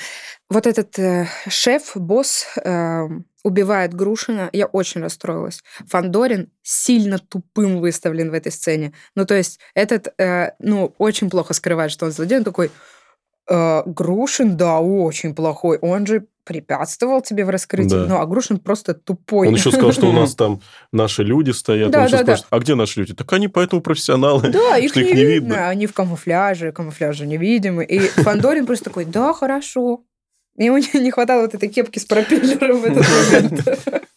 Вот 0.49 0.67
этот 0.67 0.99
э, 0.99 1.27
шеф, 1.49 1.93
босс, 1.95 2.47
э, 2.65 3.09
убивает 3.43 3.95
Грушина. 3.95 4.51
Я 4.53 4.67
очень 4.67 5.01
расстроилась. 5.01 5.63
Фандорин 5.87 6.51
сильно 6.63 7.19
тупым 7.19 7.81
выставлен 7.81 8.31
в 8.31 8.35
этой 8.35 8.53
сцене. 8.53 8.93
Ну, 9.15 9.25
то 9.25 9.35
есть 9.35 9.61
этот, 9.75 10.13
э, 10.19 10.53
ну, 10.59 10.95
очень 10.99 11.31
плохо 11.31 11.55
скрывает, 11.55 11.91
что 11.91 12.07
он 12.07 12.13
злодей. 12.13 12.39
Он 12.39 12.45
такой, 12.45 12.71
«Э, 13.49 13.83
Грушин, 13.87 14.57
да, 14.57 14.81
очень 14.81 15.35
плохой. 15.35 15.79
Он 15.79 16.07
же 16.07 16.27
препятствовал 16.45 17.23
тебе 17.23 17.45
в 17.45 17.51
раскрытии. 17.51 17.91
Да. 17.91 18.07
Ну, 18.07 18.21
а 18.21 18.27
Грушин 18.27 18.59
просто 18.59 18.95
тупой. 18.95 19.49
Он 19.49 19.55
еще 19.55 19.71
сказал, 19.71 19.93
что 19.93 20.09
у 20.09 20.13
нас 20.13 20.35
там 20.37 20.61
наши 20.93 21.23
люди 21.23 21.51
стоят. 21.51 21.91
Да, 21.91 22.05
Он 22.05 22.11
да, 22.11 22.11
да. 22.11 22.23
спрашивает, 22.23 22.49
а 22.51 22.59
где 22.59 22.75
наши 22.75 23.01
люди? 23.01 23.15
Так 23.15 23.33
они 23.33 23.49
поэтому 23.49 23.83
профессионалы. 23.83 24.49
Да, 24.51 24.77
их 24.79 24.97
не 24.97 25.03
их 25.03 25.15
не 25.15 25.25
видно. 25.25 25.33
видно. 25.33 25.69
Они 25.69 25.87
в 25.87 25.93
камуфляже, 25.93 26.73
камуфляже 26.73 27.27
невидимы. 27.27 27.85
И 27.85 27.99
Фандорин 28.01 28.67
просто 28.67 28.87
такой, 28.87 29.05
да, 29.05 29.33
хорошо. 29.33 30.05
Ему 30.57 30.77
не 30.79 30.89
не 31.01 31.11
хватало 31.11 31.43
вот 31.43 31.55
этой 31.55 31.69
кепки 31.69 31.99
с 31.99 32.05
пропеллером 32.05 32.81
в 32.81 32.85
этот 32.85 33.07
момент. 33.09 33.69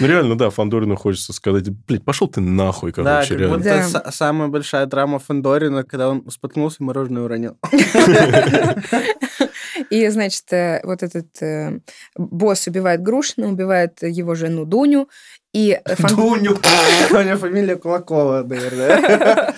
Ну, 0.00 0.06
реально, 0.06 0.36
да, 0.38 0.48
Фандорину 0.48 0.96
хочется 0.96 1.32
сказать, 1.34 1.68
блядь, 1.86 2.04
пошел 2.04 2.26
ты 2.26 2.40
нахуй, 2.40 2.90
Да, 2.92 3.02
короче, 3.02 3.28
как 3.34 3.38
реально. 3.38 3.56
будто 3.58 3.68
Да. 3.68 3.82
са- 4.00 4.10
самая 4.10 4.48
большая 4.48 4.86
драма 4.86 5.18
Фандорина, 5.18 5.84
когда 5.84 6.08
он 6.08 6.28
споткнулся 6.30 6.78
и 6.80 6.84
мороженое 6.84 7.22
уронил. 7.22 7.58
И, 9.90 10.08
значит, 10.08 10.50
э, 10.52 10.80
вот 10.84 11.02
этот 11.02 11.26
э, 11.42 11.80
босс 12.16 12.66
убивает 12.66 13.02
Грушина, 13.02 13.48
убивает 13.48 14.02
его 14.02 14.34
жену 14.34 14.64
Дуню. 14.64 15.08
И 15.52 15.78
Фан- 15.84 16.16
Дуню. 16.16 16.58
У 17.10 17.14
меня 17.14 17.36
фамилия 17.36 17.76
Кулакова, 17.76 18.42
наверное. 18.42 19.52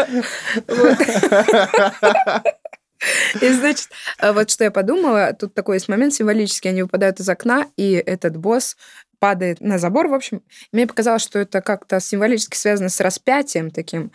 Вот. 3.35 3.43
И, 3.43 3.53
значит, 3.53 3.89
а 4.19 4.33
вот 4.33 4.51
что 4.51 4.65
я 4.65 4.71
подумала, 4.71 5.33
тут 5.39 5.55
такой 5.55 5.77
есть 5.77 5.89
момент 5.89 6.15
символический, 6.15 6.71
они 6.71 6.83
выпадают 6.83 7.21
из 7.21 7.29
окна, 7.29 7.67
и 7.77 7.93
этот 7.93 8.37
босс 8.37 8.77
падает 9.19 9.61
на 9.61 9.79
забор, 9.79 10.09
в 10.09 10.15
общем. 10.15 10.43
Мне 10.73 10.87
показалось, 10.87 11.23
что 11.23 11.39
это 11.39 11.61
как-то 11.63 12.01
символически 12.01 12.57
связано 12.57 12.89
с 12.89 13.01
распятием 13.01 13.71
таким. 13.71 14.13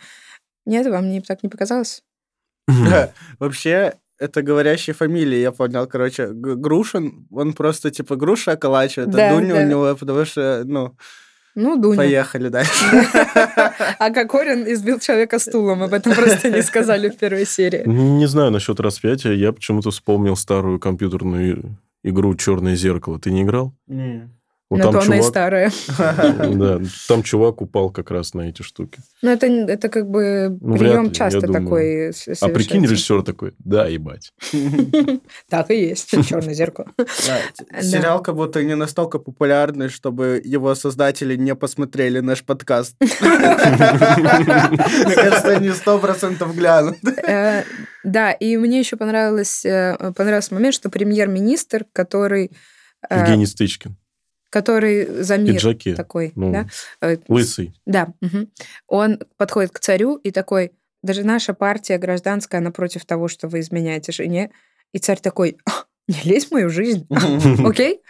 Нет, 0.66 0.86
вам 0.86 1.10
не, 1.10 1.20
так 1.20 1.42
не 1.42 1.48
показалось? 1.48 2.02
Вообще, 3.38 3.94
это 4.18 4.42
говорящие 4.42 4.94
фамилии, 4.94 5.38
я 5.38 5.50
понял. 5.50 5.86
Короче, 5.86 6.28
Грушин, 6.28 7.26
он 7.30 7.54
просто 7.54 7.90
типа 7.90 8.16
груша 8.16 8.52
околачивает, 8.52 9.08
а 9.08 9.12
да. 9.12 9.34
у 9.34 9.40
него, 9.40 9.96
потому 9.96 10.24
что, 10.24 10.62
ну, 10.64 10.94
Ну, 11.54 11.76
Дуня. 11.76 11.96
поехали 11.96 12.48
дальше. 12.48 12.72
А 13.98 14.10
Кокорин 14.10 14.64
избил 14.72 14.98
человека 14.98 15.38
стулом, 15.38 15.82
об 15.82 15.92
этом 15.92 16.14
просто 16.14 16.50
не 16.50 16.62
сказали 16.62 17.08
в 17.08 17.16
первой 17.16 17.44
серии. 17.44 17.82
Не 17.86 18.26
знаю 18.26 18.50
насчет 18.50 18.80
распятия, 18.80 19.32
я 19.32 19.52
почему-то 19.52 19.90
вспомнил 19.90 20.36
старую 20.36 20.78
компьютерную 20.78 21.76
игру 22.02 22.34
«Черное 22.34 22.76
зеркало». 22.76 23.18
Ты 23.18 23.30
не 23.30 23.42
играл? 23.42 23.74
Вот 24.70 24.78
Но 24.78 24.84
там 24.84 24.92
то 24.92 25.00
она 25.00 25.16
и 25.16 25.18
чувак, 25.18 25.30
старая. 25.30 25.72
да, 26.54 26.80
там 27.08 27.24
чувак 27.24 27.60
упал 27.60 27.90
как 27.90 28.12
раз 28.12 28.34
на 28.34 28.42
эти 28.42 28.62
штуки. 28.62 29.00
Ну, 29.20 29.30
это, 29.30 29.46
это 29.46 29.88
как 29.88 30.08
бы 30.08 30.56
Ну, 30.60 30.76
прием 30.76 31.06
ли, 31.06 31.12
часто 31.12 31.40
такой 31.40 32.12
А 32.40 32.48
прикинь, 32.48 32.84
режиссер 32.84 33.22
такой, 33.22 33.54
да, 33.58 33.88
ебать. 33.88 34.32
Так 35.48 35.72
и 35.72 35.88
есть, 35.88 36.10
черное 36.28 36.54
зеркало. 36.54 36.86
Сериал 37.82 38.22
как 38.22 38.36
будто 38.36 38.62
не 38.62 38.76
настолько 38.76 39.18
популярный, 39.18 39.88
чтобы 39.88 40.40
его 40.44 40.76
создатели 40.76 41.34
не 41.34 41.56
посмотрели 41.56 42.20
наш 42.20 42.44
подкаст. 42.44 42.94
Мне 43.00 43.08
кажется, 45.14 45.56
они 45.56 45.70
сто 45.70 45.98
процентов 45.98 46.54
глянут. 46.54 46.96
Э, 47.26 47.64
Да, 48.04 48.30
и 48.30 48.56
мне 48.56 48.78
еще 48.78 48.96
понравилось, 48.96 49.64
э, 49.64 50.12
понравился 50.16 50.54
момент, 50.54 50.74
что 50.74 50.90
премьер-министр, 50.90 51.86
который, 51.92 52.52
э, 53.08 53.18
Евгений 53.18 53.46
Стычкин. 53.46 53.96
Который 54.50 55.22
за 55.22 55.38
мир 55.38 55.54
пиджаке. 55.54 55.94
такой, 55.94 56.32
Ну, 56.34 56.52
да, 56.52 56.66
э, 57.00 57.16
Лысый. 57.28 57.72
да, 57.86 58.08
мгм. 58.20 58.50
он 58.88 59.20
подходит 59.36 59.70
к 59.70 59.78
царю 59.80 60.16
и 60.16 60.30
такой, 60.30 60.72
даже 61.02 61.24
наша 61.24 61.54
партия 61.54 61.96
гражданская, 61.98 62.60
она 62.60 62.70
против 62.72 63.04
того, 63.06 63.28
что 63.28 63.48
вы 63.48 63.60
изменяете 63.60 64.12
жене. 64.12 64.50
И 64.92 64.98
царь 64.98 65.18
такой, 65.20 65.56
«А, 65.66 65.84
не 66.08 66.20
лезь 66.24 66.46
в 66.46 66.50
мою 66.52 66.68
жизнь, 66.68 67.06
окей? 67.64 68.00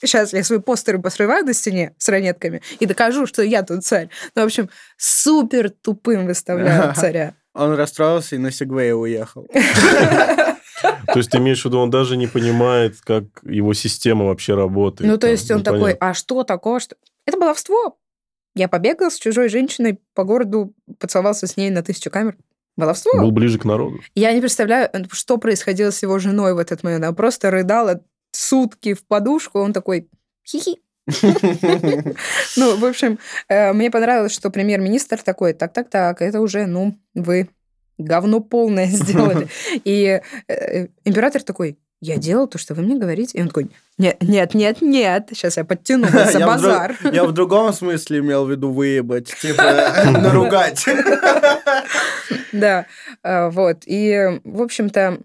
Сейчас 0.00 0.32
я 0.32 0.42
свои 0.44 0.60
постеры 0.60 0.98
посрываю 0.98 1.44
на 1.44 1.52
стене 1.52 1.94
с 1.98 2.08
ранетками 2.08 2.62
и 2.80 2.86
докажу, 2.86 3.26
что 3.26 3.42
я 3.42 3.62
тут 3.62 3.84
царь. 3.84 4.08
Ну, 4.34 4.42
в 4.42 4.44
общем, 4.46 4.70
супер 4.96 5.68
тупым 5.70 6.26
выставляют 6.26 6.96
царя. 6.96 7.34
Он 7.54 7.74
расстроился 7.74 8.36
и 8.36 8.38
на 8.38 8.50
Сегвее 8.52 8.94
уехал. 8.94 9.46
То 11.12 11.18
есть 11.18 11.30
ты 11.30 11.38
имеешь 11.38 11.62
в 11.62 11.64
виду, 11.64 11.78
он 11.78 11.90
даже 11.90 12.16
не 12.16 12.26
понимает, 12.26 13.00
как 13.00 13.24
его 13.42 13.74
система 13.74 14.26
вообще 14.26 14.54
работает. 14.54 15.10
Ну, 15.10 15.18
то 15.18 15.26
есть 15.28 15.50
он 15.50 15.62
такой, 15.62 15.92
а 15.92 16.14
что 16.14 16.44
такое? 16.44 16.80
Что... 16.80 16.96
Это 17.26 17.38
баловство. 17.38 17.98
Я 18.54 18.68
побегал 18.68 19.10
с 19.10 19.18
чужой 19.18 19.48
женщиной 19.48 20.00
по 20.14 20.24
городу, 20.24 20.74
поцеловался 20.98 21.46
с 21.46 21.56
ней 21.56 21.70
на 21.70 21.82
тысячу 21.82 22.10
камер. 22.10 22.36
Баловство. 22.76 23.20
Был 23.20 23.32
ближе 23.32 23.58
к 23.58 23.64
народу. 23.64 24.00
Я 24.14 24.32
не 24.32 24.40
представляю, 24.40 24.88
э, 24.92 25.02
что 25.10 25.38
происходило 25.38 25.90
с 25.90 26.00
его 26.02 26.18
женой 26.20 26.54
в 26.54 26.58
этот 26.58 26.84
момент. 26.84 27.04
Она 27.04 27.12
просто 27.12 27.50
рыдала 27.50 28.04
сутки 28.30 28.94
в 28.94 29.04
подушку. 29.04 29.58
Он 29.58 29.72
такой, 29.72 30.08
хихи, 30.46 30.78
Ну, 32.56 32.76
в 32.76 32.84
общем, 32.84 33.18
э, 33.48 33.72
мне 33.72 33.90
понравилось, 33.90 34.32
что 34.32 34.50
премьер-министр 34.50 35.22
такой, 35.22 35.54
так-так-так, 35.54 36.20
это 36.20 36.40
уже, 36.40 36.66
ну, 36.66 36.98
вы 37.14 37.48
говно 37.98 38.40
полное 38.40 38.86
сделали. 38.90 39.48
И 39.84 40.20
э, 40.48 40.86
император 41.04 41.42
такой, 41.42 41.78
я 42.00 42.16
делал 42.16 42.46
то, 42.46 42.58
что 42.58 42.74
вы 42.74 42.82
мне 42.82 42.96
говорите. 42.96 43.38
И 43.38 43.42
он 43.42 43.48
такой, 43.48 43.70
нет, 43.98 44.16
нет, 44.22 44.54
нет, 44.54 44.80
нет, 44.80 45.28
сейчас 45.30 45.56
я 45.56 45.64
подтяну 45.64 46.06
за 46.08 46.38
базар. 46.46 46.96
Я 47.12 47.24
в 47.24 47.32
другом 47.32 47.72
смысле 47.72 48.20
имел 48.20 48.46
в 48.46 48.50
виду 48.50 48.70
выебать, 48.70 49.34
типа 49.40 49.62
наругать. 50.04 50.86
Да, 52.52 52.86
э, 53.22 53.50
вот. 53.50 53.82
И, 53.86 54.40
в 54.44 54.62
общем-то, 54.62 55.18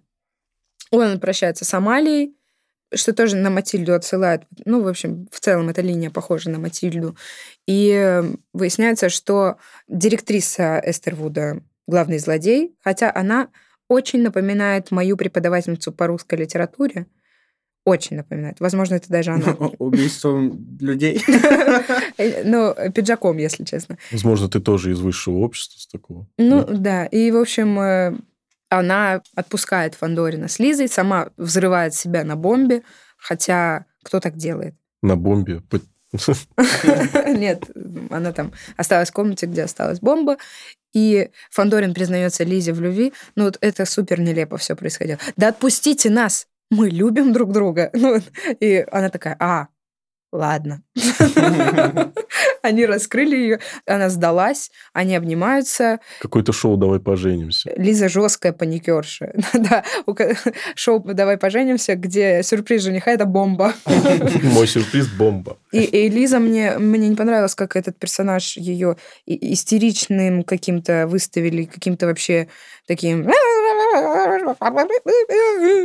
он 0.91 1.19
прощается 1.19 1.65
с 1.65 1.74
Амалией, 1.74 2.36
что 2.95 3.13
тоже 3.13 3.36
на 3.36 3.49
Матильду 3.49 3.93
отсылает. 3.93 4.43
Ну, 4.65 4.82
в 4.82 4.88
общем, 4.88 5.28
в 5.32 5.39
целом 5.39 5.69
эта 5.69 5.82
линия 5.82 6.09
похожа 6.09 6.49
на 6.49 6.59
Матильду. 6.59 7.15
И 7.67 7.91
э, 7.91 8.24
выясняется, 8.53 9.09
что 9.09 9.57
директриса 9.88 10.82
Эстервуда 10.86 11.61
главный 11.88 12.18
злодей, 12.20 12.76
хотя 12.84 13.12
она 13.14 13.50
очень 13.88 14.22
напоминает 14.22 14.92
мою 14.92 15.18
преподавательницу 15.18 15.92
по 15.92 16.08
русской 16.08 16.36
литературе. 16.36 17.08
Очень 17.86 18.16
напоминает. 18.18 18.62
Возможно, 18.62 18.96
это 18.96 19.10
даже 19.10 19.32
она. 19.32 19.54
Убийством 19.80 20.78
людей. 20.80 21.22
Ну, 22.46 22.74
пиджаком, 22.94 23.38
если 23.38 23.64
честно. 23.66 23.98
Возможно, 24.12 24.48
ты 24.48 24.60
тоже 24.62 24.92
из 24.92 25.00
высшего 25.00 25.38
общества 25.40 25.80
с 25.80 25.88
такого. 25.88 26.28
Ну, 26.38 26.64
Да. 26.64 26.74
да. 26.78 27.06
И, 27.08 27.30
в 27.32 27.38
общем, 27.38 27.80
э, 27.80 28.14
она 28.70 29.22
отпускает 29.36 29.96
Фандорина 29.96 30.48
с 30.48 30.60
Лизой, 30.60 30.88
сама 30.88 31.30
взрывает 31.38 31.94
себя 31.94 32.24
на 32.24 32.36
бомбе, 32.36 32.84
хотя 33.18 33.86
кто 34.04 34.20
так 34.20 34.38
делает? 34.38 34.76
На 35.02 35.16
бомбе. 35.18 35.62
Нет, 37.28 37.64
она 38.09 38.32
там 38.32 38.53
осталась 38.78 39.09
в 39.09 39.14
комнате, 39.14 39.45
где 39.45 39.64
осталась 39.64 39.99
бомба, 39.99 40.38
и 40.93 41.30
Фандорин 41.49 41.93
признается 41.93 42.43
Лизе 42.43 42.74
в 42.74 42.82
любви. 42.82 43.14
Ну, 43.36 43.45
вот 43.45 43.57
это 43.61 43.86
супер 43.86 44.20
нелепо 44.20 44.57
все 44.57 44.76
происходило. 44.76 45.20
Да 45.36 45.49
отпустите 45.49 46.09
нас! 46.09 46.47
Мы 46.70 46.89
любим 46.89 47.34
друг 47.34 47.51
друга. 47.51 47.89
Ну, 48.03 48.20
и 48.59 48.86
она 48.91 49.09
такая, 49.09 49.36
а, 49.39 49.68
ладно. 50.32 50.84
Они 52.64 52.86
раскрыли 52.86 53.36
ее, 53.36 53.59
она 53.86 54.09
сдалась, 54.09 54.72
они 54.93 55.18
обнимаются. 55.18 55.99
Какое-то 56.22 56.53
шоу 56.53 56.78
«Давай 56.78 57.01
поженимся». 57.01 57.74
Лиза 57.76 58.07
жесткая 58.07 58.53
паникерша. 58.53 59.34
да, 59.53 59.84
шоу 60.74 61.01
«Давай 61.01 61.38
поженимся», 61.38 61.95
где 61.95 62.41
сюрприз 62.41 62.84
жениха— 62.84 63.11
это 63.14 63.26
бомба. 63.26 63.74
Мой 64.43 64.66
сюрприз– 64.66 65.07
бомба. 65.18 65.57
И, 65.74 65.84
и 65.84 66.07
Лиза 66.07 66.39
мне, 66.39 66.78
мне 66.78 67.09
не 67.09 67.18
понравилось, 67.18 67.53
как 67.53 67.76
этот 67.76 67.99
персонаж 67.99 68.55
ее 68.55 68.95
истеричным 69.26 70.43
каким-то 70.43 71.05
выставили, 71.07 71.66
каким-то 71.66 72.05
вообще 72.05 72.47
таким... 72.88 73.26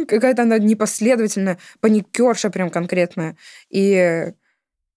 Какая-то 0.07 0.43
она 0.43 0.59
непоследовательная, 0.59 1.59
паникерша 1.81 2.51
прям 2.51 2.71
конкретная. 2.71 3.37
И 3.69 4.33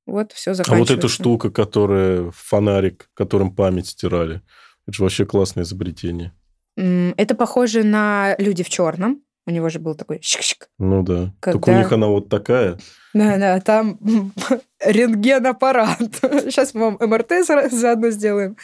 вот 0.05 0.31
все 0.33 0.51
А 0.51 0.53
заканчивается. 0.53 0.93
вот 0.93 0.99
эта 0.99 1.07
штука, 1.07 1.49
которая 1.51 2.31
фонарик, 2.31 3.09
которым 3.13 3.55
память 3.55 3.87
стирали, 3.87 4.41
это 4.87 4.97
же 4.97 5.03
вообще 5.03 5.25
классное 5.25 5.63
изобретение. 5.63 6.33
Это 6.75 7.35
похоже 7.35 7.83
на 7.83 8.35
«Люди 8.39 8.63
в 8.63 8.69
черном». 8.69 9.21
У 9.47 9.51
него 9.51 9.69
же 9.69 9.79
был 9.79 9.95
такой 9.95 10.19
щик-щик. 10.19 10.67
Ну 10.77 11.01
да. 11.03 11.33
Только 11.41 11.57
у 11.57 11.59
Когда- 11.61 11.79
них 11.79 11.91
она 11.91 12.07
вот 12.07 12.29
такая. 12.29 12.77
Да-да, 13.13 13.59
там 13.59 13.97
рентген-аппарат. 14.79 15.99
Сейчас 16.21 16.73
мы 16.73 16.91
вам 16.91 16.97
МРТ 17.09 17.45
за- 17.45 17.69
заодно 17.69 18.09
сделаем. 18.11 18.55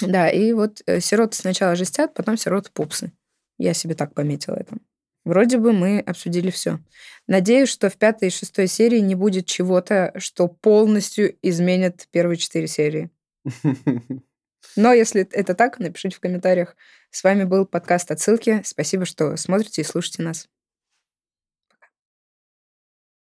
Да, 0.00 0.28
и 0.28 0.52
вот 0.52 0.82
э, 0.86 1.00
сироты 1.00 1.36
сначала 1.36 1.74
жестят, 1.74 2.12
потом 2.14 2.36
сироты 2.36 2.70
пупсы. 2.72 3.12
Я 3.58 3.72
себе 3.72 3.94
так 3.94 4.12
пометила 4.14 4.56
это. 4.56 4.76
Вроде 5.26 5.58
бы 5.58 5.72
мы 5.72 5.98
обсудили 5.98 6.50
все. 6.50 6.78
Надеюсь, 7.26 7.68
что 7.68 7.90
в 7.90 7.96
пятой 7.96 8.28
и 8.28 8.30
шестой 8.30 8.68
серии 8.68 9.00
не 9.00 9.16
будет 9.16 9.46
чего-то, 9.46 10.12
что 10.18 10.46
полностью 10.46 11.36
изменит 11.42 12.06
первые 12.12 12.36
четыре 12.36 12.68
серии. 12.68 13.10
Но 14.76 14.92
если 14.92 15.28
это 15.32 15.54
так, 15.54 15.80
напишите 15.80 16.14
в 16.16 16.20
комментариях. 16.20 16.76
С 17.10 17.24
вами 17.24 17.42
был 17.42 17.66
подкаст 17.66 18.12
«Отсылки». 18.12 18.62
Спасибо, 18.64 19.04
что 19.04 19.36
смотрите 19.36 19.82
и 19.82 19.84
слушаете 19.84 20.22
нас. 20.22 20.48